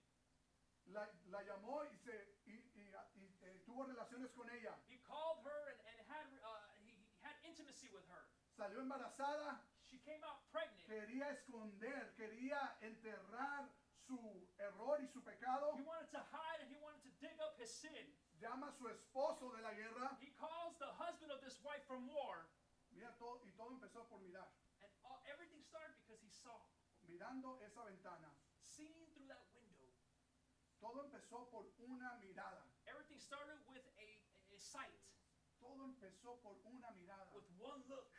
La, 0.92 1.06
la 1.30 1.42
llamó 1.42 1.82
y, 1.84 1.96
se, 1.98 2.14
y, 2.46 2.52
y- 2.76 2.94
y, 3.16 3.24
eh, 3.42 3.60
tuvo 3.66 3.84
relaciones 3.84 4.30
con 4.32 4.48
ella. 4.50 4.76
He 4.88 4.98
called 5.02 5.42
her 5.44 5.62
and, 5.68 5.80
and 5.88 5.98
had, 6.08 6.26
uh, 6.44 6.60
he, 6.84 6.92
he 6.92 7.18
had 7.22 7.34
intimacy 7.44 7.88
with 7.92 8.06
her. 8.08 8.22
Salió 8.56 8.80
embarazada. 8.80 9.60
She 9.82 9.98
came 9.98 10.22
out 10.24 10.40
pregnant. 10.52 10.86
Quería 10.86 11.30
esconder, 11.30 12.14
quería 12.16 12.76
enterrar 12.80 13.68
su 14.06 14.16
error 14.58 14.98
y 15.02 15.06
su 15.08 15.20
pecado. 15.22 15.74
He 15.76 15.82
wanted 15.82 16.10
to 16.12 16.22
hide 16.30 16.60
and 16.62 16.70
he 16.70 16.76
wanted 16.80 17.02
to 17.02 17.10
dig 17.20 17.36
up 17.40 17.58
his 17.58 17.70
sin. 17.70 18.06
Llama 18.40 18.68
a 18.68 18.72
su 18.72 18.88
esposo 18.88 19.50
de 19.52 19.62
la 19.62 19.72
guerra. 19.72 20.16
He 20.20 20.30
calls 20.36 20.76
the 20.78 20.92
husband 20.98 21.32
of 21.32 21.40
this 21.40 21.58
wife 21.62 21.84
from 21.86 22.06
war, 22.08 22.46
Mira 22.92 23.12
todo, 23.18 23.40
y 23.44 23.50
todo 23.56 23.70
empezó 23.72 24.06
por 24.08 24.20
mirar. 24.20 24.48
and 24.82 24.92
all, 25.04 25.20
everything 25.26 25.62
started 25.62 25.96
because 26.04 26.20
he 26.22 26.30
saw, 26.30 26.60
Mirando 27.08 27.58
esa 27.62 27.82
ventana. 27.84 28.30
seeing 28.60 29.06
through 29.14 29.26
that 29.28 29.46
window. 29.54 29.88
Todo 30.80 31.02
empezó 31.04 31.48
por 31.50 31.64
una 31.78 32.14
mirada. 32.20 32.62
Everything 32.86 33.18
started 33.18 33.58
with 33.68 33.82
a, 33.96 34.08
a 34.54 34.58
sight, 34.58 35.00
Todo 35.58 35.84
empezó 35.84 36.36
por 36.42 36.56
una 36.64 36.90
mirada. 36.92 37.26
with 37.32 37.44
one 37.58 37.82
look. 37.88 38.12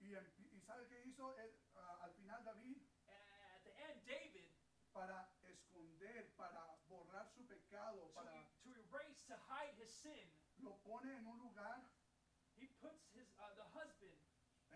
Y, 0.00 0.14
y 0.50 0.60
¿sabe 0.60 0.86
qué 0.88 1.02
hizo 1.06 1.36
Él, 1.38 1.54
ah, 1.76 2.00
al 2.02 2.12
final 2.14 2.42
David? 2.44 2.82
And 3.06 3.22
at 3.54 3.62
the 3.64 3.72
end, 3.86 4.04
David, 4.04 4.50
Para 4.92 5.31
to 9.32 9.38
hide 9.48 9.72
his 9.80 9.88
sin, 9.88 10.28
lo 10.60 10.76
pone 10.84 11.08
en 11.08 11.24
un 11.24 11.40
lugar, 11.40 11.80
he 12.60 12.68
puts 12.84 13.08
his 13.16 13.24
uh, 13.40 13.48
the 13.56 13.64
husband 13.72 14.20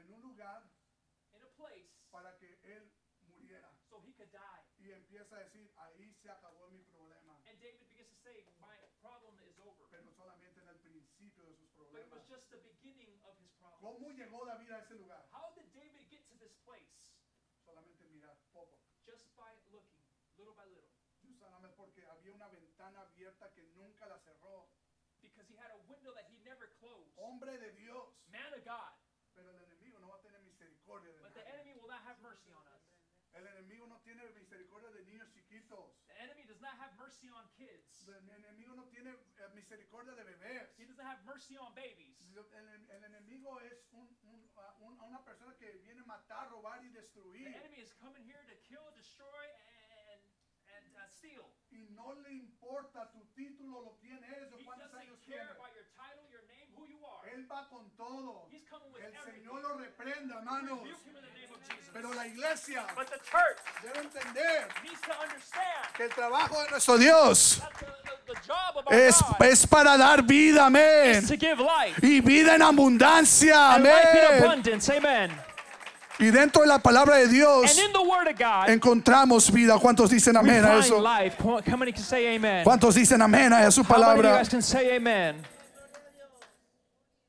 en 0.00 0.08
un 0.08 0.20
lugar 0.24 0.64
in 1.36 1.40
a 1.44 1.50
place 1.60 1.92
para 2.08 2.32
que 2.40 2.48
él 2.64 2.88
muriera. 3.28 3.68
so 3.84 4.00
he 4.00 4.12
could 4.16 4.32
die. 4.32 4.64
Y 4.80 4.92
empieza 4.92 5.36
a 5.36 5.44
decir, 5.44 5.68
ahí 5.76 6.08
se 6.22 6.30
acabó 6.30 6.70
mi 6.70 6.80
problema. 6.88 7.36
And 7.44 7.60
David 7.60 7.84
begins 7.88 8.08
to 8.08 8.20
say, 8.24 8.48
"My 8.56 8.76
problem 9.04 9.36
is 9.44 9.58
over." 9.60 9.84
Pero 9.90 10.08
solamente 10.16 10.60
en 10.60 10.68
el 10.68 10.80
principio 10.80 11.44
de 11.44 11.56
sus 11.56 11.68
But 11.76 12.00
it 12.00 12.10
was 12.10 12.24
just 12.28 12.48
the 12.48 12.60
beginning 12.64 13.20
of 13.24 13.36
his 13.38 13.52
problem. 13.60 13.80
¿Cómo 13.80 14.10
llegó 14.10 14.44
David 14.46 14.70
a 14.72 14.78
ese 14.78 14.94
lugar? 14.94 15.28
Porque 21.76 22.02
había 22.06 22.32
una 22.32 22.48
ventana 22.48 23.00
abierta 23.02 23.52
que 23.52 23.62
nunca 23.76 24.06
la 24.06 24.18
cerró. 24.20 24.68
because 25.22 25.48
he 25.48 25.56
had 25.56 25.70
a 25.72 25.80
window 25.88 26.12
that 26.14 26.26
he 26.30 26.36
never 26.44 26.68
closed. 26.78 27.10
Hombre 27.16 27.58
de 27.58 27.72
Dios. 27.72 28.14
Man 28.28 28.52
of 28.54 28.62
God, 28.64 28.92
Pero 29.34 29.50
el 29.50 29.64
enemigo 29.64 29.98
no 29.98 30.08
va 30.08 30.16
a 30.16 30.22
tener 30.22 30.40
misericordia 30.42 31.10
de 31.12 31.20
but 31.20 31.32
the 31.34 31.40
nadie. 31.40 31.54
enemy 31.54 31.72
will 31.74 31.88
not 31.88 32.02
have 32.04 32.20
mercy 32.22 32.52
on 32.52 32.66
us. 32.68 32.82
El 33.34 33.46
enemigo 33.46 33.86
no 33.86 34.00
tiene 34.00 34.22
misericordia 34.32 34.88
de 34.90 35.04
niños 35.04 35.28
chiquitos. 35.32 35.92
The 36.06 36.14
enemy 36.22 36.44
does 36.44 36.60
not 36.60 36.72
have 36.78 36.94
mercy 36.96 37.28
on 37.28 37.48
kids. 37.52 38.08
El 38.08 38.28
enemigo 38.30 38.74
no 38.74 38.84
tiene 38.88 39.10
eh, 39.10 39.48
misericordia 39.54 40.14
de 40.14 40.24
bebés. 40.24 40.72
He 40.78 40.86
doesn't 40.86 41.04
have 41.04 41.22
mercy 41.24 41.56
on 41.58 41.74
babies. 41.74 42.16
El, 42.36 42.90
el 42.90 43.04
enemigo 43.04 43.60
es 43.60 43.88
un- 43.92 44.16
un- 44.22 44.50
a- 44.56 44.76
un- 44.80 45.00
una 45.00 45.22
persona 45.24 45.54
que 45.58 45.70
viene 45.84 46.00
a 46.00 46.04
matar, 46.04 46.48
robar 46.50 46.82
y 46.84 46.88
The 46.92 47.00
destruir. 47.00 47.48
enemy 47.48 47.78
is 47.80 47.92
coming 47.94 48.24
here 48.24 48.42
to 48.46 48.56
kill, 48.68 48.90
destroy, 48.94 49.44
and 50.12 50.22
and 50.76 50.96
uh, 50.96 51.08
steal. 51.08 51.52
Y 51.76 51.92
no 51.94 52.14
le 52.22 52.32
importa 52.32 53.10
tu 53.12 53.20
título, 53.34 53.82
lo 53.82 53.96
quién 54.00 54.22
eres 54.24 54.52
o 54.52 54.56
cuántos 54.64 54.94
años 54.94 55.18
tienes. 55.24 55.46
Él 57.34 57.46
va 57.50 57.68
con 57.68 57.90
todo. 57.96 58.48
He's 58.50 58.62
coming 58.70 58.90
with 58.92 59.02
El 59.02 59.12
everything. 59.14 59.42
Señor 59.42 59.62
lo 59.62 59.76
reprenda, 59.76 60.36
hermanos. 60.36 60.80
Pero 61.92 62.12
la 62.12 62.26
iglesia 62.26 62.86
But 62.94 63.08
the 63.08 63.18
church 63.20 63.58
debe 63.82 64.04
entender 64.04 64.68
needs 64.84 65.00
to 65.00 65.12
understand 65.12 65.94
que 65.96 66.04
el 66.04 66.10
trabajo 66.10 66.62
de 66.62 66.70
nuestro 66.70 66.98
Dios 66.98 67.58
that 67.58 67.72
the, 67.78 67.86
the, 67.86 68.34
the 68.34 68.40
job 68.46 68.76
of 68.76 68.86
our 68.86 68.94
es, 68.94 69.22
es 69.40 69.66
para 69.66 69.96
dar 69.96 70.22
vida, 70.22 70.66
amén. 70.66 71.22
is 71.22 71.28
to 71.28 71.36
give 71.36 71.58
life. 71.58 71.98
Y 72.02 72.20
vida 72.20 72.54
en 72.54 72.62
abundancia, 72.62 73.74
And 73.74 73.84
life 73.84 74.68
in 74.68 74.96
amén. 74.98 75.45
Y 76.18 76.30
dentro 76.30 76.62
de 76.62 76.68
la 76.68 76.78
palabra 76.78 77.16
de 77.16 77.28
Dios 77.28 77.78
God, 78.38 78.70
encontramos 78.70 79.52
vida. 79.52 79.78
¿Cuántos 79.78 80.10
dicen 80.10 80.36
amén 80.36 80.64
a 80.64 80.78
eso? 80.78 81.04
¿Cuántos 82.64 82.94
dicen 82.94 83.20
amén 83.20 83.52
a 83.52 83.70
su 83.70 83.84
palabra? 83.84 84.42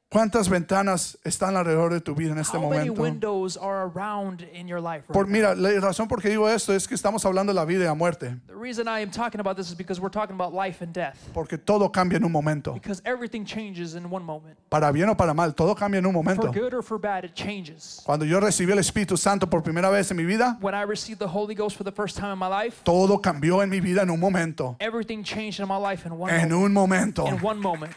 ¿Cuántas 0.09 0.47
ventanas 0.47 1.17
están 1.25 1.57
alrededor 1.57 1.91
de 1.91 1.99
tu 1.99 2.15
vida 2.15 2.31
en 2.31 2.37
este 2.39 2.55
How 2.55 2.69
many 2.69 2.87
momento? 2.87 3.01
windows 3.03 3.57
are 3.57 3.91
around 3.93 4.41
in 4.53 4.65
your 4.65 4.79
life 4.79 5.03
right 5.09 5.13
Por, 5.13 5.27
mira, 5.27 5.53
la 5.53 5.69
razón 5.81 6.07
por 6.07 6.21
qué 6.21 6.29
digo 6.29 6.47
esto 6.47 6.73
es 6.73 6.87
que 6.87 6.95
estamos 6.95 7.25
hablando 7.25 7.51
de 7.51 7.55
la 7.55 7.65
vida 7.65 7.81
y 7.83 7.87
la 7.87 7.93
muerte. 7.93 8.37
The 8.47 8.55
reason 8.55 8.87
I 8.87 9.01
am 9.03 9.11
talking 9.11 9.41
about 9.41 9.57
this 9.57 9.67
is 9.67 9.75
because 9.75 9.99
we're 9.99 10.09
talking 10.09 10.33
about 10.33 10.53
life 10.53 10.81
and 10.81 10.93
death. 10.93 11.17
Porque 11.33 11.57
todo 11.57 11.91
cambia 11.91 12.15
en 12.19 12.23
un 12.23 12.31
momento. 12.31 12.71
Because 12.73 13.01
everything 13.03 13.43
changes 13.43 13.95
in 13.95 14.05
one 14.09 14.23
moment. 14.23 14.57
Para 14.69 14.93
bien 14.93 15.09
o 15.09 15.15
para 15.17 15.33
mal, 15.33 15.53
todo 15.53 15.75
cambia 15.75 15.97
en 15.99 16.05
un 16.05 16.13
For 16.13 16.23
momento. 16.23 16.53
good 16.53 16.73
or 16.73 16.81
for 16.81 16.97
bad, 16.97 17.25
it 17.25 17.33
changes. 17.35 18.01
Cuando 18.05 18.23
yo 18.23 18.39
recibí 18.39 18.71
el 18.71 18.79
Espíritu 18.79 19.17
Santo 19.17 19.49
por 19.49 19.61
primera 19.61 19.89
vez 19.89 20.09
en 20.09 20.15
mi 20.15 20.23
vida, 20.23 20.57
When 20.61 20.73
I 20.73 20.83
received 20.85 21.19
the 21.19 21.27
Holy 21.27 21.53
Ghost 21.53 21.75
for 21.75 21.83
the 21.83 21.91
first 21.91 22.15
time 22.15 22.31
in 22.31 22.39
my 22.39 22.47
life, 22.47 22.81
todo 22.85 23.19
cambió 23.21 23.61
en 23.61 23.69
mi 23.69 23.81
vida 23.81 24.03
en 24.03 24.09
un 24.09 24.21
momento. 24.21 24.77
everything 24.79 25.21
changed 25.21 25.59
in 25.59 25.67
my 25.67 25.77
life 25.77 26.05
in 26.07 26.13
one 26.17 26.31
En 26.31 26.47
moment. 26.49 26.65
un 26.65 26.71
momento. 26.73 27.27
In 27.27 27.37
one 27.43 27.59
moment. 27.59 27.91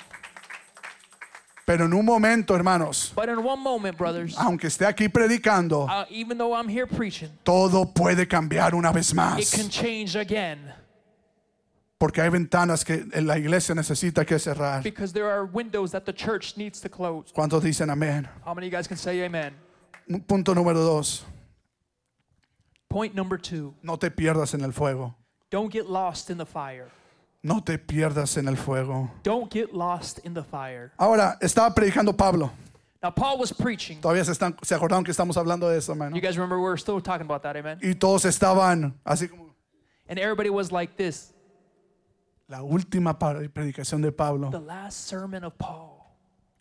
Pero 1.70 1.84
en 1.84 1.94
un 1.94 2.04
momento, 2.04 2.56
hermanos, 2.56 3.12
But 3.14 3.28
in 3.28 3.38
one 3.38 3.62
moment, 3.62 3.96
brothers, 3.96 4.36
aunque 4.36 4.66
esté 4.66 4.86
aquí 4.86 5.08
predicando, 5.08 5.84
uh, 5.84 6.04
even 6.10 6.36
though 6.36 6.52
I'm 6.52 6.68
here 6.68 6.84
preaching, 6.84 7.28
todo 7.44 7.84
puede 7.86 8.26
cambiar 8.26 8.74
una 8.74 8.90
vez 8.90 9.10
it 9.12 9.14
más. 9.16 9.50
can 9.54 9.68
change 9.68 10.16
again 10.16 10.58
Porque 11.96 12.20
hay 12.22 12.28
ventanas 12.28 12.84
que 12.84 13.04
la 13.22 13.38
iglesia 13.38 13.72
necesita 13.76 14.26
que 14.26 14.36
cerrar. 14.40 14.82
because 14.82 15.12
there 15.12 15.30
are 15.30 15.44
windows 15.44 15.92
that 15.92 16.04
the 16.04 16.12
church 16.12 16.56
needs 16.56 16.80
to 16.80 16.88
close. 16.88 17.30
¿Cuántos 17.32 17.62
dicen 17.62 17.88
amén? 17.88 18.26
How 18.44 18.52
many 18.52 18.66
of 18.66 18.72
you 18.72 18.76
guys 18.76 18.88
can 18.88 18.96
say 18.96 19.22
amen? 19.24 19.54
Punto 20.26 20.52
número 20.54 20.82
dos. 20.82 21.22
Point 22.88 23.14
number 23.14 23.38
two 23.38 23.74
No 23.84 23.96
te 23.96 24.10
pierdas 24.10 24.54
en 24.54 24.62
el 24.64 24.72
fuego. 24.72 25.14
don't 25.50 25.70
get 25.72 25.88
lost 25.88 26.30
in 26.30 26.36
the 26.36 26.46
fire. 26.46 26.90
No 27.42 27.62
te 27.62 27.78
pierdas 27.78 28.36
en 28.36 28.48
el 28.48 28.56
fuego. 28.56 29.10
Don't 29.22 29.50
get 29.50 29.72
lost 29.72 30.18
in 30.24 30.34
the 30.34 30.42
fire. 30.42 30.92
Ahora, 30.98 31.38
estaba 31.40 31.74
predicando 31.74 32.14
Pablo. 32.16 32.50
Now, 33.02 33.10
Paul 33.10 33.38
was 33.38 33.50
preaching. 33.50 33.98
Todavía 34.00 34.24
se, 34.24 34.32
están, 34.32 34.56
se 34.62 34.74
acordaron 34.74 35.04
que 35.04 35.10
estamos 35.10 35.36
hablando 35.38 35.68
de 35.70 35.78
eso, 35.78 35.92
hermano. 35.92 36.14
You 36.14 36.20
guys 36.20 36.36
remember 36.36 36.58
we're 36.60 36.76
still 36.76 37.00
talking 37.00 37.24
about 37.26 37.42
that, 37.42 37.56
amen? 37.56 37.78
Y 37.82 37.94
todos 37.94 38.26
estaban 38.26 38.94
así 39.04 39.28
como 39.28 39.54
And 40.08 40.18
everybody 40.18 40.50
was 40.50 40.70
like 40.70 40.96
this 40.96 41.32
la 42.50 42.62
última 42.62 43.16
predicación 43.18 44.02
de 44.02 44.08
the 44.08 44.12
Pablo. 44.12 44.50
last 44.66 45.06
sermon 45.06 45.44
of 45.44 45.56
Paul. 45.56 45.98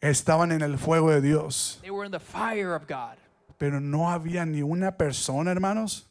Estaban 0.02 0.52
en 0.54 0.62
el 0.62 0.78
fuego 0.78 1.10
de 1.10 1.20
Dios. 1.20 1.80
They 1.82 1.90
were 1.90 2.06
in 2.06 2.12
the 2.12 2.20
fire 2.20 2.74
of 2.74 2.88
God. 2.88 3.18
Pero 3.58 3.82
no 3.82 4.10
había 4.10 4.46
ni 4.46 4.62
una 4.62 4.96
persona, 4.96 5.52
hermanos. 5.52 6.09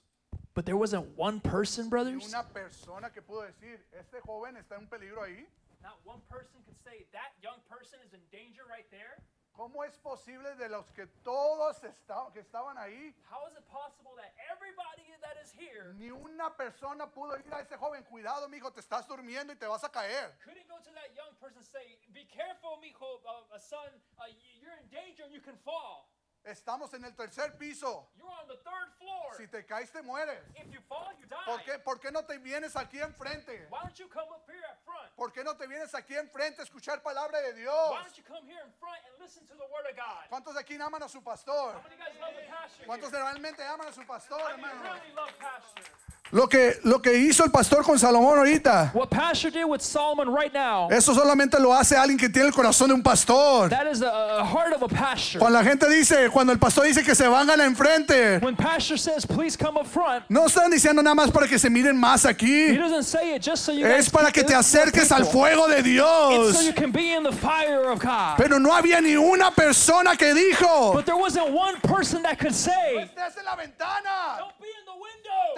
But 0.59 0.67
there 0.67 0.77
wasn't 0.77 1.07
one 1.17 1.39
person, 1.39 1.89
brothers. 1.89 2.35
Una 2.35 2.43
persona 2.43 3.11
que 3.15 3.23
pudo 3.23 3.47
decir, 3.47 3.79
este 3.95 4.19
joven 4.27 4.57
está 4.57 4.75
en 4.75 4.89
peligro 4.89 5.23
ahí. 5.23 5.47
Not 5.85 5.95
one 6.03 6.19
person 6.29 6.59
could 6.67 6.75
say 6.83 7.07
that 7.13 7.31
young 7.41 7.63
person 7.71 8.01
is 8.05 8.13
in 8.13 8.19
danger 8.33 8.67
right 8.69 8.91
there. 8.91 9.23
¿Cómo 9.55 9.87
es 9.87 9.97
posible 10.03 10.57
de 10.59 10.69
los 10.69 10.91
que 10.91 11.07
todos 11.23 11.79
esta- 11.85 12.33
que 12.35 12.41
estaban 12.41 12.77
ahí? 12.77 13.15
How 13.31 13.47
is 13.47 13.55
it 13.57 13.69
possible 13.71 14.17
that 14.17 14.35
everybody 14.51 15.07
that 15.23 15.37
is 15.41 15.53
here 15.53 15.95
Ni 15.97 16.11
una 16.11 16.51
persona 16.51 17.07
pudo 17.07 17.39
ir 17.39 17.55
a 17.55 17.61
ese 17.61 17.77
joven, 17.77 18.03
cuidado, 18.03 18.49
mijo, 18.49 18.73
te 18.73 18.81
estás 18.81 19.07
durmiendo 19.07 19.53
y 19.53 19.57
te 19.57 19.67
vas 19.69 19.85
a 19.85 19.91
caer. 19.93 20.37
couldn't 20.43 20.67
go 20.67 20.81
to 20.83 20.91
that 20.91 21.15
young 21.15 21.37
person 21.39 21.59
and 21.59 21.67
say, 21.67 22.01
Be 22.13 22.27
careful, 22.27 22.79
mijo, 22.83 23.23
uh, 23.25 23.55
uh, 23.55 23.59
son, 23.61 23.87
uh, 24.19 24.25
you're 24.61 24.75
in 24.75 24.89
danger 24.91 25.23
and 25.23 25.33
you 25.33 25.41
can 25.41 25.57
fall. 25.59 26.11
Estamos 26.45 26.93
en 26.95 27.05
el 27.05 27.15
tercer 27.15 27.57
piso. 27.59 28.09
You're 28.17 28.31
on 28.31 28.49
the 28.49 28.57
third 28.65 28.89
floor. 28.99 29.35
Si 29.37 29.47
te 29.49 29.65
caes, 29.67 29.91
te 29.91 30.01
mueres. 30.03 30.41
If 30.57 30.73
you 30.73 30.81
fall, 30.89 31.13
you 31.21 31.27
die. 31.27 31.37
¿Por 31.45 31.63
qué, 31.63 31.79
¿Por 31.79 32.01
qué 32.01 32.11
no 32.11 32.25
te 32.25 32.39
vienes 32.39 32.75
aquí 32.77 32.99
enfrente? 33.01 33.67
Why 33.71 33.81
don't 33.83 33.99
you 33.99 34.09
come 34.09 34.29
up 34.31 34.49
here 34.49 34.65
at 34.65 34.79
front? 34.85 35.13
¿Por 35.17 35.31
qué 35.33 35.45
no 35.45 35.55
te 35.57 35.67
vienes 35.67 35.95
aquí 35.95 36.17
enfrente 36.17 36.61
a 36.63 36.65
escuchar 36.65 37.03
palabra 37.03 37.41
de 37.43 37.53
Why 37.53 37.61
Dios? 37.61 37.91
don't 38.03 38.17
you 38.17 38.25
come 38.25 38.47
here 38.49 38.63
in 38.65 38.73
front 38.81 38.99
and 39.05 39.21
listen 39.21 39.47
to 39.47 39.55
the 39.55 39.67
word 39.67 39.85
of 39.91 39.97
God? 39.97 40.29
¿Cuántos 40.31 40.55
de 40.55 40.61
aquí 40.61 40.75
aman 40.81 41.03
a 41.03 41.09
su 41.09 41.21
pastor? 41.23 41.75
How 41.75 41.83
many 41.83 41.97
guys 41.97 42.15
love 42.21 42.35
the 42.35 42.47
pastor? 42.49 42.87
¿Cuántos 42.87 43.11
here? 43.13 43.23
realmente 43.23 43.63
aman 43.65 43.89
a 43.89 43.93
su 43.93 44.05
pastor, 44.07 44.41
How 44.41 44.57
many 44.57 44.63
hermano? 44.63 44.95
really 44.95 45.13
love 45.15 45.39
pastor? 45.39 45.85
Lo 46.31 46.47
que, 46.49 46.79
lo 46.85 47.01
que 47.01 47.15
hizo 47.19 47.45
el 47.45 47.51
pastor 47.51 47.83
con 47.85 47.99
Salomón 47.99 48.39
ahorita, 48.39 48.91
What 48.95 49.09
pastor 49.09 49.51
did 49.51 49.65
with 49.65 49.81
Solomon 49.81 50.29
right 50.35 50.53
now, 50.53 50.89
eso 50.91 51.15
solamente 51.15 51.59
lo 51.59 51.73
hace 51.73 51.97
alguien 51.97 52.19
que 52.19 52.29
tiene 52.29 52.49
el 52.49 52.55
corazón 52.55 52.89
de 52.89 52.95
un 52.95 53.03
pastor. 53.03 53.71
that 53.71 53.87
is 53.91 53.99
the 54.01 54.07
uh, 54.13 54.45
heart 54.45 54.75
of 54.75 54.83
a 54.83 54.89
pastor. 54.89 55.39
Cuando 55.39 55.59
la 55.59 55.65
gente 55.65 55.89
dice, 55.89 56.29
cuando 56.31 56.53
el 56.53 56.59
pastor 56.59 56.85
dice 56.85 57.03
que 57.03 57.15
se 57.15 57.25
vengan 57.27 57.61
enfrente, 57.61 58.39
When 58.43 58.57
pastor 58.57 58.99
says, 58.99 59.25
please 59.27 59.57
come 59.57 59.79
up 59.79 59.87
front, 59.87 60.25
no 60.29 60.47
están 60.47 60.71
diciendo 60.71 61.03
nada 61.03 61.15
más 61.15 61.31
para 61.33 61.47
que 61.49 61.59
se 61.59 61.71
miren 61.71 61.97
más 61.97 62.25
he 62.25 62.29
aquí. 62.29 62.77
doesn't 62.77 63.05
say 63.05 63.35
it 63.35 63.43
just 63.43 63.65
so 63.65 63.73
you 63.73 63.87
guys 63.87 64.07
Es 64.07 64.11
para 64.11 64.31
que 64.31 64.43
can 64.43 64.49
te 64.49 64.55
acerques 64.55 65.11
al 65.13 65.25
fuego 65.25 65.67
de 65.69 65.79
It's 65.79 65.87
so 65.87 65.91
Dios. 65.91 66.65
you 66.67 66.73
can 66.75 66.93
be 66.93 67.13
in 67.15 67.23
the 67.23 67.33
fire 67.33 67.91
of 67.91 68.01
God. 68.01 68.37
Pero 68.37 68.59
no 68.59 68.73
había 68.75 69.01
ni 69.01 69.17
una 69.17 69.51
persona 69.51 70.15
que 70.17 70.35
dijo, 70.35 70.93
But 70.93 71.07
there 71.07 71.17
wasn't 71.17 71.51
one 71.53 71.77
person 71.81 72.23
that 72.23 72.39
could 72.39 72.55
say, 72.55 72.97
estés 72.99 73.39
en 73.39 73.45
la 73.47 73.57
ventana, 73.57 74.39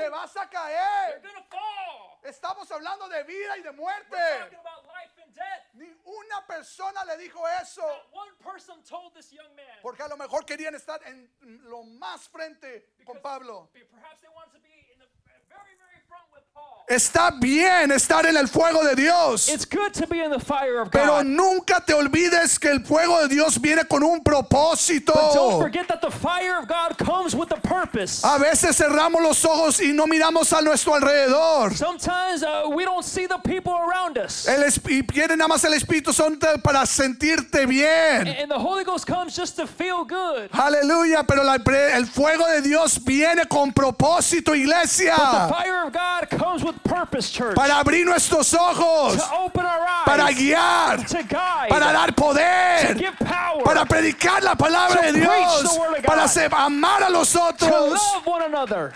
window. 0.04 0.10
vas 0.18 0.36
a 0.36 0.40
You're 0.40 0.48
caer. 0.50 1.22
gonna 1.22 1.42
fall. 1.50 2.18
Estamos 2.22 2.70
hablando 2.70 3.08
de 3.08 3.22
vida 3.24 3.56
y 3.58 3.62
de 3.62 3.72
muerte. 3.72 4.16
talking 4.40 4.58
about 4.58 4.84
life 4.86 5.12
and 5.22 5.34
death. 5.34 5.64
Ni 5.74 5.86
una 6.04 6.46
persona 6.46 7.04
le 7.04 7.16
dijo 7.16 7.40
eso. 7.62 7.80
Not 7.82 8.12
one 8.12 8.30
person 8.40 8.82
told 8.82 9.14
this 9.14 9.32
young 9.32 9.54
man. 9.56 9.78
Porque 9.82 10.02
a 10.02 10.08
lo 10.08 10.16
mejor 10.16 10.44
querían 10.44 10.74
estar 10.74 11.00
en 11.06 11.30
lo 11.64 11.82
más 11.84 12.28
frente 12.28 12.92
con 13.04 13.16
because 13.16 13.22
Pablo. 13.22 13.68
Perhaps 13.72 14.20
they 14.20 14.28
wanted 14.34 14.52
to 14.52 14.60
be 14.60 14.92
in 14.92 14.98
the 14.98 15.06
very, 15.48 15.74
very 15.78 16.00
front 16.08 16.24
with 16.32 16.44
Paul. 16.52 16.79
Está 16.90 17.30
bien 17.30 17.92
estar 17.92 18.26
en 18.26 18.36
el 18.36 18.48
fuego 18.48 18.82
de 18.82 18.96
Dios. 18.96 19.48
It's 19.48 19.64
good 19.64 19.92
to 19.92 20.08
be 20.08 20.24
in 20.24 20.28
the 20.32 20.40
fire 20.40 20.80
of 20.80 20.90
Pero 20.90 21.18
God. 21.18 21.24
nunca 21.24 21.80
te 21.80 21.94
olvides 21.94 22.58
que 22.58 22.68
el 22.68 22.80
fuego 22.80 23.20
de 23.22 23.28
Dios 23.28 23.60
viene 23.60 23.84
con 23.84 24.02
un 24.02 24.24
propósito. 24.24 25.12
But 25.14 25.34
don't 25.34 25.62
forget 25.62 25.86
that 25.86 26.00
the 26.00 26.10
fire 26.10 26.58
of 26.58 26.66
God 26.66 26.98
comes 26.98 27.36
with 27.36 27.52
a 27.52 27.60
purpose. 27.60 28.24
A 28.24 28.38
veces 28.38 28.76
cerramos 28.76 29.22
los 29.22 29.44
ojos 29.44 29.80
y 29.80 29.92
no 29.92 30.08
miramos 30.08 30.52
a 30.52 30.60
nuestro 30.62 30.94
alrededor. 30.96 31.76
Sometimes 31.76 32.42
uh, 32.42 32.68
we 32.74 32.84
don't 32.84 33.04
see 33.04 33.28
the 33.28 33.38
people 33.44 33.72
around 33.72 34.18
us. 34.18 34.48
El 34.48 34.64
y 34.88 35.02
viene 35.02 35.36
nada 35.36 35.46
más 35.46 35.64
el 35.64 35.74
Espíritu 35.74 36.12
Santo 36.12 36.48
para 36.60 36.84
sentirte 36.86 37.66
bien. 37.66 38.26
And 38.26 38.50
the 38.50 38.58
Holy 38.58 38.82
Ghost 38.82 39.06
comes 39.06 39.36
just 39.36 39.54
to 39.58 39.68
feel 39.68 40.04
good. 40.04 40.50
Aleluya, 40.50 41.24
pero 41.24 41.44
la 41.44 41.54
el 41.94 42.06
fuego 42.06 42.48
de 42.48 42.62
Dios 42.62 42.98
viene 43.04 43.46
con 43.46 43.72
propósito, 43.72 44.50
The 44.50 44.58
iglesia. 44.58 45.16
fire 45.48 45.84
of 45.86 45.92
God 45.92 46.28
comes 46.36 46.64
with 46.64 46.79
purpose, 46.82 47.30
church. 47.30 47.54
Para 47.54 47.78
abrir 47.78 48.04
nuestros 48.04 48.52
ojos, 48.54 49.16
To 49.16 49.34
open 49.44 49.64
our 49.64 49.80
eyes. 49.80 50.04
para 50.06 50.32
guiar, 50.32 51.06
To 51.06 51.22
guide. 51.22 51.68
para 51.68 51.92
dar 51.92 52.06
To 52.08 52.12
poder, 52.14 52.94
give 52.98 53.16
power. 53.18 53.62
para 53.64 53.84
predicar 53.84 54.42
la 54.42 54.54
palabra 54.54 55.02
To 55.02 55.12
de 55.12 55.20
Dios, 55.20 55.62
the 55.74 55.80
word 55.80 55.98
of 55.98 56.04
para 56.04 56.64
amar 56.64 57.02
a 57.02 57.10
los 57.10 57.32
to 57.32 57.40
otros. 57.40 57.92
love 57.92 58.26
one 58.26 58.42
another. 58.42 58.92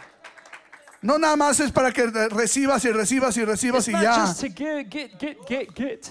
No 1.03 1.19
nada 1.19 1.37
más 1.37 1.61
es 1.61 1.71
para 1.71 1.93
que 1.93 2.07
recibas 2.31 2.83
y 2.85 2.91
recibas 2.91 3.37
y 3.37 3.45
recibas 3.45 3.87
It's 3.87 3.89
y 3.89 3.93
not 3.93 4.03
ya. 4.03 4.17
just 4.27 4.41
to 4.41 4.49
get, 4.49 4.89
get, 4.91 5.19
get, 5.19 5.47
get, 5.47 5.75
get, 5.75 6.11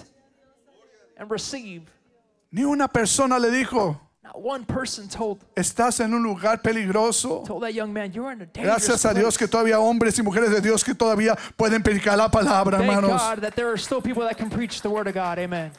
and 1.18 1.28
receive. 1.30 1.82
Ni 2.52 2.62
una 2.64 2.86
persona 2.86 3.38
le 3.40 3.50
dijo, 3.50 3.98
Not 4.24 4.40
one 4.40 4.64
person 4.64 5.06
told 5.06 5.44
estás 5.54 6.00
en 6.00 6.14
un 6.14 6.22
lugar 6.22 6.62
peligroso. 6.62 7.44
told 7.46 7.62
that 7.62 7.74
young 7.74 7.92
man, 7.92 8.10
"You're 8.10 8.32
in 8.32 8.40
a 8.40 8.46
dangerous 8.46 8.86
Gracias 8.88 9.04
a 9.04 9.12
Dios 9.12 9.36
que 9.36 9.46
place." 9.46 9.50
todavía 9.50 9.78
hombres 9.78 10.18
y 10.18 10.22
mujeres 10.22 10.50
de 10.50 10.62
Dios 10.62 10.82
que 10.82 10.94
todavía 10.94 11.36
pueden 11.58 11.82
predicar 11.82 12.16
la 12.16 12.30
palabra, 12.30 12.78
hermanos. 12.78 13.10
God 13.10 13.42
that 13.42 13.54
there 13.54 13.68
are 13.68 13.76
still 13.76 14.00
people 14.00 14.22
that 14.22 14.36
can 14.38 14.48
preach 14.48 14.80
the 14.80 14.88
word 14.88 15.06
of 15.06 15.14
God. 15.14 15.38
Amen. 15.38 15.70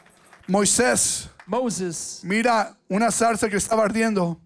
Moisés, 0.47 1.27
Moses 1.47 2.21
mira 2.23 2.77
una 2.87 3.09
zarza 3.11 3.49
que 3.49 3.57
estaba 3.57 3.83
ardiendo. 3.83 4.39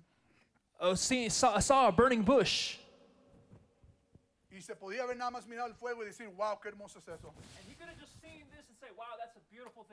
see, 0.95 1.29
saw, 1.29 1.59
saw 1.59 1.87
a 1.87 1.91
burning 1.91 2.23
bush, 2.23 2.77
Y 4.49 4.61
se 4.61 4.75
podía 4.75 5.05
ver 5.05 5.17
nada 5.17 5.31
más 5.31 5.45
mirar 5.45 5.67
el 5.67 5.75
fuego 5.75 6.03
y 6.03 6.05
decir, 6.05 6.27
wow, 6.37 6.57
qué 6.61 6.69
hermoso 6.69 6.99
es 6.99 7.07
eso. 7.09 7.33
and 7.57 7.67
he 7.69 7.75
could 7.75 7.89
have 7.89 7.99
just 7.99 8.13
seen 8.21 8.47
this 8.49 8.63
and 8.69 8.77
say, 8.79 8.87
"Wow, 8.95 9.17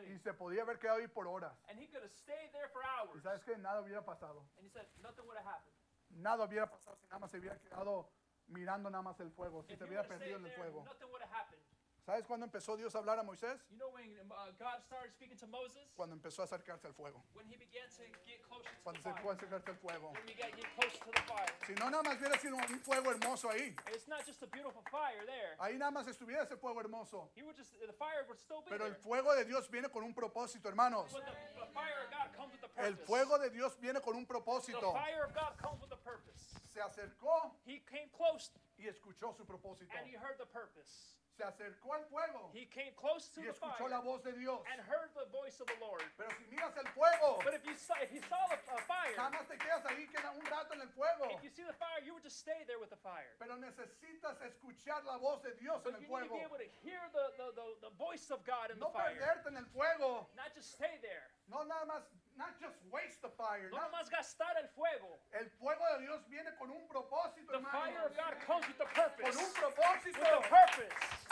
Y 0.02 0.04
thing." 0.06 0.18
se 0.20 0.34
podía 0.34 0.62
haber 0.62 0.78
quedado 0.78 0.98
ahí 1.00 1.08
por 1.08 1.26
horas. 1.26 1.52
And 1.68 1.78
he 1.78 1.86
could 1.88 2.02
have 2.02 2.12
stayed 2.12 2.50
there 2.52 2.68
for 2.68 2.82
Y 2.82 2.86
hours, 2.86 3.22
sabes 3.22 3.42
que 3.44 3.56
nada 3.58 3.80
hubiera 3.80 4.04
pasado. 4.04 4.46
and 4.56 4.66
he 4.66 4.70
said 4.70 4.86
nothing 4.98 5.24
would 5.26 5.36
have 5.38 5.46
happened. 5.46 5.74
Nada 6.10 6.44
hubiera 6.44 6.68
pasado 6.70 6.96
si 6.96 7.06
nada 7.06 7.18
más 7.20 7.30
se 7.30 7.38
hubiera 7.38 7.58
quedado 7.58 8.08
mirando 8.48 8.88
nada 8.90 9.02
más 9.02 9.18
el 9.20 9.30
fuego. 9.32 9.62
Si 9.64 9.72
If 9.72 9.78
se 9.78 9.84
hubiera 9.86 10.04
perdido 10.06 10.36
en 10.38 10.46
el 10.46 10.52
fuego. 10.52 10.84
nothing 10.84 11.08
would 11.10 11.22
have 11.22 11.32
happened. 11.34 11.62
¿Sabes 12.06 12.24
cuándo 12.24 12.46
empezó 12.46 12.76
Dios 12.76 12.94
a 12.94 12.98
hablar 12.98 13.18
a 13.18 13.24
Moisés? 13.24 13.58
You 13.68 13.78
know 13.78 13.90
when 13.90 14.06
uh, 14.30 14.52
God 14.60 14.78
started 14.86 15.10
speaking 15.10 15.36
to 15.38 15.46
Moses, 15.48 15.90
Cuando 15.96 16.14
empezó 16.14 16.42
a 16.42 16.44
acercarse 16.44 16.86
al 16.86 16.92
fuego. 16.94 17.20
when 17.34 17.44
he 17.50 17.56
began 17.56 17.82
to 17.90 18.02
get 18.24 18.38
closer 18.46 18.62
to 18.62 18.76
the 18.76 18.82
Cuando 18.84 19.02
se 19.02 19.10
fire, 19.10 19.22
fue 19.22 19.32
a 19.32 19.34
acercarse 19.34 19.68
al 19.70 19.76
fuego. 19.82 20.12
when 20.14 20.28
he 20.28 20.34
got 20.38 20.54
get 20.54 20.70
closer 20.78 21.02
to 21.02 21.10
the 21.10 21.22
fire. 21.26 21.50
Si 21.66 21.74
no, 21.74 21.90
nada 21.90 22.04
más 22.04 22.16
hubiera 22.18 22.38
sido 22.38 22.54
un 22.54 22.78
fuego 22.86 23.10
hermoso 23.10 23.50
ahí. 23.50 23.74
It's 23.92 24.06
not 24.06 24.24
just 24.24 24.40
a 24.44 24.46
beautiful 24.46 24.82
fire 24.88 25.26
there. 25.26 25.56
Ahí 25.58 25.76
nada 25.78 25.90
más 25.90 26.06
estuviera 26.06 26.44
ese 26.44 26.56
fuego 26.56 26.78
hermoso. 26.80 27.28
He 27.34 27.42
would 27.42 27.56
just 27.56 27.74
the 27.74 27.92
fire 27.98 28.22
would 28.28 28.38
still 28.38 28.62
be 28.62 28.70
Pero 28.70 28.86
el 28.86 28.94
fuego 28.94 29.34
de 29.34 29.44
Dios 29.44 29.68
viene 29.68 29.88
con 29.90 30.04
un 30.04 30.14
propósito, 30.14 30.68
hermanos. 30.68 31.10
But 31.12 31.26
the, 31.26 31.34
the 31.58 31.66
fire 31.74 32.06
of 32.06 32.10
God 32.14 32.30
comes 32.38 32.52
with 32.54 32.62
a 32.62 32.68
purpose. 32.68 32.86
El 32.86 32.96
fuego 33.04 33.36
de 33.38 33.50
Dios 33.50 33.76
viene 33.80 34.00
con 34.00 34.14
un 34.14 34.22
the 34.22 34.32
propósito. 34.32 34.92
fire 34.92 35.24
of 35.26 35.34
God 35.34 35.58
comes 35.58 35.82
with 35.82 35.90
a 35.90 35.98
purpose. 36.04 36.38
Se 36.72 36.78
acercó 36.80 37.50
He 37.66 37.80
came 37.90 38.08
close 38.14 38.52
y 38.78 38.86
escuchó 38.86 39.34
su 39.34 39.44
propósito. 39.44 39.90
and 39.98 40.06
he 40.06 40.14
heard 40.14 40.38
the 40.38 40.46
purpose. 40.46 41.16
Se 41.36 41.44
acercó 41.44 41.92
al 41.94 42.04
fuego 42.06 42.50
He 42.54 42.64
came 42.66 42.92
close 42.96 43.28
to 43.34 43.40
y 43.40 43.44
the 43.44 43.50
escuchó 43.50 43.76
fire 43.76 43.90
la 43.90 44.00
voz 44.00 44.22
de 44.24 44.32
Dios. 44.32 44.58
and 44.72 44.80
heard 44.88 45.12
the 45.14 45.26
voice 45.30 45.60
of 45.60 45.66
the 45.68 45.76
Lord. 45.84 46.02
Pero 46.16 46.30
si 46.38 46.44
miras 46.48 46.74
el 46.78 46.86
fuego, 46.96 47.38
But 47.44 47.52
if 47.54 47.64
you 47.66 47.76
saw 47.76 47.94
if 48.00 48.10
you 48.12 48.20
saw 48.28 48.40
the 48.48 48.56
uh, 48.72 48.80
fire, 48.88 49.12
más 49.30 49.46
te 49.46 49.56
quedas 49.58 49.84
ahí 49.84 50.08
queda 50.08 50.30
un 50.32 50.44
rato 50.46 50.72
en 50.74 50.80
el 50.80 50.88
fuego. 50.96 51.28
if 51.36 51.42
you 51.44 51.50
see 51.50 51.62
the 51.64 51.74
fire, 51.76 52.00
you 52.04 52.14
would 52.14 52.22
just 52.24 52.38
stay 52.38 52.64
there 52.66 52.78
with 52.80 52.88
the 52.88 52.96
fire. 53.04 53.36
Pero 53.38 53.56
necesitas 53.56 54.40
escuchar 54.40 55.04
la 55.04 55.18
voz 55.18 55.42
de 55.42 55.52
Dios 55.60 55.84
en 55.84 55.92
But 55.92 55.94
el 55.96 56.00
you 56.00 56.08
need 56.08 56.24
to 56.24 56.28
fuego. 56.28 56.34
be 56.36 56.44
able 56.44 56.58
to 56.58 56.70
hear 56.82 57.00
the, 57.12 57.26
the, 57.36 57.52
the, 57.52 57.66
the 57.90 57.92
voice 57.98 58.30
of 58.30 58.40
God 58.46 58.70
in 58.72 58.78
the 58.80 58.86
No 58.86 58.90
fire. 58.92 59.12
perderte 59.14 59.48
en 59.48 59.56
el 59.58 59.66
fuego. 59.66 60.28
Not 60.36 60.54
just 60.54 60.72
stay 60.72 60.96
there. 61.02 61.28
No 61.48 61.62
nada 61.62 61.84
más, 61.86 62.02
not 62.36 62.58
just 62.58 62.74
waste 62.90 63.20
the 63.22 63.28
fire. 63.36 63.68
No 63.70 63.76
no. 63.76 63.88
nomás 63.92 64.08
gastar 64.10 64.56
el 64.56 64.68
fuego. 64.72 65.20
El 65.32 65.50
fuego 65.60 65.84
de 65.94 66.02
Dios 66.08 66.24
viene 66.28 66.50
con 66.58 66.70
un 66.70 66.88
propósito, 66.88 67.52
The 67.52 67.60
fire 67.60 68.00
of 68.04 68.16
God 68.16 68.34
comes 68.46 68.66
with 68.66 68.80
a 68.80 68.88
Con 68.88 69.04
purpose. 69.04 69.36
un 69.36 69.44
With 69.44 69.54
propósito. 69.54 70.24
a 70.24 70.40
purpose. 70.42 71.25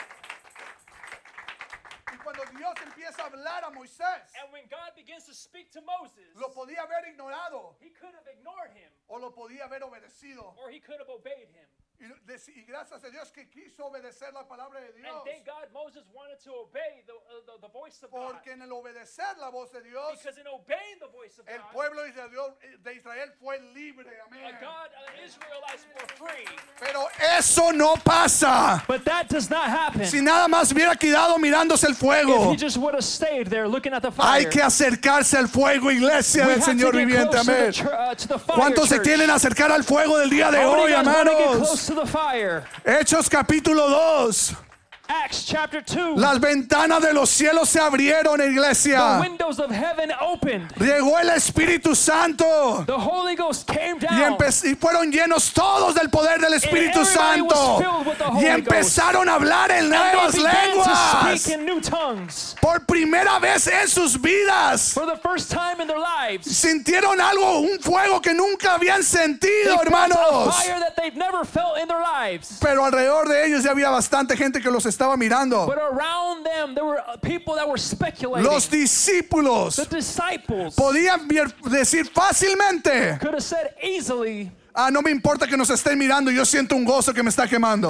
Cuando 2.25 2.43
Dios 2.57 2.73
empieza 2.81 3.21
a 3.21 3.25
hablar 3.27 3.63
a 3.65 3.69
Moisés, 3.69 4.33
And 4.41 4.51
when 4.51 4.65
God 4.67 4.95
begins 4.95 5.25
to 5.25 5.33
speak 5.33 5.69
to 5.73 5.81
Moses, 5.81 6.33
lo 6.35 6.49
podía 6.49 6.81
haber 6.81 7.05
ignorado 7.07 7.75
he 7.79 7.91
could 7.91 8.15
have 8.15 8.25
ignored 8.27 8.71
him 8.71 8.89
o 9.07 9.17
lo 9.19 9.29
podía 9.31 9.65
haber 9.65 9.83
obedecido. 9.83 10.55
or 10.57 10.71
he 10.71 10.79
could 10.79 10.97
have 10.99 11.09
obeyed 11.09 11.49
him. 11.53 11.69
Y, 11.99 12.61
gracias 12.67 13.03
a 13.03 13.09
Dios 13.09 13.31
que 13.31 13.47
quiso 13.49 13.85
obedecer 13.85 14.33
la 14.33 14.43
palabra 14.47 14.81
de 14.81 14.87
And 14.87 14.97
Dios. 14.97 15.23
thank 15.23 15.45
God 15.45 15.71
Moses 15.73 16.03
wanted 16.13 16.39
to 16.43 16.51
obey 16.51 17.03
the, 17.07 17.13
uh, 17.13 17.39
the, 17.47 17.67
the 17.67 17.71
voice 17.71 18.03
of 18.03 18.11
God. 18.11 18.33
Porque 18.33 18.51
en 18.51 18.61
el 18.61 18.71
obedecer 18.71 19.37
la 19.39 19.49
voz 19.49 19.71
de 19.71 19.81
Dios, 19.81 20.19
Because 20.19 20.37
in 20.37 20.47
obeying 20.47 20.99
the 20.99 21.07
voice 21.07 21.39
of 21.39 21.47
el 21.47 21.57
God, 21.59 21.71
pueblo 21.71 22.03
de 22.03 22.09
Israel, 22.09 22.53
de 22.83 22.91
Israel 22.95 23.29
fue 23.39 23.59
libre. 23.73 24.05
uh, 24.11 24.27
Amén. 24.27 24.55
God, 24.59 24.89
uh, 24.91 25.23
Israelites 25.25 25.87
were 25.95 26.07
free. 26.19 26.45
Pero 26.79 27.07
eso 27.37 27.71
no 27.71 27.95
pasa. 28.03 28.83
But 28.87 29.05
that 29.05 29.29
does 29.29 29.49
not 29.49 29.69
happen. 29.69 30.05
Si 30.05 30.19
nada 30.21 30.47
más 30.49 30.71
hubiera 30.73 30.95
quedado 30.97 31.37
mirándose 31.39 31.85
el 31.87 31.93
if 31.93 31.97
fuego. 31.99 32.51
he 32.51 32.57
just 32.57 32.77
would 32.77 32.93
have 32.93 33.03
stayed 33.05 33.47
there 33.47 33.67
looking 33.67 33.93
at 33.93 34.01
the 34.01 34.11
fire, 34.11 34.27
Hay 34.43 34.45
que 34.49 34.61
acercarse 34.61 35.37
al 35.37 35.47
fuego, 35.47 35.89
iglesia 35.91 36.45
del 36.45 36.61
Señor 36.61 36.95
viviente. 36.95 37.37
Amén. 37.37 37.71
uh. 37.87 38.53
¿Cuántos 38.53 38.89
se 38.89 38.99
quieren 39.01 39.29
acercar 39.29 39.71
al 39.71 39.83
fuego 39.85 40.17
del 40.17 40.29
día 40.29 40.51
de 40.51 40.57
How 40.65 40.71
hoy, 40.81 40.91
hermanos? 40.91 41.84
To 41.85 41.93
the 41.93 42.05
fire? 42.05 42.63
Hechos 42.83 43.29
capítulo 43.29 43.87
2. 44.31 44.64
Acts 45.07 45.43
chapter 45.45 45.81
2. 45.81 46.17
Las 46.17 46.39
ventanas 46.39 47.01
de 47.01 47.13
los 47.13 47.29
cielos 47.29 47.69
se 47.69 47.79
abrieron, 47.79 48.37
the 48.37 48.47
iglesia. 48.47 49.19
windows 49.21 49.59
of 49.59 49.69
heaven 49.71 50.11
opened. 50.19 50.67
Llegó 50.79 51.19
el 51.19 51.29
Espíritu 51.29 51.95
Santo. 51.95 52.83
The 52.87 52.93
Holy 52.97 53.35
Ghost 53.35 53.67
came 53.67 53.97
Y, 53.97 54.05
down. 54.07 54.37
empe- 54.37 54.63
y 54.71 54.75
fueron 54.75 55.11
llenos 55.11 55.51
todos 55.53 55.93
del 55.95 56.09
poder 56.09 56.39
del 56.39 56.53
Espíritu 56.53 57.01
everybody 57.01 57.05
Santo. 57.39 57.55
was 57.55 57.81
filled 57.83 58.07
with 58.07 58.17
the 58.17 58.23
Holy 58.25 58.45
Y 58.45 58.49
empezaron 58.49 59.29
a 59.29 59.35
hablar 59.35 59.71
en 59.71 59.77
and 59.85 59.89
nuevas 59.89 60.35
began 60.35 60.51
to 60.71 60.77
lenguas. 60.79 61.41
speak 61.41 61.53
in 61.59 61.65
new 61.65 61.81
tongues. 61.81 62.55
Por 62.61 62.79
primera 62.85 63.39
vez 63.39 63.67
en 63.67 63.87
sus 63.87 64.19
vidas. 64.19 64.93
For 64.93 65.05
the 65.05 65.17
first 65.17 65.51
time 65.51 65.79
in 65.81 65.87
their 65.87 65.99
lives. 65.99 66.47
Sintieron 66.47 67.19
algo, 67.21 67.59
un 67.59 67.79
fuego 67.79 68.21
que 68.21 68.33
nunca 68.33 68.73
habían 68.75 69.01
They 69.01 69.03
sentido, 69.03 69.77
felt 69.77 69.81
a 69.81 69.83
hermanos. 69.83 70.55
fire 70.55 70.79
that 70.79 70.95
they've 70.95 71.15
never 71.15 71.45
felt 71.45 71.77
in 71.79 71.87
their 71.87 72.01
lives. 72.01 72.57
Pero 72.59 72.83
alrededor 72.85 73.27
de 73.27 73.45
ellos 73.45 73.63
ya 73.63 73.71
había 73.71 73.89
bastante 73.89 74.35
gente 74.35 74.61
que 74.61 74.71
los 74.71 74.85
estaba 74.95 75.17
mirando. 75.17 75.65
But 75.65 75.77
around 75.77 76.43
them, 76.45 76.75
there 76.75 76.85
were 76.85 76.99
uh, 76.99 77.17
people 77.17 77.55
that 77.55 77.67
were 77.67 77.77
speculating. 77.77 78.49
Los 78.49 78.67
discípulos 78.69 79.75
the 79.75 79.85
disciples 79.85 80.75
podían 80.75 81.27
decir 81.69 82.05
fácilmente, 82.09 83.19
could 83.19 83.33
have 83.33 83.43
said 83.43 83.75
easily, 83.83 84.51
ah, 84.73 84.89
no 84.89 85.01
me 85.01 85.11
importa 85.11 85.47
que 85.47 85.57
nos 85.57 85.69
estén 85.69 85.97
mirando, 85.97 86.31
yo 86.31 86.43
siento 86.43 86.75
un 86.75 86.85
gozo 86.85 87.13
que 87.13 87.23
me 87.23 87.29
está 87.29 87.47
quemando. 87.47 87.89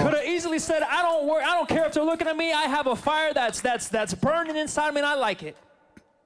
said, 0.60 0.84
I 0.84 1.02
don't 1.02 1.28
worry, 1.28 1.44
I 1.44 1.54
don't 1.54 1.68
care 1.68 1.86
if 1.86 1.94
they're 1.94 2.04
looking 2.04 2.28
at 2.28 2.38
me. 2.38 2.54
I 2.54 2.64
have 2.64 2.88
a 2.88 2.96
fire 2.96 3.34
that's 3.34 3.62
that's 3.62 3.90
that's 3.90 4.14
burning 4.14 4.56
inside 4.56 4.94
me, 4.94 5.02
and 5.02 5.08
I 5.08 5.16
like 5.16 5.44
it. 5.44 5.56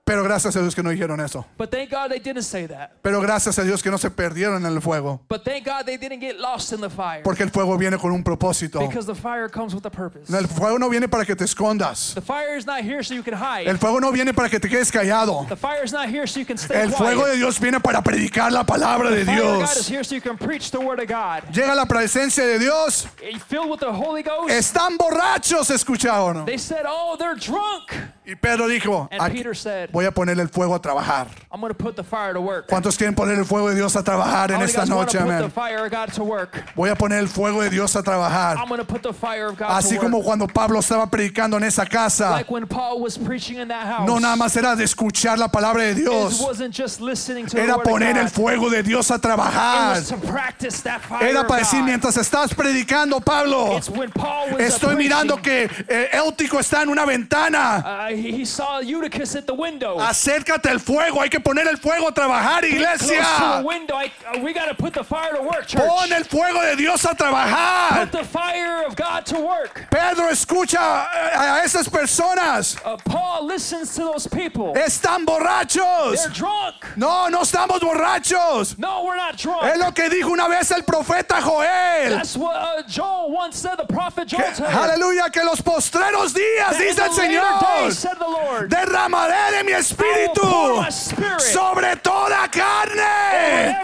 Pero 0.09 0.23
gracias 0.23 0.55
a 0.55 0.61
Dios 0.61 0.73
que 0.73 0.81
no 0.81 0.89
dijeron 0.89 1.19
eso. 1.23 1.45
But 1.55 1.69
thank 1.69 1.91
God 1.91 2.09
they 2.09 2.17
didn't 2.19 2.41
say 2.41 2.65
that. 2.65 2.89
Pero 3.03 3.21
gracias 3.21 3.59
a 3.59 3.63
Dios 3.63 3.83
que 3.83 3.91
no 3.91 3.97
se 3.99 4.09
perdieron 4.09 4.65
en 4.65 4.73
el 4.73 4.81
fuego. 4.81 5.21
But 5.29 5.43
thank 5.45 5.65
God 5.65 5.85
they 5.85 5.97
didn't 5.97 6.19
get 6.19 6.39
lost 6.39 6.73
in 6.73 6.81
the 6.81 6.89
fire. 6.89 7.21
Porque 7.21 7.43
el 7.43 7.51
fuego 7.51 7.77
viene 7.77 7.95
con 7.99 8.11
un 8.11 8.23
propósito. 8.23 8.79
Because 8.79 9.05
the 9.05 9.13
fire 9.13 9.47
comes 9.47 9.75
with 9.75 9.85
a 9.85 9.91
purpose. 9.91 10.33
El 10.35 10.47
fuego 10.47 10.79
no 10.79 10.89
viene 10.89 11.07
para 11.07 11.25
que 11.25 11.35
te 11.35 11.43
escondas. 11.45 12.15
The 12.15 12.21
fire 12.21 12.57
is 12.57 12.65
not 12.65 12.81
here 12.83 13.03
so 13.03 13.13
you 13.13 13.21
can 13.21 13.35
hide. 13.35 13.67
El 13.69 13.77
fuego 13.77 13.99
no 13.99 14.11
viene 14.11 14.33
para 14.33 14.49
que 14.49 14.59
te 14.59 14.67
quedes 14.67 14.91
callado. 14.91 15.45
The 15.47 15.55
fire 15.55 15.83
is 15.83 15.93
not 15.93 16.09
here 16.09 16.25
so 16.25 16.39
you 16.39 16.45
can 16.47 16.57
stay 16.57 16.75
El 16.81 16.89
fuego 16.89 17.21
quiet. 17.21 17.33
de 17.33 17.37
Dios 17.37 17.59
viene 17.59 17.79
para 17.79 18.01
predicar 18.01 18.51
la 18.51 18.63
palabra 18.63 19.11
de 19.11 19.25
The 19.25 19.25
fire 19.25 19.43
of 19.43 19.59
God 19.59 19.63
is 19.63 19.75
Dios. 19.75 19.87
here 19.91 20.03
so 20.03 20.15
you 20.15 20.21
can 20.21 20.37
preach 20.39 20.71
the 20.71 20.79
word 20.79 20.99
of 20.99 21.07
God. 21.07 21.43
Llega 21.53 21.75
la 21.75 21.85
presencia 21.85 22.47
de 22.47 22.57
Dios. 22.57 23.05
Filled 23.47 23.69
with 23.69 23.79
the 23.79 23.91
Holy 23.93 24.23
Ghost? 24.23 24.49
Están 24.49 24.97
borrachos, 24.97 25.69
escucharon. 25.69 26.45
They 26.47 26.57
said, 26.57 26.85
"Oh, 26.87 27.15
they're 27.15 27.35
drunk." 27.35 27.93
Y 28.25 28.35
Pedro 28.35 28.67
dijo, 28.67 29.07
And 29.11 29.21
"Aquí 29.21 29.37
Peter 29.37 29.55
said, 29.55 29.89
voy 29.99 30.05
a 30.05 30.11
poner 30.11 30.39
el 30.39 30.47
fuego 30.47 30.73
a 30.75 30.79
trabajar. 30.81 31.27
"I'm 31.51 31.61
to 31.67 31.73
put 31.73 31.95
the 31.95 32.03
fire 32.03 32.33
to 32.33 32.39
work." 32.41 32.67
¿Cuántos 32.67 32.95
quieren 32.97 33.13
poner 33.15 33.37
el 33.37 33.45
fuego 33.45 33.69
de 33.69 33.75
Dios 33.75 33.95
a 33.97 34.03
trabajar 34.03 34.51
en 34.51 34.61
esta 34.61 34.85
noche? 34.85 35.17
Amén. 35.19 35.51
the? 35.53 36.63
Voy 36.75 36.89
a 36.89 36.95
poner 36.95 37.19
el 37.19 37.27
fuego 37.27 37.61
de 37.61 37.69
Dios 37.69 37.95
a 37.95 38.03
trabajar. 38.03 38.57
I'm 38.57 38.69
to 38.77 38.85
put 38.85 39.01
the 39.01 39.13
fire 39.13 39.47
of 39.47 39.57
God 39.57 39.67
Así 39.71 39.95
to 39.95 40.01
como 40.01 40.17
work. 40.17 40.25
cuando 40.25 40.47
Pablo 40.47 40.79
estaba 40.79 41.09
predicando 41.09 41.57
en 41.57 41.63
esa 41.63 41.85
casa. 41.85 42.29
Like 42.31 42.49
when 42.51 42.65
Paul 42.67 43.01
was 43.01 43.17
preaching 43.17 43.57
in 43.59 43.67
that 43.67 43.85
house. 43.85 44.07
No 44.07 44.19
nada 44.19 44.35
más 44.35 44.55
era 44.55 44.75
de 44.75 44.83
escuchar 44.85 45.37
la 45.37 45.49
palabra 45.49 45.83
de 45.83 45.91
It 45.91 45.97
Dios. 45.97 46.39
wasn't 46.39 46.73
just 46.73 47.01
listening 47.01 47.45
to 47.47 47.55
the 47.57 47.63
Era 47.63 47.75
of 47.75 47.83
poner 47.83 48.13
God. 48.13 48.21
el 48.21 48.29
fuego 48.29 48.69
de 48.69 48.83
Dios 48.83 49.11
a 49.11 49.15
It 49.15 49.21
trabajar. 49.21 49.95
was 49.97 50.07
to 50.09 50.17
practice 50.17 50.81
that 50.83 51.01
fire 51.01 51.27
Era 51.27 51.45
para 51.45 51.61
decir, 51.61 51.83
mientras 51.83 52.15
estás 52.17 52.53
predicando, 52.53 53.19
Pablo, 53.19 53.75
It's 53.77 53.89
when 53.89 54.11
Paul 54.11 54.51
was 54.53 54.61
estoy 54.61 54.95
mirando 54.95 55.41
que 55.41 55.69
eh, 55.87 56.09
Éutico 56.13 56.59
está 56.59 56.83
en 56.83 56.89
una 56.89 57.05
ventana. 57.05 57.83
uh, 58.09 58.15
he 58.15 58.29
he 58.39 58.45
saw 58.45 58.79
Eutychus 58.81 59.35
at 59.35 59.45
the 59.45 59.53
window. 59.53 59.88
Acércate 59.97 60.69
al 60.69 60.79
fuego, 60.79 61.21
hay 61.21 61.29
que 61.29 61.39
poner 61.39 61.67
el 61.67 61.77
fuego 61.77 62.07
a 62.09 62.11
trabajar, 62.13 62.61
to 62.61 62.67
iglesia. 62.67 63.23
the 63.61 63.63
window. 63.67 63.95
I, 63.95 64.11
uh, 64.35 64.39
we 64.43 64.53
got 64.53 64.67
to 64.67 64.75
put 64.75 64.93
the 64.93 65.03
fire 65.03 65.33
to 65.35 65.41
work, 65.41 65.67
church. 65.67 65.81
Pon 65.85 66.11
el 66.11 66.23
fuego 66.25 66.61
de 66.61 66.75
Dios 66.75 67.05
a 67.05 67.15
trabajar. 67.15 68.01
Put 68.01 68.11
the 68.11 68.23
fire 68.25 68.83
of 68.85 68.95
God 68.95 69.25
to 69.27 69.39
work. 69.39 69.87
Pedro 69.89 70.29
escucha 70.29 71.07
eh, 71.13 71.37
a 71.37 71.63
esas 71.63 71.89
personas. 71.89 72.77
Uh, 72.85 72.97
Paul 73.05 73.45
listens 73.47 73.95
to 73.95 74.01
those 74.01 74.27
people. 74.27 74.73
Están 74.75 75.25
They're 75.25 75.37
borrachos. 75.39 76.33
drunk. 76.33 76.75
No, 76.95 77.27
no 77.29 77.41
estamos 77.41 77.79
borrachos. 77.79 78.77
No, 78.77 79.03
we're 79.05 79.15
not 79.15 79.37
drunk. 79.37 79.63
Es 79.63 79.77
lo 79.79 79.91
que 79.91 80.09
dijo 80.09 80.29
una 80.31 80.47
vez 80.47 80.71
el 80.71 80.83
profeta 80.83 81.41
Joel. 81.41 82.09
That's 82.11 82.35
what 82.37 82.55
uh, 82.55 82.83
Joel 82.87 83.31
once 83.31 83.57
said, 83.57 83.77
the 83.77 83.85
prophet 83.85 84.27
Joel 84.27 84.43
Que- 84.43 84.55
said. 84.55 84.65
aleluya, 84.67 85.31
que 85.31 85.43
los 85.43 85.61
postreros 85.61 86.33
días, 86.33 86.77
dice 86.77 86.99
el 87.03 87.11
Señor, 87.11 88.67
derramaré 88.67 89.57
de 89.57 89.63
mi 89.69 89.75
espíritu 89.75 90.81
my 90.81 90.89
spirit 90.89 91.39
sobre 91.39 91.95
toda 91.97 92.47
carne. 92.49 93.77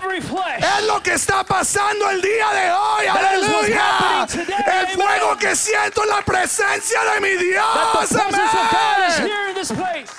Es 0.57 0.83
lo 0.87 1.01
que 1.01 1.13
está 1.13 1.43
pasando 1.43 2.09
el 2.09 2.21
día 2.21 2.49
de 2.53 2.71
hoy, 2.71 3.07
aleluya. 3.07 4.25
El 4.81 4.87
fuego 4.87 5.37
que 5.37 5.55
siento 5.55 6.03
en 6.03 6.09
la 6.09 6.21
presencia 6.21 6.99
de 7.13 7.21
mi 7.21 7.35
Dios, 7.35 8.11
amén. 8.13 9.31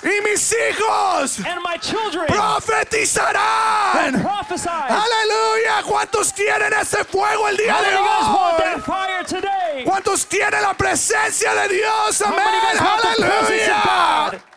Y 0.03 0.21
mis 0.23 0.53
hijos 0.53 1.39
profetizarán. 2.29 4.15
Aleluya. 4.89 5.83
¿Cuántos 5.85 6.33
quieren 6.33 6.73
ese 6.75 7.05
fuego 7.05 7.49
el 7.49 7.57
día 7.57 7.77
de 7.81 7.97
hoy? 7.97 9.85
¿Cuántos 9.85 10.27
quieren 10.27 10.63
la 10.63 10.75
presencia 10.75 11.55
de 11.55 11.69
Dios? 11.69 12.23
Amén. 12.23 12.79
Aleluya. 12.79 14.56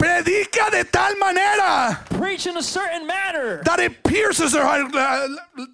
Predica 0.00 0.70
de 0.70 0.84
tal 0.84 1.14
manera 1.18 2.00
Preach 2.08 2.46
in 2.46 2.56
a 2.56 2.62
certain 2.62 3.06
manner. 3.06 3.62
that 3.64 3.78
it 3.80 4.02
pierces 4.02 4.52
their 4.52 4.64
heart, 4.64 4.90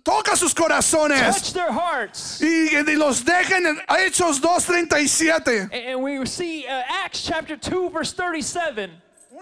toca 0.04 0.36
sus 0.36 0.52
corazones 0.52 1.20
Touch 1.20 1.52
their 1.52 1.70
hearts. 1.70 2.40
y, 2.42 2.74
y 2.74 2.96
los 2.96 3.22
dejen 3.24 3.66
en 3.66 3.78
Hechos 3.88 4.40
2.37. 4.40 5.70
And 5.72 6.02
we 6.02 6.24
see 6.26 6.66
uh, 6.66 6.82
Acts 7.04 7.22
chapter 7.22 7.56
2, 7.56 7.90
verse 7.90 8.12
37. 8.12 8.90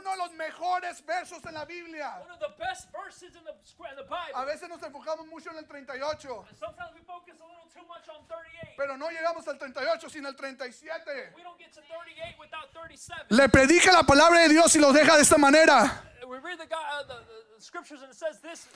Uno 0.04 0.10
de 0.12 0.16
los 0.18 0.32
mejores 0.32 1.04
versos 1.06 1.42
en 1.46 1.54
la 1.54 1.64
Biblia. 1.64 2.20
One 2.20 2.30
of 2.30 2.38
the 2.38 2.52
best 2.58 2.88
verses 2.92 3.34
in 3.34 3.42
the, 3.44 3.52
in 3.52 3.96
the 3.96 4.04
A 4.04 4.44
Bible. 4.44 4.52
veces 4.52 4.68
nos 4.68 4.82
enfocamos 4.82 5.26
mucho 5.28 5.50
en 5.50 5.56
el 5.56 5.64
38, 5.64 6.44
Sometimes 6.60 6.92
we 6.94 7.00
focus 7.06 7.40
a 7.40 7.46
little 7.46 7.64
too 7.72 7.86
much 7.88 8.06
on 8.10 8.20
38. 8.28 8.74
pero 8.76 8.96
no 8.98 9.08
llegamos 9.08 9.48
al 9.48 9.56
38 9.56 10.10
sin 10.10 10.26
el 10.26 10.34
37. 10.36 11.32
We 11.34 11.42
don't 11.42 11.58
get 11.58 11.72
to 11.72 11.80
38 11.80 12.36
without 12.38 12.70
37. 12.74 13.28
Le 13.30 13.48
predica 13.48 13.92
la 13.92 14.02
palabra 14.02 14.40
de 14.40 14.50
Dios 14.50 14.76
y 14.76 14.78
los 14.78 14.92
deja 14.92 15.16
de 15.16 15.22
esta 15.22 15.38
manera. 15.38 16.02
We 16.28 16.38
read 16.38 16.58
the, 16.58 16.64
uh, 16.64 17.02
the, 17.08 17.14
the, 17.14 17.56
the 17.56 17.62
scriptures 17.62 18.02
and 18.02 18.10
it 18.12 18.16
says 18.16 18.40
this. 18.40 18.66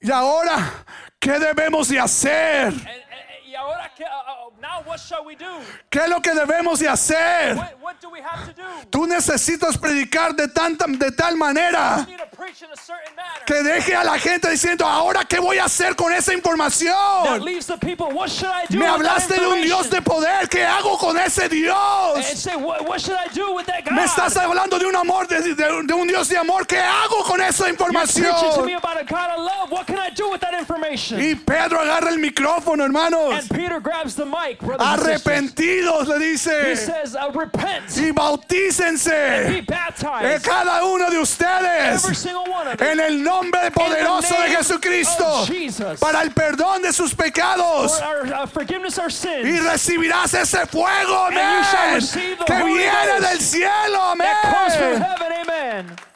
Y 0.00 0.10
ahora, 0.12 0.84
¿qué 1.18 1.40
debemos 1.40 1.88
de 1.88 1.98
hacer? 1.98 2.66
And, 2.66 2.86
and, 2.86 3.02
y 3.52 3.54
ahora, 3.54 3.90
que, 3.94 4.02
uh, 4.02 4.06
uh, 4.06 4.60
now 4.62 4.80
what 4.86 4.98
shall 4.98 5.26
we 5.26 5.36
do? 5.36 5.44
¿Qué 5.90 5.98
es 5.98 6.08
lo 6.08 6.22
que 6.22 6.32
debemos 6.32 6.78
de 6.78 6.88
hacer? 6.88 7.54
What, 7.54 7.74
what 7.82 7.94
do 8.00 8.08
we 8.08 8.20
have 8.22 8.46
to 8.46 8.52
do? 8.54 8.66
Tú 8.90 9.06
necesitas 9.06 9.76
predicar 9.76 10.34
de, 10.34 10.48
tanta, 10.48 10.86
de 10.88 11.10
tal 11.12 11.36
manera 11.36 11.98
We 12.06 12.12
need 12.12 12.18
to 12.20 12.34
preach 12.34 12.62
in 12.62 12.70
a 12.72 12.76
certain 12.76 13.14
manner. 13.14 13.44
que 13.44 13.62
deje 13.62 13.94
a 13.94 14.04
la 14.04 14.18
gente 14.18 14.48
diciendo, 14.48 14.86
ahora 14.86 15.26
qué 15.26 15.38
voy 15.38 15.58
a 15.58 15.64
hacer 15.64 15.94
con 15.96 16.12
esa 16.14 16.30
That 16.32 16.38
información. 16.38 17.44
leaves 17.44 17.66
the 17.66 17.76
people, 17.76 18.06
what 18.14 18.30
should 18.30 18.50
I 18.50 18.64
do 18.70 18.78
Me 18.78 18.86
with 18.90 19.02
that 19.02 19.18
hablaste 19.18 19.34
de 19.38 19.46
un 19.46 19.60
Dios 19.60 19.90
de 19.90 20.00
poder, 20.00 20.48
¿qué 20.48 20.64
hago 20.64 20.96
con 20.96 21.18
ese 21.18 21.42
And 21.42 21.50
Dios? 21.52 22.26
say, 22.40 22.56
what, 22.56 22.88
what 22.88 23.00
should 23.02 23.18
I 23.18 23.28
do 23.34 23.54
with 23.54 23.66
that 23.66 23.84
God? 23.84 23.92
Me 23.94 24.04
estás 24.04 24.34
hablando 24.38 24.78
de 24.78 24.86
un 24.86 24.96
amor, 24.96 25.26
de, 25.28 25.42
de- 25.42 25.54
de 25.54 25.92
un 25.94 26.06
Dios 26.06 26.28
de 26.30 26.38
amor, 26.38 26.66
¿qué 26.66 26.78
hago 26.78 27.22
con 27.24 27.40
esa 27.42 27.66
You're 27.66 27.76
preaching 27.76 28.24
to 28.24 28.64
me 28.64 28.72
información? 28.72 28.76
about 28.78 28.96
a 28.98 29.04
God 29.04 29.30
of 29.36 29.44
love. 29.44 29.70
What 29.70 29.86
can 29.86 29.98
I 29.98 30.08
do 30.10 30.30
with 30.30 30.40
that 30.40 30.54
information? 30.58 31.20
Y 31.20 31.34
Pedro 31.34 31.80
agarra 31.80 32.08
el 32.10 32.18
micrófono, 32.18 32.84
hermanos. 32.84 33.41
Arrepentidos, 34.78 36.08
le 36.08 36.16
He 36.16 36.32
dice, 36.32 36.76
says, 36.76 37.14
uh, 37.14 37.30
repent, 37.32 37.96
y 37.96 38.10
bautícense 38.12 39.64
cada 40.42 40.84
uno 40.84 41.10
de 41.10 41.18
ustedes 41.18 42.04
en 42.78 43.00
el 43.00 43.22
nombre 43.22 43.70
poderoso 43.70 44.34
de 44.42 44.56
Jesucristo 44.56 45.46
para 45.98 46.22
el 46.22 46.30
perdón 46.32 46.82
de 46.82 46.92
sus 46.92 47.14
pecados. 47.14 48.00
uh. 48.00 49.46
Y 49.46 49.58
recibirás 49.60 50.34
ese 50.34 50.66
fuego, 50.66 51.26
amén, 51.26 51.64
que 52.46 52.52
Holy 52.54 52.74
viene 52.74 53.18
Ghost 53.18 53.30
del 53.30 53.40
cielo, 53.40 54.14
that 54.18 54.42
comes 54.42 54.76
from 54.76 55.02
amén. 55.42 56.11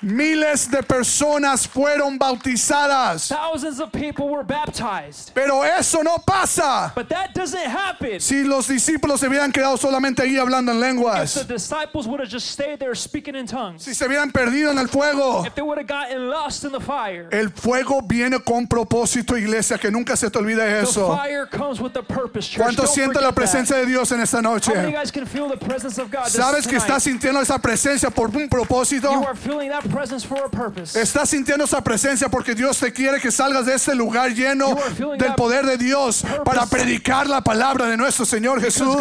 Miles 0.00 0.70
de 0.70 0.82
personas 0.82 1.66
fueron 1.66 2.18
bautizadas, 2.18 3.28
Thousands 3.28 3.80
of 3.80 3.90
people 3.90 4.28
were 4.28 4.44
baptized. 4.44 5.32
pero 5.34 5.64
eso 5.64 6.02
no 6.02 6.18
pasa 6.24 6.92
But 6.94 7.08
that 7.08 7.34
doesn't 7.34 7.66
happen. 7.66 8.20
si 8.20 8.44
los 8.44 8.68
discípulos 8.68 9.20
se 9.20 9.26
hubieran 9.28 9.50
quedado 9.52 9.76
solamente 9.76 10.22
ahí 10.22 10.36
hablando 10.38 10.70
en 10.72 10.78
If 10.78 10.82
the 10.82 10.86
lenguas, 10.86 11.48
disciples 11.48 12.06
would 12.06 12.20
have 12.20 12.28
just 12.30 12.48
stayed 12.50 12.78
there 12.78 12.94
speaking 12.94 13.34
in 13.34 13.46
tongues, 13.46 13.82
si 13.82 13.92
se 13.94 14.06
hubieran 14.06 14.30
perdido 14.30 14.70
en 14.70 14.78
el 14.78 14.86
fuego. 14.88 15.44
if 15.44 15.54
they 15.54 15.62
would 15.62 15.78
have 15.78 15.88
gotten 15.88 16.28
lost 16.30 16.64
in 16.64 16.70
the 16.72 16.80
fire, 16.80 17.28
El 17.32 17.50
fuego 17.50 18.00
viene 18.02 18.38
con 18.44 18.66
propósito, 18.68 19.36
iglesia, 19.36 19.78
que 19.78 19.90
nunca 19.90 20.16
se 20.16 20.30
te 20.30 20.38
olvide 20.38 20.58
the 20.64 20.80
eso. 20.82 21.08
fire 21.16 21.46
comes 21.46 21.80
with 21.80 21.96
a 21.96 22.02
purpose, 22.02 22.46
church. 22.48 22.62
¿Cuántos 22.62 22.86
Don't 22.86 22.94
sienten 22.94 23.22
la 23.22 23.28
that. 23.30 23.34
presencia 23.34 23.76
de 23.76 23.86
Dios 23.86 24.12
en 24.12 24.20
esta 24.20 24.40
noche? 24.40 24.70
How 24.70 24.76
many 24.82 24.92
guys 24.92 25.10
can 25.10 25.26
feel 25.26 25.48
the 25.48 25.56
presence 25.56 25.98
of 26.00 26.10
God 26.10 26.26
¿Sabes 26.28 26.66
que 26.68 26.76
estás 26.76 27.02
sintiendo 27.02 27.40
esa 27.40 27.58
presencia 27.58 28.10
por 28.10 28.28
un 28.28 28.48
propósito? 28.48 29.10
You 29.10 29.24
are 29.24 29.34
feeling 29.36 29.70
that 29.70 29.87
presence 29.88 30.26
for 30.26 30.38
a 30.44 30.48
purpose. 30.48 31.00
Estás 31.00 31.30
sintiendo 31.30 31.64
esa 31.64 31.82
presencia 31.82 32.28
porque 32.28 32.54
Dios 32.54 32.78
te 32.78 32.92
quiere 32.92 33.20
que 33.20 33.30
salgas 33.30 33.66
de 33.66 33.74
este 33.74 33.94
lugar 33.94 34.32
lleno 34.32 34.76
del 35.18 35.34
poder 35.34 35.66
de 35.66 35.76
Dios 35.76 36.24
para 36.44 36.66
predicar 36.66 37.26
la 37.26 37.40
palabra 37.42 37.86
de 37.86 37.96
nuestro 37.96 38.24
Señor 38.24 38.60
Jesús. 38.60 38.96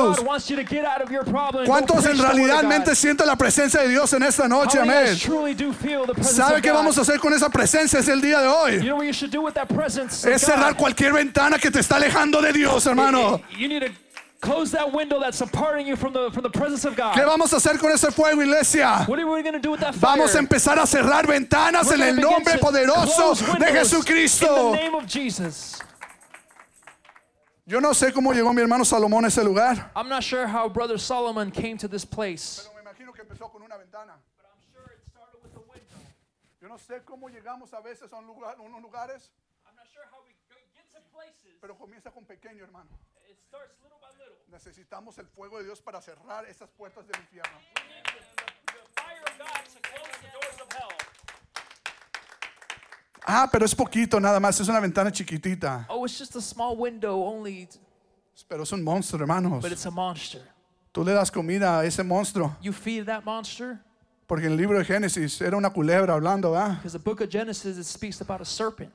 ¿Cuántos 1.65 2.05
en 2.05 2.17
realidad 2.17 2.63
mente 2.63 2.95
sienten 2.95 3.27
la 3.27 3.35
presencia 3.35 3.81
de 3.81 3.89
Dios 3.89 4.11
en 4.13 4.23
esta 4.23 4.47
noche? 4.47 4.79
Amén. 4.79 5.17
¿Sabe 6.21 6.61
qué 6.61 6.71
vamos 6.71 6.97
a 6.97 7.01
hacer 7.01 7.19
con 7.19 7.33
esa 7.33 7.49
presencia? 7.49 7.99
Es 7.99 8.07
el 8.07 8.21
día 8.21 8.41
de 8.41 8.47
hoy. 8.47 8.91
Es 10.25 10.41
cerrar 10.41 10.75
cualquier 10.75 11.13
ventana 11.13 11.57
que 11.59 11.71
te 11.71 11.79
está 11.79 11.97
alejando 11.97 12.41
de 12.41 12.53
Dios, 12.53 12.85
hermano. 12.85 13.41
Close 14.39 14.71
that 14.71 14.93
window 14.93 15.19
that's 15.19 15.41
parting 15.51 15.87
you 15.87 15.95
from 15.95 16.13
the 16.13 16.29
from 16.31 16.43
the 16.43 16.49
presence 16.49 16.85
of 16.85 16.95
God. 16.95 17.15
¿Qué 17.15 17.25
vamos 17.25 17.51
a 17.53 17.55
hacer 17.55 17.79
con 17.79 17.91
ese 17.91 18.11
fuego, 18.11 18.39
iglesia? 18.41 19.03
What 19.07 19.17
are 19.19 19.25
we 19.25 19.41
going 19.41 19.53
to 19.53 19.59
do 19.59 19.71
with 19.71 19.79
that 19.79 19.95
fire? 19.95 20.15
Vamos 20.15 20.35
a 20.35 20.39
empezar 20.39 20.77
a 20.77 20.85
cerrar 20.85 21.25
ventanas 21.25 21.87
We're 21.87 21.95
en 21.95 22.01
el 22.01 22.15
nombre 22.15 22.57
poderoso 22.59 23.33
de 23.57 23.65
Jesucristo. 23.65 24.67
In 24.67 24.71
the 24.73 24.77
name 24.77 24.95
of 24.95 25.07
Jesus. 25.07 25.81
Yo 27.65 27.79
no 27.79 27.93
sé 27.93 28.13
cómo 28.13 28.31
llegó 28.31 28.53
mi 28.53 28.61
hermano 28.61 28.85
Salomón 28.85 29.25
a 29.25 29.27
ese 29.27 29.43
lugar. 29.43 29.91
I'm 29.95 30.07
not 30.07 30.23
sure 30.23 30.47
how 30.47 30.69
Brother 30.69 30.99
Solomon 30.99 31.51
came 31.51 31.77
to 31.77 31.87
this 31.87 32.05
place. 32.05 32.69
me 32.75 32.81
imagino 32.81 33.13
que 33.13 33.23
empezó 33.23 33.51
con 33.51 33.63
una 33.63 33.75
ventana. 33.77 34.13
But 34.37 34.45
I'm 34.45 34.61
sure 34.71 34.93
it 34.93 35.01
started 35.11 35.41
with 35.43 35.55
a 35.55 35.65
window. 35.67 35.99
Yo 36.61 36.67
no 36.69 36.77
sé 36.77 37.03
cómo 37.03 37.27
llegamos 37.27 37.73
a 37.73 37.81
veces 37.81 38.13
a 38.13 38.17
un 38.17 38.27
lugar, 38.27 38.55
unos 38.61 38.81
lugares, 38.81 39.31
I'm 39.65 39.75
not 39.75 39.87
sure 39.91 40.05
how 40.11 40.21
we 40.23 40.31
get 40.47 40.93
to 40.93 41.01
places. 41.11 41.57
pero 41.59 41.75
comienza 41.75 42.11
con 42.11 42.23
pequeño, 42.23 42.63
hermano. 42.63 42.87
It 43.47 43.55
starts 43.55 43.73
little 43.81 43.97
by 44.01 44.11
little. 44.19 44.35
Necesitamos 44.51 45.17
el 45.19 45.25
fuego 45.27 45.57
de 45.59 45.63
Dios 45.65 45.79
para 45.81 46.01
cerrar 46.01 46.45
esas 46.45 46.69
puertas 46.77 47.05
del 47.07 47.19
infierno. 47.21 47.57
We 47.75 47.83
need 47.87 48.03
the, 48.03 48.19
the, 48.35 48.73
the 48.73 49.01
fire 49.01 49.23
of 49.23 49.37
God 49.39 49.63
to 49.73 49.79
close 49.79 50.17
the 50.21 50.31
doors 50.33 50.61
of 50.61 50.73
hell. 50.73 50.91
Ah, 53.25 53.47
pero 53.51 53.65
es 53.65 53.73
poquito 53.75 54.19
nada 54.19 54.39
más, 54.39 54.59
es 54.59 54.67
una 54.69 54.79
ventana 54.79 55.11
chiquitita. 55.11 55.85
Oh, 55.89 56.05
it's 56.05 56.17
just 56.17 56.35
a 56.35 56.41
small 56.41 56.75
window 56.77 57.23
only, 57.23 57.67
Pero 58.49 58.63
es 58.63 58.71
un 58.71 58.83
monstruo, 58.83 59.19
hermanos. 59.21 59.61
but 59.61 59.71
it's 59.71 59.85
a 59.85 59.91
monster. 59.91 60.41
Tú 60.93 61.03
le 61.03 61.13
das 61.13 61.29
comida 61.31 61.79
a 61.79 61.85
ese 61.85 62.03
monstruo. 62.03 62.55
You 62.61 62.71
feed 62.73 63.05
that 63.05 63.23
monster 63.25 63.79
Porque 64.27 64.45
en 64.45 64.51
el 64.53 64.57
libro 64.57 64.77
de 64.77 64.83
Génesis 64.85 65.41
era 65.41 65.55
una 65.55 65.69
culebra 65.71 66.13
hablando, 66.13 66.53
¿ah? 66.55 66.75
because 66.77 66.93
the 66.93 66.99
book 66.99 67.21
of 67.21 67.29
Genesis 67.29 67.77
it 67.77 67.85
speaks 67.85 68.19
about 68.21 68.41
a 68.41 68.45
serpent. 68.45 68.91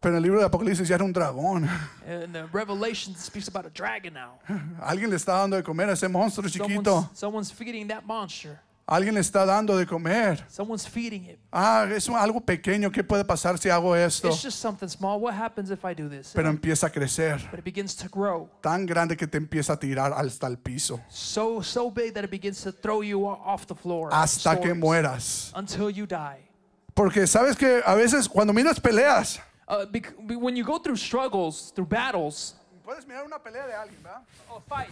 Pero 0.00 0.14
en 0.14 0.16
el 0.16 0.22
libro 0.22 0.40
de 0.40 0.46
Apocalipsis 0.46 0.88
ya 0.88 0.94
era 0.94 1.04
un 1.04 1.12
dragón. 1.12 1.64
And 2.08 2.32
the 2.32 2.46
Revelation 2.52 3.14
speaks 3.16 3.48
about 3.48 3.66
a 3.66 3.70
dragon 3.70 4.14
now. 4.14 4.38
Alguien 4.82 5.10
le 5.10 5.16
está 5.16 5.34
dando 5.34 5.56
de 5.56 5.62
comer 5.62 5.90
a 5.90 5.92
ese 5.92 6.08
monstruo 6.08 6.48
chiquito. 6.48 7.02
Someone's, 7.14 7.18
someone's 7.18 7.52
feeding 7.52 7.86
that 7.88 8.04
monster. 8.04 8.58
Alguien 8.86 9.14
le 9.14 9.20
está 9.20 9.46
dando 9.46 9.76
de 9.76 9.86
comer. 9.86 10.44
Someone's 10.48 10.88
feeding 10.88 11.24
it. 11.26 11.38
Ah, 11.52 11.86
es 11.94 12.08
algo 12.08 12.40
pequeño. 12.40 12.90
¿Qué 12.90 13.04
puede 13.04 13.24
pasar 13.24 13.56
si 13.56 13.68
hago 13.68 13.94
esto? 13.94 14.26
It's 14.28 14.42
just 14.42 14.58
something 14.58 14.88
small. 14.88 15.20
What 15.20 15.34
happens 15.34 15.70
if 15.70 15.84
I 15.84 15.94
do 15.94 16.08
this? 16.08 16.32
Pero 16.34 16.48
empieza 16.48 16.88
a 16.88 16.90
crecer. 16.90 17.36
But 17.52 17.60
it 17.60 17.64
begins 17.64 17.94
to 17.96 18.08
grow 18.08 18.48
Tan 18.60 18.86
grande 18.86 19.16
que 19.16 19.28
te 19.28 19.38
empieza 19.38 19.74
a 19.74 19.78
tirar 19.78 20.12
hasta 20.12 20.48
el 20.48 20.56
piso. 20.56 21.00
so 21.08 21.62
so 21.62 21.88
big 21.88 22.14
that 22.14 22.24
it 22.24 22.30
begins 22.30 22.60
to 22.62 22.72
throw 22.72 23.02
you 23.02 23.24
off 23.26 23.64
the 23.66 23.76
floor 23.76 24.08
Hasta 24.10 24.56
que 24.56 24.70
stories, 24.70 24.76
mueras. 24.76 25.52
until 25.54 25.88
you 25.90 26.04
die. 26.06 26.48
Porque 26.92 27.28
sabes 27.28 27.56
que 27.56 27.82
a 27.86 27.94
veces 27.94 28.28
cuando 28.28 28.52
miras 28.52 28.80
peleas, 28.80 29.40
Uh, 29.70 29.86
bec- 29.86 30.12
when 30.18 30.56
you 30.56 30.64
go 30.64 30.78
through 30.78 30.96
struggles, 30.96 31.70
through 31.70 31.86
battles, 31.86 32.56
puedes 32.84 33.06
mirar 33.06 33.24
una 33.24 33.38
pelea 33.38 33.68
de 33.68 33.72
alguien, 33.72 34.02
¿verdad? 34.02 34.22
oh, 34.50 34.58
fight. 34.68 34.90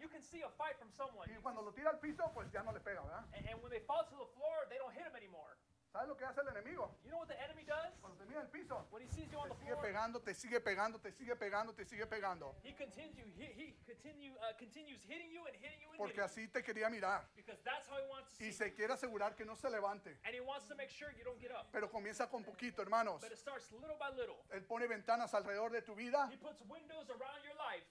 you 0.00 0.06
can 0.06 0.22
see 0.22 0.38
a 0.46 0.48
fight 0.56 0.78
from 0.78 0.86
someone, 0.96 1.26
Y 1.26 1.34
cuando 1.42 1.62
lo 1.62 1.72
tira 1.72 1.90
al 1.90 1.98
piso, 1.98 2.30
pues 2.32 2.46
ya 2.52 2.62
no 2.62 2.70
le 2.70 2.78
pega, 2.78 3.02
¿verdad? 3.02 3.24
and, 3.34 3.44
and 3.50 3.58
when 3.60 3.72
they 3.72 3.80
fall 3.90 4.04
to 4.06 4.14
the 4.14 4.28
floor, 4.38 4.54
they 4.70 4.78
don't 4.78 4.94
hit 4.94 5.02
him 5.02 5.16
anymore. 5.18 5.47
¿Sabes 5.92 6.08
lo 6.08 6.16
que 6.16 6.24
hace 6.24 6.40
el 6.42 6.48
enemigo? 6.48 6.94
You 7.02 7.10
know 7.10 7.18
what 7.20 7.28
the 7.28 7.40
enemy 7.42 7.64
does? 7.64 7.92
Cuando 8.00 8.18
te 8.18 8.26
mira 8.28 8.40
el 8.42 8.48
piso, 8.48 8.86
When 8.90 9.02
he 9.02 9.08
sees 9.08 9.30
you 9.32 9.38
on 9.38 9.48
te 9.48 9.54
the 9.54 9.60
sigue 9.60 9.72
floor, 9.72 9.82
pegando, 9.82 10.20
te 10.20 10.34
sigue 10.34 10.60
pegando, 10.60 10.98
te 11.00 11.10
sigue 11.12 11.34
pegando, 11.34 11.72
te 11.74 11.84
sigue 11.86 12.06
pegando. 12.06 12.54
he 12.62 12.72
continue 12.72 13.24
he, 13.38 13.46
he 13.56 13.74
continue 13.86 14.32
uh, 14.36 14.52
continues 14.58 15.00
hitting 15.08 15.30
you 15.32 15.46
and 15.46 15.56
hitting 15.56 15.80
you 15.80 15.88
and 15.88 15.96
Porque 15.98 16.20
hitting 16.20 16.24
así 16.46 16.52
te 16.52 16.62
quería 16.62 16.90
mirar. 16.90 17.24
because 17.34 17.58
that's 17.64 17.88
how 17.88 17.96
he 17.96 18.06
wants 18.10 18.36
to 18.36 18.44
Y 18.44 18.52
see. 18.52 18.64
se 18.64 18.74
quiere 18.74 18.92
asegurar 18.92 19.34
que 19.34 19.44
no 19.46 19.54
se 19.56 19.68
levante. 19.70 20.18
And 20.24 20.34
he 20.34 20.40
wants 20.40 20.68
to 20.68 20.74
make 20.76 20.90
sure 20.90 21.08
you 21.16 21.24
don't 21.24 21.40
get 21.40 21.50
up. 21.52 21.66
Pero 21.72 21.88
comienza 21.88 22.28
con 22.28 22.44
poquito, 22.44 22.82
hermanos. 22.82 23.22
But 23.22 23.32
it 23.32 23.38
starts 23.38 23.72
little 23.72 23.96
by 23.98 24.10
little. 24.14 24.36
Él 24.52 24.62
pone 24.66 24.86
ventanas 24.86 25.32
alrededor 25.32 25.70
de 25.72 25.80
tu 25.80 25.94
vida, 25.94 26.28
He 26.30 26.36
puts 26.36 26.60
windows 26.68 27.08
around 27.08 27.42
your 27.42 27.56
life, 27.56 27.86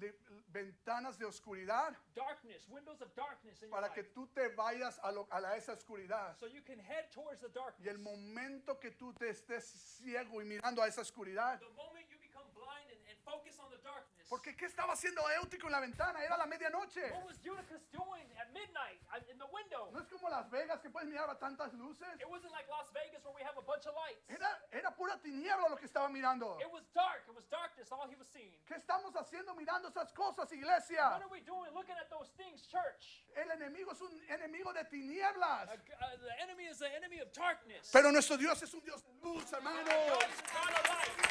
le- 0.00 0.14
ventanas 0.50 1.18
de 1.18 1.26
oscuridad, 1.26 1.94
darkness, 2.14 2.66
windows 2.68 3.00
of 3.02 3.14
darkness 3.14 3.60
in 3.62 3.68
your 3.68 3.78
para 3.80 3.92
que 3.92 4.02
tú 4.04 4.26
te 4.34 4.48
vayas 4.56 4.98
a, 5.02 5.12
lo- 5.12 5.26
a 5.30 5.40
la- 5.40 5.56
esa 5.56 5.72
oscuridad. 5.72 6.34
So 6.38 6.46
you 6.46 6.62
can 6.62 6.78
head 6.78 7.10
towards 7.12 7.33
the 7.40 7.50
Y 7.84 7.88
el 7.88 7.98
momento 7.98 8.78
que 8.78 8.90
tú 8.90 9.12
te 9.14 9.30
estés 9.30 9.64
ciego 9.64 10.40
y 10.40 10.44
mirando 10.44 10.82
a 10.82 10.88
esa 10.88 11.00
oscuridad, 11.00 11.58
The 11.58 11.68
moment 11.70 12.08
you 12.10 12.18
become 12.18 12.46
blind 12.54 12.90
and, 12.90 13.00
and 13.10 13.18
focus 13.24 13.58
on 13.58 13.70
the 13.70 13.78
darkness. 13.82 14.13
Porque 14.28 14.56
¿qué 14.56 14.66
estaba 14.66 14.92
haciendo 14.94 15.22
Éutico 15.30 15.66
en 15.66 15.72
la 15.72 15.80
ventana? 15.80 16.22
Era 16.22 16.36
la 16.36 16.46
medianoche. 16.46 17.12
What 17.12 17.26
was 17.26 17.38
Eutychus 17.44 17.82
doing 17.92 18.26
at 18.40 18.52
midnight 18.52 19.00
uh, 19.12 19.20
in 19.30 19.38
the 19.38 19.46
window? 19.52 19.90
No 19.92 20.00
es 20.00 20.08
como 20.08 20.28
Las 20.28 20.48
Vegas 20.50 20.80
que 20.80 20.90
puedes 20.90 21.08
mirar 21.08 21.28
a 21.28 21.38
tantas 21.38 21.72
luces. 21.74 22.08
It 22.20 22.28
wasn't 22.28 22.52
like 22.52 22.68
Las 22.68 22.88
Vegas 22.92 23.22
where 23.24 23.34
we 23.34 23.42
have 23.42 23.56
a 23.58 23.62
bunch 23.62 23.86
of 23.86 23.94
lights. 23.94 24.24
Era, 24.28 24.48
era 24.72 24.90
pura 24.90 25.18
tiniebla 25.22 25.68
lo 25.68 25.76
que 25.76 25.86
estaba 25.86 26.08
mirando. 26.08 26.58
It 26.60 26.72
was 26.72 26.84
dark. 26.94 27.24
It 27.28 27.34
was 27.34 27.44
darkness, 27.50 27.92
all 27.92 28.08
he 28.08 28.16
was 28.16 28.28
seeing. 28.32 28.56
¿Qué 28.66 28.76
estamos 28.76 29.14
haciendo 29.14 29.54
mirando 29.54 29.88
esas 29.88 30.12
cosas, 30.12 30.50
iglesia? 30.52 31.04
What 31.10 31.22
are 31.22 31.32
we 31.32 31.40
doing 31.40 31.72
looking 31.74 31.96
at 32.00 32.08
those 32.08 32.30
things, 32.36 32.66
church? 32.66 33.24
El 33.36 33.50
enemigo 33.50 33.92
es 33.92 34.00
un 34.00 34.10
enemigo 34.28 34.72
de 34.72 34.84
tinieblas. 34.84 35.68
Uh, 35.68 35.74
uh, 35.74 36.16
the 36.22 36.42
enemy 36.42 36.64
is 36.64 36.78
the 36.78 36.88
enemy 36.96 37.20
of 37.20 37.32
darkness. 37.32 37.90
Pero 37.92 38.10
nuestro 38.10 38.36
Dios 38.36 38.62
es 38.62 38.72
un 38.72 38.80
Dios 38.80 39.02
de 39.02 39.12
luz, 39.22 39.52
hermano. 39.52 39.90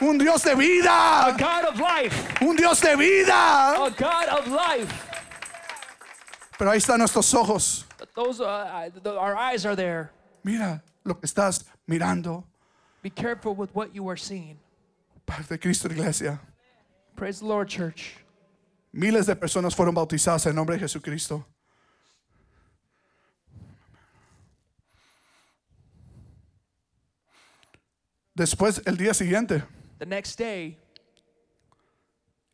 Un 0.02 0.18
Dios 0.18 0.44
de 0.44 0.56
vida. 0.56 1.36
God 1.38 1.66
of 1.66 1.80
life. 1.80 2.14
Un 2.42 2.56
Dios 2.56 2.83
de 2.84 2.96
vida. 2.96 3.86
A 3.86 3.90
God 3.90 4.28
of 4.30 4.48
life. 4.48 4.92
Pero 6.58 6.72
ahí 6.72 6.78
están 6.78 7.00
nuestros 7.00 7.34
ojos. 7.34 7.86
Those, 8.16 8.42
uh, 8.42 8.90
the, 9.02 9.18
our 9.18 9.36
eyes 9.36 9.66
are 9.66 9.76
there. 9.76 10.12
Mira 10.44 10.84
lo 11.04 11.16
que 11.16 11.28
estás 11.28 11.64
mirando. 11.90 12.44
Be 13.02 13.10
careful 13.10 13.56
with 13.56 13.70
what 13.74 13.96
you 13.96 14.08
are 14.08 14.18
seeing. 14.18 14.60
Paz 15.26 15.48
de 15.48 15.58
Cristo, 15.58 15.90
iglesia. 15.90 16.40
Praise 17.16 17.40
the 17.40 17.46
Lord, 17.46 17.70
church. 17.70 18.18
Miles 18.92 19.26
de 19.26 19.36
personas 19.36 19.74
fueron 19.76 19.96
bautizadas 19.96 20.46
en 20.46 20.56
nombre 20.56 20.76
de 20.76 20.82
Jesucristo. 20.82 21.46
Después, 28.36 28.82
el 28.86 28.98
día 28.98 29.14
siguiente, 29.14 29.64
The 30.00 30.06
next 30.06 30.38
day, 30.38 30.78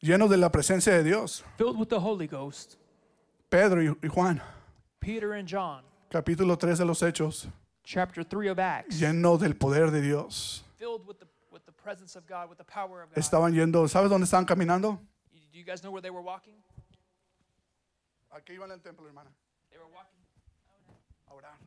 lleno 0.01 0.27
de 0.27 0.37
la 0.37 0.49
presencia 0.51 0.93
de 0.93 1.03
Dios, 1.03 1.43
filled 1.57 1.77
with 1.77 1.89
the 1.89 1.99
Holy 1.99 2.27
Ghost, 2.27 2.75
Pedro 3.49 3.81
y 3.81 4.07
Juan, 4.09 4.41
Peter 4.99 5.33
and 5.33 5.47
John, 5.47 5.83
capítulo 6.09 6.57
3 6.57 6.77
de 6.77 6.85
los 6.85 7.01
Hechos, 7.01 7.47
chapter 7.83 8.23
3 8.23 8.49
of 8.49 8.59
Acts, 8.59 8.99
lleno 8.99 9.37
del 9.37 9.55
poder 9.55 9.91
de 9.91 10.01
Dios. 10.01 10.63
filled 10.77 11.05
with 11.07 11.19
the, 11.19 11.27
with 11.51 11.65
the 11.65 11.71
presence 11.71 12.15
of 12.15 12.25
God, 12.27 12.49
with 12.49 12.57
the 12.57 12.63
power 12.63 13.01
of 13.03 13.09
God. 13.09 13.17
Estaban 13.17 13.53
yendo, 13.53 13.87
¿sabes 13.87 14.09
dónde 14.09 14.25
estaban 14.25 14.45
caminando? 14.45 14.99
Do 15.51 15.57
you 15.57 15.65
guys 15.65 15.81
know 15.81 15.91
where 15.91 16.01
they 16.01 16.11
were 16.11 16.21
walking? 16.23 16.55
Aquí 18.31 18.53
iban 18.53 18.71
al 18.71 18.79
templo, 18.79 19.05
hermana, 19.07 19.29
They 19.71 19.77
were 19.77 19.89
walking 19.91 20.19
a 21.29 21.33
orar. 21.33 21.57
to 21.57 21.65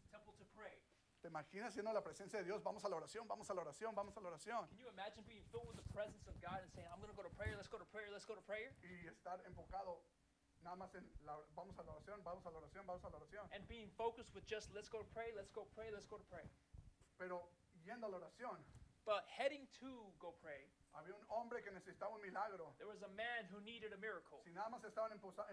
the 0.00 0.10
temple 0.10 0.32
to 0.38 0.44
pray. 0.56 0.72
¿Te 1.20 1.28
imaginas 1.28 1.74
siendo 1.74 1.92
la 1.92 2.02
presencia 2.02 2.38
de 2.38 2.44
Dios? 2.44 2.62
Vamos 2.62 2.84
a 2.84 2.88
la 2.88 2.96
oración, 2.96 3.26
vamos 3.26 3.50
a 3.50 3.54
la 3.54 3.62
oración, 3.62 3.94
vamos 3.94 4.16
a 4.16 4.20
la 4.20 4.28
oración. 4.28 4.68
Can 4.68 4.78
you 4.78 4.88
imagine 4.88 5.24
being 5.26 5.42
filled 5.50 5.66
with 5.66 5.76
the 5.76 5.88
presence 5.92 6.28
of 6.28 6.40
God 6.40 6.62
and 6.62 6.70
saying, 6.70 6.86
I'm 6.92 7.00
going 7.00 7.10
to 7.10 7.16
go 7.16 7.26
to 7.26 7.34
prayer, 7.34 7.56
let's 7.56 7.66
go 7.66 7.78
to 7.78 7.84
prayer, 7.86 8.06
let's 8.12 8.24
go 8.24 8.34
to 8.34 8.42
prayer. 8.42 8.70
y 8.82 9.08
estar 9.08 9.42
enfocado 9.44 10.00
nada 10.62 10.76
más 10.76 10.94
en 10.94 11.02
la, 11.26 11.36
vamos 11.56 11.76
a 11.78 11.82
la 11.82 11.92
oración, 11.92 12.22
vamos 12.22 12.46
a 12.46 12.50
la 12.50 12.58
oración, 12.58 12.86
vamos 12.86 13.04
a 13.04 13.10
la 13.10 13.16
oración. 13.18 13.48
And 13.52 13.66
being 13.66 13.90
focused 13.98 14.32
with 14.32 14.46
just 14.46 14.72
let's 14.74 14.88
go 14.88 14.98
to 15.02 15.08
pray, 15.10 15.32
let's 15.34 15.50
go 15.50 15.66
pray, 15.74 15.90
let's 15.90 16.06
go 16.06 16.18
to 16.18 16.24
pray. 16.30 16.46
Pero 17.18 17.50
yendo 17.84 18.06
a 18.06 18.10
la 18.10 18.18
oración, 18.18 18.62
But 19.08 19.24
heading 19.32 19.64
to 19.80 20.12
go 20.20 20.36
pray, 20.36 20.68
había 20.92 21.16
un 21.16 21.24
hombre 21.32 21.64
que 21.64 21.72
necesitaba 21.72 22.12
un 22.12 22.20
milagro. 22.20 22.76
there 22.76 22.86
was 22.86 23.00
a 23.00 23.08
man 23.16 23.48
who 23.50 23.58
needed 23.64 23.90
a 23.94 23.96
miracle. 23.96 24.44
Si 24.44 24.52
nada 24.52 24.68
más 24.68 24.84
estaban 24.84 25.10
enfocados 25.12 25.48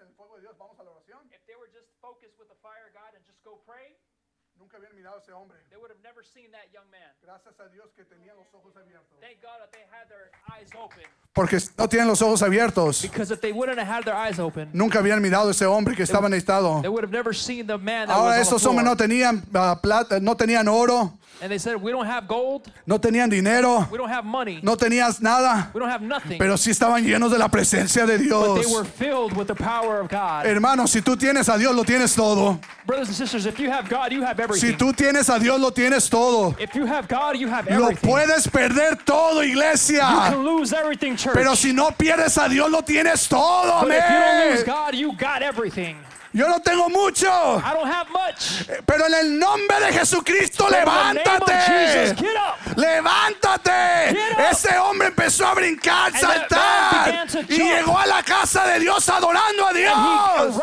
en 0.00 0.08
el 0.08 0.14
fuego 0.14 0.36
de 0.36 0.42
Dios, 0.42 0.58
vamos 0.58 0.78
a 0.78 0.84
la 0.84 0.90
oración. 0.90 1.24
If 1.32 1.40
they 1.46 1.56
were 1.56 1.72
just 1.72 1.88
focused 2.02 2.38
with 2.38 2.48
the 2.48 2.60
fire 2.60 2.86
of 2.86 2.92
God 2.92 3.16
and 3.16 3.24
just 3.24 3.42
go 3.42 3.64
pray, 3.64 3.96
Nunca 4.60 4.76
habían 4.76 4.94
mirado 4.94 5.16
a 5.16 5.20
ese 5.20 5.32
hombre. 5.32 5.56
they 5.70 5.78
would 5.78 5.90
have 5.90 6.02
never 6.04 6.22
seen 6.22 6.52
that 6.52 6.68
young 6.72 6.84
man. 6.92 7.08
Gracias 7.24 7.54
a 7.58 7.68
Dios 7.72 7.88
que 7.96 8.04
tenía 8.04 8.34
los 8.36 8.46
ojos 8.52 8.76
abiertos. 8.76 9.16
Thank 9.20 9.40
God 9.40 9.56
that 9.58 9.72
they 9.72 9.82
had 9.90 10.06
their 10.08 10.30
eyes 10.52 10.68
open. 10.76 11.04
Porque 11.32 11.58
si 11.60 11.70
no 11.78 11.88
tienen 11.88 12.08
los 12.08 12.20
ojos 12.20 12.42
abiertos. 12.42 13.02
Because 13.02 13.30
if 13.30 13.40
they 13.40 13.52
wouldn't 13.52 13.78
have 13.78 13.88
had 13.88 14.04
their 14.04 14.14
eyes 14.16 14.38
open, 14.38 14.68
Nunca 14.72 14.98
habían 14.98 15.22
mirado 15.22 15.48
a 15.48 15.52
ese 15.52 15.64
hombre 15.64 15.94
que 15.96 16.02
estaba 16.04 16.28
necesitado. 16.28 16.82
they 16.82 16.88
would 16.90 17.02
have 17.04 17.12
never 17.12 17.32
seen 17.32 17.66
the 17.66 17.78
man 17.78 18.08
that 18.08 18.14
Ahora 18.16 18.36
was 18.38 18.48
on 18.52 18.54
estos 18.58 18.62
the 18.62 18.68
hombres 18.68 18.84
no 18.84 18.96
tenían 18.96 19.42
ah, 19.54 19.80
plata, 19.80 20.20
no 20.20 20.36
tenían 20.36 20.68
oro, 20.68 21.16
And 21.42 21.50
they 21.50 21.58
said, 21.58 21.76
we 21.80 21.90
don't 21.90 22.04
have 22.06 22.28
gold, 22.28 22.70
no 22.84 22.98
tenían 22.98 23.30
dinero, 23.30 23.88
we 23.90 23.96
don't 23.96 24.10
have 24.10 24.26
money, 24.26 24.60
no 24.62 24.76
tenías 24.76 25.22
nada, 25.22 25.70
we 25.72 25.80
don't 25.80 25.88
have 25.88 26.02
nothing. 26.02 26.36
pero 26.38 26.58
sí 26.58 26.70
estaban 26.70 27.02
llenos 27.02 27.30
de 27.30 27.38
la 27.38 27.48
presencia 27.48 28.04
de 28.04 28.18
But 28.18 28.56
they 28.56 28.60
Dios. 28.62 28.72
were 28.74 28.84
filled 28.84 29.34
with 29.34 29.46
the 29.46 29.54
power 29.54 30.00
of 30.00 30.08
God. 30.10 30.44
Hermano, 30.44 30.86
si 30.86 31.00
tú 31.00 31.16
tienes 31.16 31.48
a 31.48 31.56
Dios, 31.56 31.74
lo 31.74 31.82
tienes 31.84 32.14
todo. 32.14 32.60
Brothers 32.84 33.08
and 33.08 33.16
sisters, 33.16 33.46
if 33.46 33.58
you 33.58 33.70
have 33.70 33.88
God, 33.88 34.12
you 34.12 34.22
have 34.22 34.36
Si 34.36 34.42
everything. 34.56 34.76
tú 34.78 34.92
tienes 34.92 35.28
a 35.30 35.38
Dios, 35.38 35.58
lo 35.60 35.70
tienes 35.72 36.08
todo. 36.08 36.54
If 36.58 36.74
you 36.74 36.86
have 36.86 37.06
God, 37.08 37.36
you 37.36 37.48
have 37.48 37.66
Lo 37.70 37.86
everything. 37.88 38.08
puedes 38.10 38.46
perder 38.48 38.96
todo, 39.04 39.42
You 39.42 39.50
iglesia. 39.52 40.00
can 40.00 40.44
lose 40.44 40.72
everything, 40.72 41.16
church. 41.16 41.34
Pero 41.34 41.54
si 41.54 41.72
no 41.72 41.90
pierdes 41.92 42.36
a 42.38 42.48
Dios, 42.48 42.70
lo 42.70 42.82
tienes 42.82 43.28
todo. 43.28 43.82
But 43.82 43.90
if 43.92 44.04
you 44.04 44.18
don't 44.18 44.50
lose 44.50 44.62
amén. 44.62 44.66
God, 44.66 44.94
you 44.94 45.12
got 45.16 45.42
everything. 45.42 45.96
Yo 46.32 46.46
no 46.48 46.60
tengo 46.60 46.88
mucho, 46.88 47.26
I 47.28 47.72
don't 47.74 47.88
have 47.88 48.08
much. 48.12 48.64
pero 48.86 49.04
en 49.06 49.14
el 49.14 49.36
nombre 49.36 49.80
de 49.80 49.92
Jesucristo, 49.92 50.68
name 50.70 50.86
of 50.86 51.48
Jesus, 51.66 52.20
levántate. 52.20 52.76
Levántate. 52.76 54.16
Ese 54.48 54.78
hombre 54.78 55.08
empezó 55.08 55.44
a 55.48 55.54
brincar, 55.54 56.12
And 56.12 56.20
saltar 56.20 57.26
y 57.48 57.56
llegó 57.58 57.98
a 57.98 58.06
la 58.06 58.22
casa 58.22 58.64
de 58.68 58.78
Dios 58.78 59.08
adorando 59.08 59.66
a 59.66 59.72
Dios. 59.72 60.56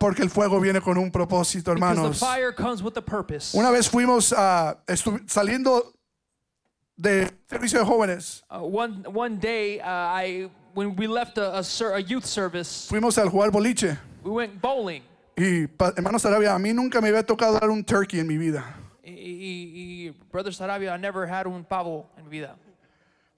Porque 0.00 0.22
el 0.22 0.30
fuego 0.30 0.58
viene 0.60 0.80
con 0.80 0.96
un 0.96 1.10
propósito, 1.10 1.74
Because 1.74 1.94
the 1.94 2.00
hermanos. 2.00 2.18
fire 2.20 2.52
comes 2.54 2.82
with 2.82 2.96
a 2.96 3.02
purpose. 3.02 3.54
Una 3.54 3.70
vez 3.70 3.86
fuimos 3.86 4.32
estu- 4.86 5.20
saliendo 5.28 5.92
de 6.96 7.30
servicio 7.46 7.78
de 7.80 7.84
jóvenes, 7.84 8.42
Uh, 8.50 8.64
one 8.64 9.04
one 9.12 9.36
day, 9.38 9.78
uh, 9.80 9.84
I 9.84 10.50
when 10.74 10.96
we 10.96 11.06
left 11.06 11.36
a, 11.36 11.58
a, 11.58 11.62
ser- 11.62 11.92
a 11.94 12.00
youth 12.00 12.24
service, 12.24 12.88
fuimos 12.88 13.18
al 13.18 13.28
jugar 13.28 13.50
boliche. 13.50 13.98
we 14.24 14.30
went 14.30 14.58
bowling. 14.60 15.02
Y 15.36 15.66
pa- 15.66 15.92
hermanos 15.94 16.24
Arabia, 16.24 16.54
a 16.54 16.58
mí 16.58 16.72
nunca 16.72 17.00
me 17.02 17.08
había 17.08 17.22
tocado 17.24 17.58
dar 17.60 17.68
un 17.68 17.84
turkey 17.84 18.20
en 18.20 18.26
mi 18.26 18.38
vida. 18.38 18.64
Y, 19.04 19.10
y- 19.12 20.06
y, 20.06 20.10
Brother 20.32 20.54
Sarabia, 20.54 20.94
I 20.94 20.98
never 20.98 21.26
had 21.26 21.46
un 21.46 21.62
pavo 21.64 22.08
en 22.16 22.24
mi 22.24 22.30
vida. 22.30 22.56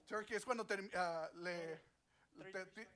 Turkey 0.07 0.37
es 0.37 0.45
cuando 0.45 0.65
term- 0.65 0.89
ah, 0.95 1.27
le, 1.43 1.81
te- 2.73 2.87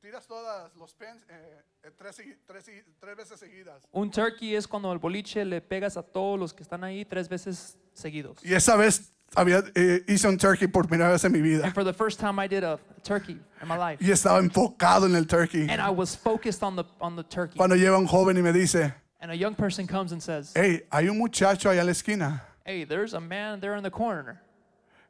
tiras 0.00 0.26
todas 0.26 0.74
los 0.76 0.94
pens 0.94 1.22
eh, 1.28 1.60
eh, 1.84 1.90
tres, 1.96 2.16
tres 2.46 2.64
tres 3.00 3.16
veces 3.16 3.38
seguidas. 3.40 3.82
Un 3.92 4.10
turkey 4.10 4.54
es 4.54 4.66
cuando 4.66 4.92
el 4.92 4.98
boliche 4.98 5.44
le 5.44 5.60
pegas 5.60 5.96
a 5.96 6.02
todos 6.02 6.38
los 6.38 6.52
que 6.54 6.62
están 6.62 6.84
ahí 6.84 7.04
tres 7.04 7.28
veces 7.28 7.76
seguidos. 7.92 8.38
Y 8.44 8.54
esa 8.54 8.76
vez 8.76 9.12
había, 9.34 9.62
eh, 9.74 10.04
hice 10.06 10.28
un 10.28 10.38
turkey 10.38 10.68
por 10.68 10.86
primera 10.88 11.10
vez 11.10 11.24
en 11.24 11.32
mi 11.32 11.40
vida. 11.40 11.64
And 11.64 11.74
for 11.74 11.84
the 11.84 11.92
first 11.92 12.18
time, 12.20 12.38
I 12.42 12.48
did 12.48 12.64
a 12.64 12.78
turkey 13.02 13.40
in 13.62 13.68
my 13.68 13.76
life, 13.76 14.04
Y 14.04 14.10
estaba 14.10 14.38
enfocado 14.38 15.06
en 15.06 15.14
el 15.14 15.26
turkey. 15.26 15.68
and 15.68 15.80
I 15.80 15.90
was 15.90 16.16
focused 16.16 16.62
on 16.62 16.76
the 16.76 16.84
on 17.00 17.16
the 17.16 17.24
turkey. 17.24 17.56
Cuando 17.56 17.76
llega 17.76 17.96
un 17.98 18.06
joven 18.06 18.36
y 18.36 18.42
me 18.42 18.52
dice, 18.52 18.94
And 19.20 19.32
a 19.32 19.34
young 19.34 19.54
person 19.56 19.86
comes 19.86 20.12
and 20.12 20.22
says, 20.22 20.52
hey, 20.54 20.82
hay 20.92 21.08
un 21.08 21.18
muchacho 21.18 21.68
allá 21.70 21.80
en 21.80 21.86
la 21.86 21.92
esquina 21.92 22.44
"Hey, 22.64 22.84
there's 22.84 23.14
a 23.14 23.20
man 23.20 23.60
there 23.60 23.76
in 23.76 23.82
the 23.82 23.90
corner 23.90 24.40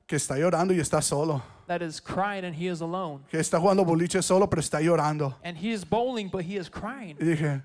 que 0.06 0.16
está 0.16 0.36
llorando 0.38 0.72
y 0.72 0.80
está 0.80 1.02
solo. 1.02 1.42
That 1.68 1.80
is 1.82 2.00
crying, 2.00 2.44
and 2.44 2.54
he 2.56 2.66
is 2.66 2.80
alone, 2.80 3.20
Que 3.30 3.38
está 3.38 3.58
jugando 3.60 3.84
boliche 3.84 4.22
solo, 4.22 4.46
pero 4.48 4.60
está 4.60 4.80
llorando. 4.80 5.34
and 5.44 5.56
he 5.56 5.70
is 5.72 5.84
bowling, 5.84 6.28
but 6.28 6.42
he 6.44 6.56
is 6.56 6.68
crying." 6.68 7.16
Y 7.20 7.24
dije, 7.26 7.62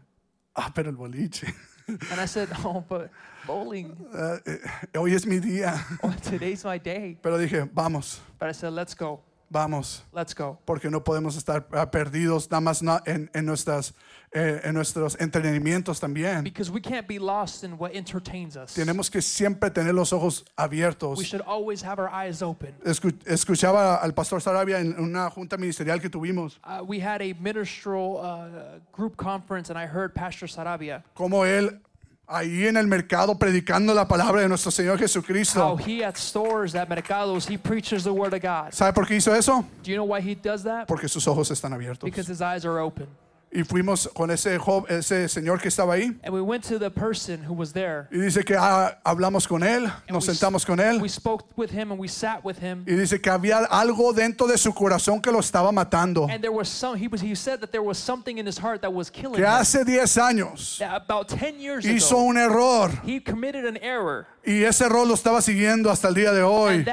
ah, 0.55 0.71
pero 0.75 0.89
el 0.91 0.95
boliche. 0.95 1.51
And 1.87 2.19
I 2.21 2.25
said, 2.25 2.47
"Oh, 2.63 2.83
but 2.87 3.09
bowling. 3.45 3.95
Ah, 4.13 4.37
eh, 4.45 4.57
hoy 4.97 5.13
es 5.13 5.25
mi 5.25 5.39
día. 5.39 5.73
Oh, 6.03 6.13
today's 6.21 6.63
my 6.63 6.77
day." 6.77 7.17
Pero 7.21 7.37
dije, 7.37 7.69
vamos, 7.73 8.21
But 8.39 8.49
I 8.49 8.51
said, 8.53 8.71
"Let's 8.73 8.93
go, 8.95 9.19
vamos. 9.49 10.03
let's 10.13 10.33
go." 10.33 10.57
porque 10.65 10.89
no 10.89 11.03
podemos 11.03 11.35
estar 11.35 11.67
ah, 11.71 11.89
perdidos 11.89 12.49
nada 12.49 12.61
más 12.61 12.81
en, 13.05 13.29
en 13.33 13.45
nuestras, 13.45 13.93
eh, 14.31 14.61
en 14.63 14.73
nuestros 14.73 15.15
entretenimientos 15.19 15.99
también. 15.99 16.43
Because 16.43 16.71
we 16.71 16.81
can't 16.81 17.07
be 17.07 17.19
lost 17.19 17.63
in 17.63 17.73
what 17.77 17.91
entertains 17.93 18.55
us. 18.55 18.73
Tenemos 18.73 19.09
que 19.09 19.21
siempre 19.21 19.69
tener 19.69 19.93
los 19.93 20.11
ojos 20.13 20.45
abiertos. 20.55 21.17
We 21.17 21.25
should 21.25 21.43
always 21.45 21.83
have 21.83 21.99
our 21.99 22.09
eyes 22.09 22.41
open. 22.41 22.73
Escu- 22.85 23.15
escuchaba 23.25 23.95
al 23.95 24.13
pastor 24.13 24.41
Sarabia 24.41 24.79
en 24.79 24.99
una 24.99 25.29
junta 25.29 25.57
ministerial 25.57 25.99
que 26.01 26.09
tuvimos, 26.09 26.59
Uh, 26.63 26.83
we 26.83 26.99
had 26.99 27.21
a 27.21 27.33
ministerial 27.39 28.17
uh, 28.17 28.79
group 28.91 29.15
conference, 29.17 29.69
and 29.69 29.77
I 29.77 29.85
heard 29.85 30.13
Pastor 30.13 30.47
Sarabia 30.47 31.03
como 31.13 31.45
él 31.45 31.79
ahí 32.27 32.67
en 32.67 32.77
el 32.77 32.87
mercado 32.87 33.37
predicando 33.37 33.93
la 33.93 34.07
palabra 34.07 34.41
de 34.41 34.49
nuestro 34.49 34.71
Señor 34.71 34.95
how 34.95 34.99
Jesucristo. 34.99 35.77
he 35.85 36.03
at 36.03 36.15
stores, 36.17 36.75
at 36.75 36.87
mercados, 36.89 37.49
he 37.49 37.57
preaches 37.57 38.03
the 38.03 38.11
word 38.11 38.33
of 38.33 38.41
God. 38.41 38.71
¿Sabe 38.71 38.93
por 38.93 39.05
qué 39.07 39.15
hizo 39.15 39.33
eso? 39.35 39.65
Do 39.83 39.91
you 39.91 39.95
know 39.95 40.05
why 40.05 40.21
he 40.21 40.35
does 40.35 40.63
that? 40.63 40.87
Porque 40.87 41.07
sus 41.07 41.27
ojos 41.27 41.51
están 41.51 41.73
abiertos. 41.73 42.03
Because 42.03 42.27
his 42.27 42.41
eyes 42.41 42.65
are 42.65 42.79
open. 42.79 43.07
Y 43.55 43.63
fuimos 43.63 44.09
con 44.15 44.31
ese, 44.31 44.57
ese 44.89 45.29
señor 45.29 45.61
que 45.61 45.67
estaba 45.67 45.93
ahí 45.93 46.17
And 46.23 46.33
we 46.33 46.41
went 46.41 46.63
to 46.69 46.79
the 46.79 46.89
person 46.89 47.43
who 47.47 47.53
was 47.53 47.71
there. 47.71 48.07
y 48.11 48.17
dice 48.17 48.43
que 48.43 48.55
ah, 48.57 48.97
hablamos 49.05 49.47
con 49.47 49.61
él, 49.61 49.83
nos 50.09 50.27
we- 50.27 50.33
sentamos 50.33 50.65
con 50.65 50.79
él 50.79 50.99
We 50.99 51.07
spoke 51.07 51.45
with 51.55 51.69
him 51.71 51.91
and 51.91 51.99
we 51.99 52.07
sat 52.07 52.43
with 52.43 52.57
him. 52.59 52.83
y 52.87 52.95
dice 52.95 53.21
que 53.21 53.29
había 53.29 53.59
algo 53.69 54.11
dentro 54.11 54.47
de 54.47 54.57
su 54.57 54.73
corazón 54.73 55.21
que 55.21 55.31
lo 55.31 55.37
estaba 55.39 55.71
matando. 55.71 56.27
And 56.27 56.41
there 56.41 56.51
was 56.51 56.67
some, 56.67 56.97
he, 56.97 57.07
was, 57.07 57.21
he 57.21 57.35
said 57.35 57.59
that 57.59 57.69
there 57.71 57.83
was 57.83 57.99
something 57.99 58.39
in 58.39 58.47
his 58.47 58.57
heart 58.57 58.81
that 58.81 58.91
was 58.91 59.11
killing 59.11 59.35
que 59.35 59.43
him. 59.45 59.51
hace 59.51 59.85
10 59.85 60.17
años 60.17 60.77
That 60.79 60.95
about 60.95 61.27
10 61.29 61.59
years 61.59 61.85
hizo 61.85 62.15
ago, 62.17 62.25
un 62.29 62.37
error 62.37 62.89
he 63.05 63.19
committed 63.19 63.65
an 63.67 63.77
error. 63.83 64.25
y 64.45 64.63
ese 64.63 64.83
error 64.85 65.07
lo 65.07 65.13
estaba 65.13 65.41
siguiendo 65.41 65.89
hasta 65.91 66.07
el 66.09 66.15
día 66.15 66.31
de 66.33 66.41
hoy 66.41 66.83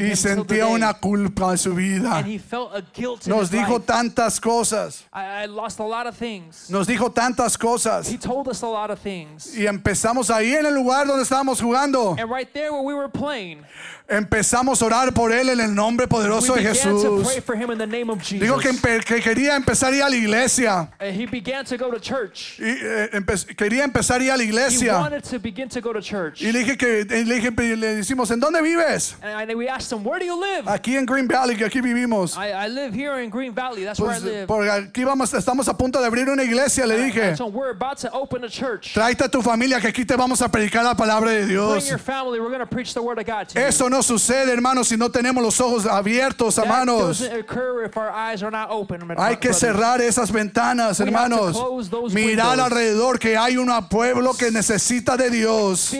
y 0.00 0.16
sentía 0.16 0.66
una 0.66 0.94
culpa 0.94 1.52
en 1.52 1.58
su 1.58 1.74
vida. 1.74 2.24
Nos 3.26 3.50
dijo 3.50 3.80
tantas 3.80 4.40
cosas, 4.40 5.04
I, 5.14 5.41
I 5.41 5.41
lost 5.50 5.78
a 5.80 5.84
lot 5.84 6.06
of 6.06 6.16
things. 6.16 6.68
nos 6.70 6.86
dijo 6.86 7.10
tantas 7.12 7.56
cosas 7.58 8.08
He 8.08 8.16
told 8.18 8.48
us 8.48 8.62
a 8.62 8.66
lot 8.68 8.90
of 8.90 8.98
things. 9.00 9.56
y 9.56 9.66
empezamos 9.66 10.30
ahí 10.30 10.52
en 10.54 10.66
el 10.66 10.74
lugar 10.74 11.06
donde 11.06 11.22
estábamos 11.24 11.60
jugando. 11.60 12.16
And 12.18 12.30
right 12.30 12.52
there 12.52 12.70
where 12.72 12.82
we 12.82 12.94
were 12.94 13.08
playing, 13.08 13.64
Empezamos 14.12 14.82
a 14.82 14.84
orar 14.86 15.12
por 15.14 15.32
él 15.32 15.48
en 15.48 15.60
el 15.60 15.74
nombre 15.74 16.06
poderoso 16.06 16.54
de 16.54 16.62
Jesús. 16.62 17.02
Dijo 18.30 18.58
que, 18.58 19.00
que 19.06 19.20
quería 19.22 19.56
empezar 19.56 19.92
a 19.92 19.96
ir 19.96 20.02
a 20.02 20.10
la 20.10 20.16
iglesia. 20.16 20.90
And 21.00 21.18
he 21.18 21.26
began 21.26 21.64
to 21.64 21.76
go 21.78 21.90
to 21.90 21.98
church. 21.98 22.58
Y, 22.58 22.64
eh, 22.64 23.10
empe- 23.14 23.56
quería 23.56 23.84
empezar 23.84 24.20
a 24.20 24.24
ir 24.24 24.30
a 24.30 24.36
la 24.36 24.42
iglesia. 24.42 25.00
Y 26.38 26.52
le 26.52 26.58
dije 26.58 26.76
que 26.76 27.04
le, 27.04 27.34
dije, 27.34 27.50
le 27.76 27.94
decimos, 27.96 28.30
¿en 28.30 28.40
dónde 28.40 28.60
vives? 28.60 29.16
And 29.22 29.50
I- 29.50 29.54
we 29.54 29.68
asked 29.68 29.90
him, 29.96 30.04
Where 30.06 30.18
do 30.18 30.26
you 30.26 30.38
live? 30.38 30.64
Aquí 30.68 30.96
en 30.96 31.06
Green 31.06 31.26
Valley, 31.28 31.56
que 31.56 31.64
aquí 31.64 31.80
vivimos. 31.80 32.36
I, 32.36 32.52
I 32.52 32.68
live 32.68 32.92
here 32.94 33.22
in 33.22 33.30
Green 33.30 33.54
Valley. 33.54 33.84
That's 33.84 33.98
where 34.00 34.12
I 34.16 34.20
Pues, 34.20 34.24
live. 34.32 34.46
porque 34.46 34.70
aquí 34.70 35.04
vamos, 35.04 35.32
estamos 35.32 35.68
a 35.68 35.76
punto 35.76 36.00
de 36.00 36.06
abrir 36.06 36.28
una 36.28 36.42
iglesia, 36.42 36.86
le 36.86 36.98
dije. 37.04 37.36
So 37.36 37.46
we're 37.46 37.70
about 37.70 37.98
to 38.00 38.08
open 38.12 38.44
a 38.44 38.48
church. 38.48 38.92
Tráete 38.94 39.24
a 39.24 39.28
tu 39.28 39.40
familia 39.42 39.80
que 39.80 39.88
aquí 39.88 40.04
te 40.04 40.16
vamos 40.16 40.42
a 40.42 40.48
predicar 40.50 40.84
la 40.84 40.94
palabra 40.94 41.30
de 41.30 41.44
Bring 41.44 41.48
Dios. 41.48 41.88
your 41.88 41.98
family. 41.98 42.40
We're 42.40 42.50
going 42.50 42.60
to 42.60 42.66
preach 42.66 42.92
the 42.92 43.00
word 43.00 43.18
of 43.18 43.24
God 43.26 43.48
to 43.48 43.58
you. 43.60 43.66
Eso 43.66 43.88
no 43.88 44.01
sucede, 44.02 44.52
hermanos, 44.52 44.88
si 44.88 44.96
no 44.96 45.10
tenemos 45.10 45.42
los 45.42 45.60
ojos 45.60 45.86
abiertos, 45.86 46.58
hermanos. 46.58 47.22
Hay 49.16 49.36
que 49.36 49.52
cerrar 49.52 50.00
esas 50.00 50.30
ventanas, 50.30 51.00
hermanos. 51.00 51.56
Mirar 52.12 52.60
alrededor 52.60 53.18
que 53.18 53.36
hay 53.36 53.56
un 53.56 53.70
pueblo 53.88 54.34
que 54.34 54.50
necesita 54.50 55.16
de 55.16 55.30
Dios. 55.30 55.94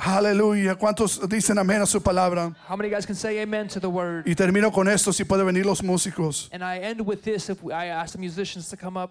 Aleluya. 0.00 0.74
¿Cuántos 0.76 1.28
dicen 1.28 1.58
amén 1.58 1.82
a 1.82 1.86
su 1.86 2.00
palabra? 2.00 2.54
How 2.68 2.76
many 2.76 2.90
guys 2.90 3.06
can 3.06 3.16
say 3.16 3.40
amen 3.40 3.68
to 3.68 3.80
the 3.80 3.88
word? 3.88 4.26
Y 4.26 4.34
termino 4.34 4.70
con 4.72 4.88
esto, 4.88 5.12
si 5.12 5.24
puede 5.24 5.44
venir 5.44 5.66
los 5.66 5.82
músicos. 5.82 6.48
And 6.52 6.62
I 6.62 6.78
end 6.78 7.00
with 7.00 7.22
this. 7.22 7.48
If 7.48 7.64
I 7.64 7.88
ask 7.88 8.12
the 8.12 8.18
musicians 8.18 8.68
to 8.70 8.76
come 8.76 8.96
up, 8.96 9.10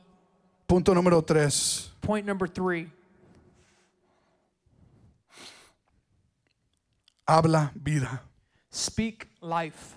Punto 0.68 0.94
número 0.94 1.22
tres. 1.26 1.92
point 2.02 2.26
number 2.26 2.48
three: 2.48 2.90
Habla 7.28 7.72
vida. 7.76 8.22
speak 8.72 9.28
life. 9.42 9.96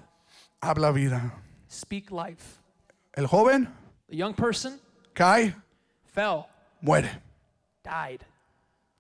Habla 0.63 0.93
vida. 0.93 1.33
Speak 1.69 2.11
life. 2.11 2.61
El 3.17 3.27
joven 3.27 3.69
The 4.09 4.17
young 4.17 4.35
person 4.35 4.79
cae, 5.15 5.55
fell, 6.15 6.47
muere. 6.81 7.11
died. 7.83 8.21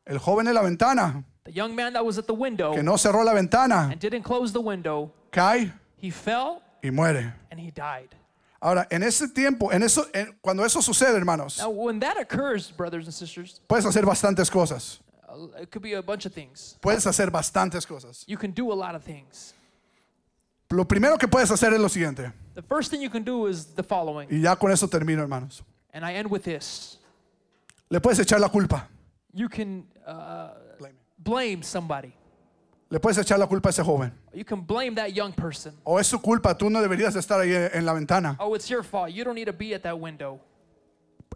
El 0.06 0.18
joven 0.18 0.48
en 0.48 0.54
la 0.54 0.62
ventana, 0.62 1.24
The 1.44 1.52
young 1.52 1.74
man 1.76 1.92
that 1.92 2.04
was 2.04 2.18
at 2.18 2.26
the 2.26 2.34
window 2.34 2.72
que 2.74 2.82
no 2.82 2.94
cerró 2.96 3.24
la 3.24 3.32
ventana, 3.34 3.88
and 3.92 4.00
didn't 4.00 4.22
close 4.24 4.52
the 4.52 4.60
window, 4.60 5.12
cae 5.30 5.72
he 5.98 6.10
fell 6.10 6.60
y 6.82 6.90
muere. 6.90 7.32
and 7.50 7.60
he 7.60 7.70
died. 7.70 8.08
Ahora, 8.60 8.86
en 8.90 9.02
ese 9.04 9.28
tiempo, 9.28 9.70
en 9.70 9.82
eso, 9.84 10.06
en- 10.14 10.36
cuando 10.40 10.64
eso 10.64 10.80
sucede, 10.80 11.16
hermanos, 11.16 11.58
Now, 11.58 11.68
when 11.70 12.00
that 12.00 12.16
occurs, 12.18 12.72
brothers 12.76 13.04
and 13.06 13.14
sisters, 13.14 13.60
puedes 13.68 13.84
hacer 13.86 14.04
bastantes 14.04 14.50
cosas. 14.50 15.00
It 15.60 15.70
could 15.70 15.82
be 15.82 15.94
a 15.94 16.02
bunch 16.02 16.26
of 16.26 16.32
things. 16.32 16.76
Puedes 16.80 17.04
hacer 17.06 17.30
bastantes 17.30 17.86
cosas. 17.86 18.24
You 18.26 18.36
can 18.36 18.52
do 18.52 18.72
a 18.72 18.74
lot 18.74 18.94
of 18.94 19.02
things. 19.04 19.54
Lo 20.70 20.84
primero 20.84 21.16
que 21.16 21.28
puedes 21.28 21.50
hacer 21.50 21.72
es 21.72 21.80
lo 21.80 21.88
siguiente. 21.88 22.32
The 22.54 22.62
first 22.62 22.90
thing 22.90 23.00
you 23.00 23.10
can 23.10 23.22
do 23.22 23.46
is 23.46 23.66
the 23.74 23.82
following, 23.82 24.28
Y 24.30 24.40
ya 24.42 24.56
con 24.56 24.70
eso 24.70 24.86
termino, 24.88 25.20
hermanos. 25.22 25.62
and 25.92 26.04
I 26.04 26.14
end 26.14 26.28
with 26.30 26.42
this. 26.42 26.98
Le 27.88 28.00
puedes 28.00 28.18
echar 28.18 28.40
la 28.40 28.48
culpa. 28.48 28.88
You 29.32 29.48
can 29.48 29.86
uh, 30.06 30.50
blame 31.18 31.62
somebody. 31.62 32.12
Le 32.90 32.98
puedes 33.00 33.18
echar 33.18 33.38
la 33.38 33.46
culpa 33.46 33.68
a 33.68 33.70
ese 33.70 33.82
joven. 33.82 34.12
You 34.32 34.44
can 34.44 34.60
blame 34.60 34.94
that 34.96 35.12
young 35.14 35.32
person. 35.32 35.74
O 35.84 35.98
es 35.98 36.06
su 36.08 36.18
culpa, 36.18 36.54
tú 36.54 36.70
no 36.70 36.80
deberías 36.80 37.14
estar 37.16 37.40
ahí 37.40 37.52
en 37.72 37.84
la 37.84 37.92
ventana. 37.92 38.36
Oh, 38.38 38.54
it's 38.54 38.68
your 38.68 38.82
fault. 38.82 39.10
You 39.12 39.24
don't 39.24 39.34
need 39.34 39.46
to 39.46 39.52
be 39.52 39.74
at 39.74 39.82
that 39.82 39.98
window. 39.98 40.40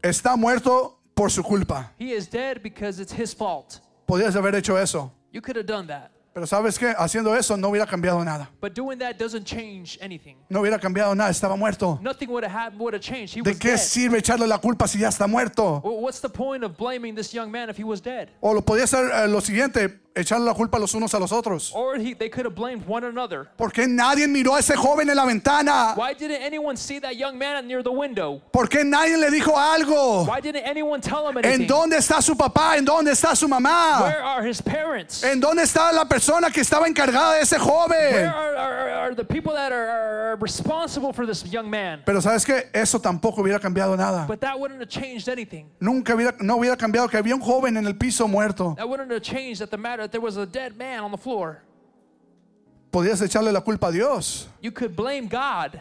Está 0.03 0.37
muerto 0.37 0.99
por 1.15 1.29
su 1.31 1.43
culpa. 1.43 1.93
He 1.99 2.13
is 2.13 2.27
dead 2.29 2.63
because 2.63 3.01
it's 3.01 3.13
his 3.13 3.33
fault. 3.35 3.81
Podrías 4.11 4.35
haber 4.35 4.57
hecho 4.57 4.77
eso. 4.77 5.13
You 5.33 5.41
could 5.41 5.57
have 5.57 5.67
done 5.67 5.87
that. 5.87 6.11
Pero 6.35 6.45
sabes 6.47 6.79
qué, 6.79 6.93
haciendo 6.99 7.35
eso 7.37 7.57
no 7.57 7.69
hubiera 7.69 7.87
cambiado 7.87 8.25
nada. 8.25 8.51
But 8.61 8.75
doing 8.75 8.99
that 8.99 9.17
doesn't 9.19 9.45
change 9.45 9.99
anything. 10.01 10.37
No 10.49 10.61
hubiera 10.61 10.79
cambiado 10.81 11.15
nada, 11.15 11.31
estaba 11.31 11.57
muerto. 11.57 11.99
Nothing 12.03 12.29
would 12.31 12.45
have 12.45 12.53
happened, 12.53 12.81
would 12.81 12.95
have 12.95 13.03
changed. 13.03 13.35
He 13.37 13.41
¿De 13.41 13.51
was 13.51 13.59
qué 13.59 13.71
dead. 13.71 13.79
sirve 13.79 14.19
echarle 14.19 14.49
la 14.49 14.59
culpa 14.59 14.89
si 14.89 14.99
ya 14.99 15.09
está 15.09 15.29
muerto? 15.29 15.81
Well, 15.85 16.01
what's 16.01 16.21
the 16.21 16.29
point 16.29 16.65
of 16.65 16.77
blaming 16.77 17.15
this 17.15 17.33
young 17.33 17.51
man 17.53 17.69
if 17.71 17.77
he 17.77 17.85
was 17.85 18.01
dead? 18.01 18.31
O 18.41 18.53
lo 18.53 18.63
podía 18.63 18.85
hacer 18.85 19.11
eh, 19.13 19.29
lo 19.29 19.41
siguiente, 19.41 20.01
echarle 20.15 20.47
la 20.47 20.55
culpa 20.55 20.79
los 20.79 20.95
unos 20.95 21.15
a 21.15 21.19
los 21.19 21.33
otros. 21.33 21.73
Or 21.75 21.97
he, 21.97 22.15
they 22.15 22.29
could 22.29 22.45
have 22.45 22.55
blamed 22.55 22.85
one 22.87 23.05
another. 23.05 23.49
¿Por 23.57 23.73
qué 23.73 23.87
nadie 23.87 24.27
miró 24.27 24.55
a 24.55 24.59
ese 24.59 24.77
joven 24.77 25.09
en 25.09 25.17
la 25.17 25.25
ventana? 25.25 25.95
Why 25.97 26.15
didn't 26.15 26.43
anyone 26.43 26.77
see 26.77 26.99
that 27.01 27.17
young 27.17 27.39
man 27.39 27.67
near 27.67 27.83
the 27.83 27.93
window? 27.93 28.43
¿Por 28.53 28.69
qué 28.69 28.85
nadie 28.85 29.17
le 29.17 29.31
dijo 29.31 29.57
algo? 29.57 30.25
Why 30.27 30.41
didn't 30.41 30.67
anyone 30.67 31.01
tell 31.01 31.29
him 31.29 31.39
¿En 31.45 31.67
dónde 31.67 31.97
está 31.97 32.21
su 32.21 32.35
papá? 32.35 32.77
¿En 32.77 32.85
dónde 32.85 33.13
está 33.13 33.35
su 33.37 33.49
mamá? 33.49 34.03
Where 34.03 34.23
are 34.23 34.43
his 34.47 34.61
parents? 34.61 35.23
¿En 35.23 35.41
dónde 35.41 35.63
está 35.63 35.93
la 35.93 36.05
persona 36.05 36.51
que 36.51 36.61
estaba 36.61 36.87
encargada 36.87 37.35
de 37.35 37.43
ese 37.43 37.57
Where 37.57 37.65
joven? 37.65 38.27
are, 38.27 38.57
are, 38.57 38.91
are 38.93 39.15
the 39.15 39.25
people 39.25 39.53
that 39.53 39.73
are, 39.73 39.89
are 40.33 40.37
responsible 40.41 41.13
for 41.13 41.27
this 41.27 41.45
young 41.45 41.71
man? 41.71 42.03
Pero 42.05 42.21
sabes 42.21 42.45
que 42.45 42.69
eso 42.73 43.01
tampoco 43.01 43.43
hubiera 43.43 43.61
cambiado 43.61 43.97
nada. 43.97 44.27
But 44.27 44.41
that 44.41 44.59
wouldn't 44.59 44.81
have 44.81 44.89
changed 44.89 45.29
anything. 45.29 45.71
Nunca 45.81 46.15
hubiera, 46.15 46.37
no 46.41 46.57
hubiera 46.57 46.77
cambiado 46.77 47.09
que 47.09 47.17
había 47.17 47.35
un 47.35 47.41
joven 47.41 47.77
en 47.77 47.87
el 47.87 47.97
piso 47.97 48.27
muerto. 48.27 48.75
That 48.77 48.89
wouldn't 48.89 49.11
have 49.11 49.23
changed 49.23 49.61
that 49.61 49.71
the 49.71 49.77
matter 49.77 50.00
that 50.01 50.11
there 50.13 50.21
was 50.21 50.37
a 50.37 50.47
dead 50.47 50.77
man 50.77 51.03
on 51.05 51.11
the 51.11 51.19
floor. 51.19 51.63
Podías 52.93 53.21
echarle 53.23 53.53
la 53.53 53.61
culpa 53.61 53.89
a 53.89 53.93
Dios. 53.93 54.49
You 54.61 54.73
could 54.73 54.95
blame 54.97 55.29
God. 55.29 55.81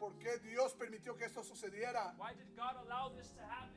¿Por 0.00 0.12
qué 0.18 0.38
Dios 0.48 0.72
permitió 0.74 1.16
que 1.16 1.24
esto 1.26 1.42
sucediera? 1.42 2.14
Why 2.18 2.32
did 2.34 2.46
God 2.56 2.76
allow 2.86 3.10
this 3.16 3.28
to 3.34 3.42
happen? 3.42 3.70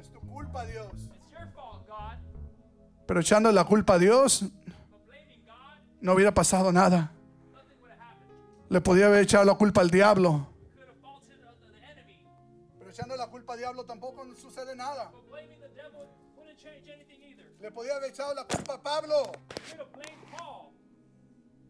Es 0.00 0.08
tu 0.10 0.20
culpa, 0.20 0.64
Dios. 0.66 0.86
It's 0.94 1.30
your 1.32 1.48
fault, 1.54 1.86
God. 1.86 2.18
Pero 3.06 3.20
echando 3.20 3.50
la 3.52 3.64
culpa 3.64 3.94
a 3.94 3.98
Dios, 3.98 4.42
But 4.42 5.06
blaming 5.06 5.44
God, 5.46 5.78
no 6.00 6.14
hubiera 6.14 6.32
pasado 6.32 6.72
nada. 6.72 7.10
nothing 7.52 7.80
would 7.80 7.90
have 7.90 8.00
happened. 8.00 8.70
Le 8.70 8.80
podía 8.80 9.06
haber 9.06 9.24
echado 9.24 9.44
la 9.44 9.54
culpa 9.54 9.80
al 9.80 9.90
diablo. 9.90 10.46
Echando 13.08 13.16
la 13.16 13.30
culpa 13.30 13.54
al 13.54 13.58
diablo 13.58 13.84
tampoco 13.84 14.24
sucede 14.34 14.76
nada. 14.76 15.10
Le 17.60 17.70
podía 17.72 17.96
haber 17.96 18.10
echado 18.10 18.34
la 18.34 18.44
culpa 18.44 18.74
a 18.74 18.82
Pablo. 18.82 19.32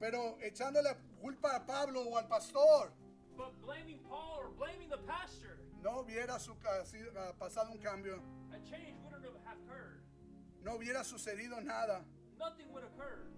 Pero 0.00 0.38
echando 0.40 0.82
la 0.82 0.96
culpa 1.20 1.56
a 1.56 1.64
Pablo 1.64 2.02
o 2.02 2.18
al 2.18 2.26
pastor, 2.28 2.92
But 3.36 3.60
blaming 3.62 4.00
Paul 4.08 4.38
or 4.40 4.50
blaming 4.50 4.88
the 4.90 4.98
pastor, 4.98 5.58
no 5.80 6.00
hubiera 6.02 6.40
su- 6.40 6.56
ah, 7.16 7.32
pasado 7.38 7.70
un 7.70 7.78
cambio. 7.78 8.20
a 8.52 8.58
change 8.68 8.98
wouldn't 9.04 9.24
have 9.24 9.58
occurred. 9.58 10.02
No 10.64 10.76
hubiera 10.76 11.04
sucedido 11.04 11.60
nada. 11.62 12.04
Nothing 12.36 12.72
would 12.72 12.82
occur. 12.82 13.28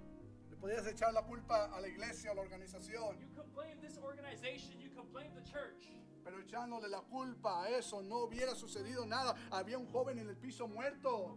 Le 0.50 0.56
podías 0.56 0.86
echar 0.86 1.12
la 1.12 1.22
culpa 1.22 1.70
a 1.74 1.80
la 1.82 1.88
iglesia, 1.88 2.30
a 2.30 2.34
la 2.34 2.40
organización. 2.42 3.18
You 3.20 3.28
could 3.36 3.52
blame 3.54 3.78
this 3.82 3.98
organization, 3.98 4.80
you 4.80 4.88
could 4.90 5.10
blame 5.12 5.34
the 5.34 5.42
church. 5.42 5.88
Pero 6.30 6.42
echándole 6.42 6.88
la 6.88 7.00
culpa 7.00 7.64
a 7.64 7.68
eso 7.70 8.00
no 8.02 8.18
hubiera 8.18 8.54
sucedido 8.54 9.04
nada. 9.04 9.34
Había 9.50 9.76
un 9.76 9.90
joven 9.90 10.16
en 10.20 10.28
el 10.28 10.36
piso 10.36 10.68
muerto. 10.68 11.36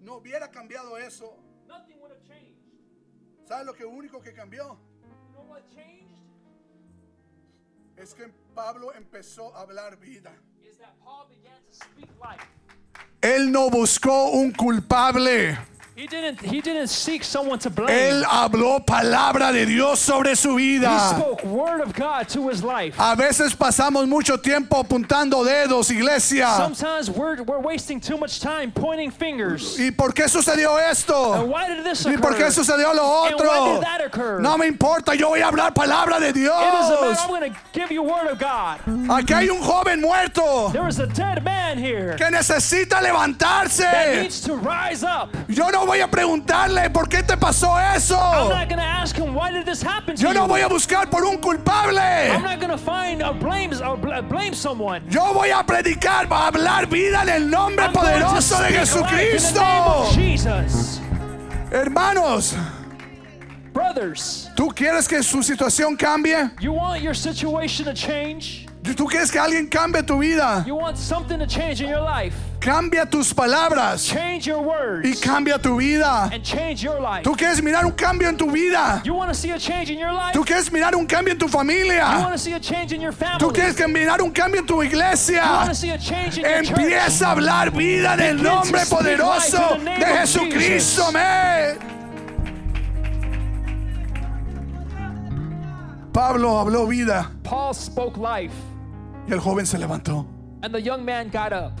No 0.00 0.14
hubiera 0.14 0.50
cambiado 0.50 0.96
eso. 0.96 1.36
¿Sabes 3.46 3.66
lo 3.66 3.74
que 3.74 3.84
único 3.84 4.22
que 4.22 4.32
cambió? 4.32 4.78
Es 7.96 8.14
que 8.14 8.28
Pablo 8.54 8.94
empezó 8.94 9.54
a 9.54 9.60
hablar 9.60 9.98
vida. 9.98 10.34
Él 13.20 13.52
no 13.52 13.68
buscó 13.68 14.30
un 14.30 14.50
culpable. 14.52 15.58
He 15.96 16.08
didn't 16.08 16.40
he 16.40 16.60
didn't 16.60 16.88
seek 16.88 17.22
someone 17.22 17.60
to 17.60 17.70
blame. 17.70 17.88
Él 17.96 18.24
habló 18.24 18.84
palabra 18.84 19.52
de 19.52 19.64
Dios 19.64 20.00
sobre 20.00 20.34
su 20.34 20.56
he 20.58 20.78
vida. 20.80 20.98
spoke 21.16 21.44
word 21.44 21.80
of 21.80 21.94
God 21.94 22.28
to 22.30 22.48
his 22.48 22.64
life. 22.64 22.96
A 22.98 23.14
veces 23.14 23.54
pasamos 23.54 24.08
mucho 24.08 24.36
tiempo 24.38 24.82
apuntando 24.82 25.44
dedos, 25.44 25.92
iglesia. 25.92 26.48
Sometimes 26.56 27.08
we're, 27.10 27.40
we're 27.44 27.60
wasting 27.60 28.00
too 28.00 28.16
much 28.18 28.40
time 28.40 28.72
pointing 28.72 29.12
fingers. 29.12 29.78
¿Y 29.78 29.92
por 29.92 30.12
qué 30.12 30.28
sucedió 30.28 30.76
And 30.78 30.90
esto? 30.90 31.44
why 31.46 31.68
did 31.68 31.84
this 31.84 32.04
¿Y 32.04 32.16
por 32.16 32.34
qué 32.34 32.50
sucedió 32.50 32.92
lo 32.92 33.26
And 33.26 33.36
why 33.38 33.46
otro? 33.60 33.74
did 33.74 33.82
that 33.84 34.00
occur? 34.04 34.40
No 34.40 34.58
me 34.58 34.66
importa, 34.66 35.14
yo 35.14 35.28
voy 35.28 35.42
a 35.42 35.46
hablar 35.46 35.72
palabra 35.74 36.18
de 36.18 36.30
It 36.30 36.34
doesn't 36.34 36.90
matter. 36.90 37.06
Dios. 37.06 37.20
I'm 37.20 37.28
going 37.28 37.52
to 37.52 37.56
give 37.72 37.92
you 37.92 38.02
word 38.02 38.26
of 38.32 38.40
God. 38.40 38.80
Aquí 39.10 39.32
hay 39.32 39.48
un 39.48 39.62
joven 39.62 40.00
muerto 40.00 40.70
There 40.72 40.88
is 40.88 40.98
a 40.98 41.06
dead 41.06 41.44
man 41.44 41.78
here 41.78 42.16
que 42.18 42.28
necesita 42.32 43.00
that 43.00 43.04
levantarse. 43.04 44.22
needs 44.22 44.40
to 44.40 44.56
rise 44.56 45.04
up. 45.04 45.28
Yo 45.46 45.68
no 45.70 45.83
voy 45.86 46.00
a 46.00 46.08
preguntarle 46.10 46.90
por 46.90 47.08
qué 47.08 47.22
te 47.22 47.36
pasó 47.36 47.78
eso. 47.94 48.16
I'm 48.16 48.48
not 48.50 48.68
going 48.68 48.78
to 48.78 48.84
ask 48.84 49.16
him 49.16 49.34
why 49.34 49.50
did 49.52 49.64
this 49.66 49.82
happen 49.82 50.16
to 50.16 50.22
Yo 50.22 50.28
you. 50.28 50.34
no 50.34 50.46
voy 50.46 50.60
a 50.62 50.68
buscar 50.68 51.08
por 51.10 51.24
un 51.24 51.34
I'm 51.34 51.40
culpable. 51.40 51.94
not 51.94 52.58
going 52.60 52.70
to 52.70 52.78
find 52.78 53.22
or 53.22 53.34
blame 53.34 53.72
or 53.82 53.96
bl- 53.96 54.20
blame 54.28 54.54
someone. 54.54 55.02
Yo 55.10 55.32
voy 55.32 55.50
a 55.50 55.62
predicar, 55.64 56.26
a 56.30 56.46
hablar 56.50 56.86
vida 56.88 57.22
en 57.22 57.28
el 57.28 57.50
nombre 57.50 57.84
I'm 57.84 57.92
going 57.92 58.20
to 58.20 58.26
poderoso 58.26 58.58
de 58.58 58.84
speak 58.84 58.94
life 58.94 58.96
in 58.96 59.54
the 59.54 59.60
name 59.60 60.04
Jesucristo. 60.04 60.14
Jesus. 60.14 61.00
Hermanos, 61.70 62.54
Brothers, 63.72 64.48
¿tú 64.54 64.68
quieres 64.68 65.08
que 65.08 65.22
su 65.22 65.42
situación 65.42 65.96
cambie? 65.96 66.50
you 66.60 66.72
want 66.72 67.02
your 67.02 67.14
situation 67.14 67.84
to 67.86 67.92
change? 67.92 68.66
¿Tú 68.92 69.06
quieres 69.06 69.30
que 69.32 69.38
alguien 69.38 69.66
cambie 69.66 70.02
tu 70.02 70.18
vida? 70.18 70.62
You 70.66 70.76
want 70.76 70.98
something 70.98 71.38
to 71.38 71.46
change 71.46 71.80
in 71.80 71.88
your 71.88 72.02
life? 72.02 72.34
Cambia 72.60 73.04
tus 73.06 73.32
palabras 73.32 74.06
Change 74.06 74.46
your 74.46 74.62
words 74.62 75.06
y 75.08 75.14
cambia 75.20 75.58
tu 75.58 75.76
vida. 75.78 76.30
and 76.32 76.44
change 76.44 76.82
your 76.82 77.00
life. 77.00 77.22
¿Tú 77.22 77.34
quieres 77.34 77.62
mirar 77.62 77.84
un 77.86 77.92
cambio 77.92 78.28
en 78.28 78.36
tu 78.36 78.50
vida? 78.50 79.00
You 79.04 79.14
want 79.14 79.30
to 79.30 79.34
see 79.34 79.50
a 79.52 79.58
change 79.58 79.90
in 79.90 79.98
your 79.98 80.12
life? 80.12 80.32
¿Tú 80.34 80.44
quieres 80.44 80.70
mirar 80.70 80.94
un 80.94 81.06
cambio 81.06 81.32
en 81.32 81.38
tu 81.38 81.46
You 81.46 81.52
want 81.56 81.68
familia? 81.68 82.28
to 82.30 82.38
see 82.38 82.52
a 82.52 82.60
change 82.60 82.92
in 82.92 83.00
your 83.00 83.12
family? 83.12 83.38
¿Tú 83.38 83.52
quieres 83.52 83.74
que 83.74 83.86
mirar 83.88 84.20
un 84.22 84.30
cambio 84.30 84.60
en 84.60 84.66
tu 84.66 84.74
You 84.74 84.78
want 84.80 84.92
iglesia? 84.92 85.64
to 85.66 85.74
see 85.74 85.90
a 85.90 85.98
change 85.98 86.38
in 86.38 86.44
your? 86.44 86.52
Empieza 86.78 87.28
a 87.28 87.30
hablar 87.32 87.70
vida 87.70 88.14
en 88.14 88.20
el 88.20 88.42
nombre 88.42 88.84
poderoso 88.86 89.78
de 89.82 90.04
Jesucristo. 90.20 91.06
Amén. 91.08 91.78
Pablo 96.12 96.60
habló 96.60 96.86
vida 96.86 97.28
Paul 97.42 97.74
spoke 97.74 98.16
life, 98.16 98.54
y 99.28 99.32
el 99.32 99.40
joven 99.40 99.66
se 99.66 99.78
levantó. 99.78 100.26
and 100.62 100.74
the 100.74 100.80
young 100.80 101.04
man 101.04 101.28
got 101.30 101.52
up. 101.52 101.72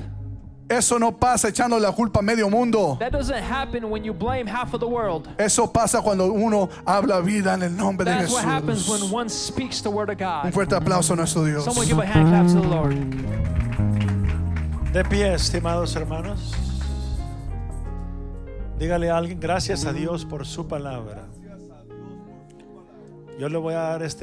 Eso 0.68 0.98
no 0.98 1.12
pasa 1.12 1.48
echando 1.48 1.78
la 1.78 1.92
culpa 1.92 2.20
a 2.20 2.22
medio 2.22 2.48
mundo. 2.48 2.96
That 2.98 3.12
doesn't 3.12 3.42
happen 3.42 3.90
when 3.90 4.02
you 4.02 4.14
blame 4.14 4.46
half 4.46 4.72
of 4.72 4.80
the 4.80 4.88
world. 4.88 5.28
Eso 5.38 5.66
pasa 5.70 6.00
cuando 6.00 6.32
uno 6.32 6.68
habla 6.86 7.20
vida 7.20 7.52
en 7.54 7.62
el 7.64 7.70
nombre 7.76 8.04
de 8.06 8.10
That's 8.12 8.32
what 8.32 8.44
happens 8.44 8.88
when 8.88 9.00
Jesús. 9.00 9.12
one 9.12 9.28
speaks 9.28 9.82
the 9.82 9.90
word 9.90 10.08
of 10.08 10.18
Un 10.20 10.26
God. 10.50 10.52
fuerte 10.54 10.74
aplauso 10.74 11.12
a 11.12 11.16
nuestro 11.16 11.44
Dios. 11.44 11.64
Someone 11.64 11.86
give 11.86 11.98
a 11.98 12.06
hand 12.06 12.28
clap 12.28 12.46
to 12.46 12.60
the 12.60 12.66
Lord. 12.66 12.94
De 14.92 15.04
pie, 15.04 15.34
estimados 15.34 15.94
hermanos. 15.96 16.54
Dígale 18.78 19.10
a 19.10 19.16
alguien, 19.18 19.38
gracias 19.40 19.84
a 19.84 19.92
Dios 19.92 20.24
por 20.24 20.46
su 20.46 20.66
palabra. 20.66 21.26
Yo 23.38 23.48
le 23.48 23.58
voy 23.58 23.74
a 23.74 23.78
dar 23.80 24.02
este 24.02 24.12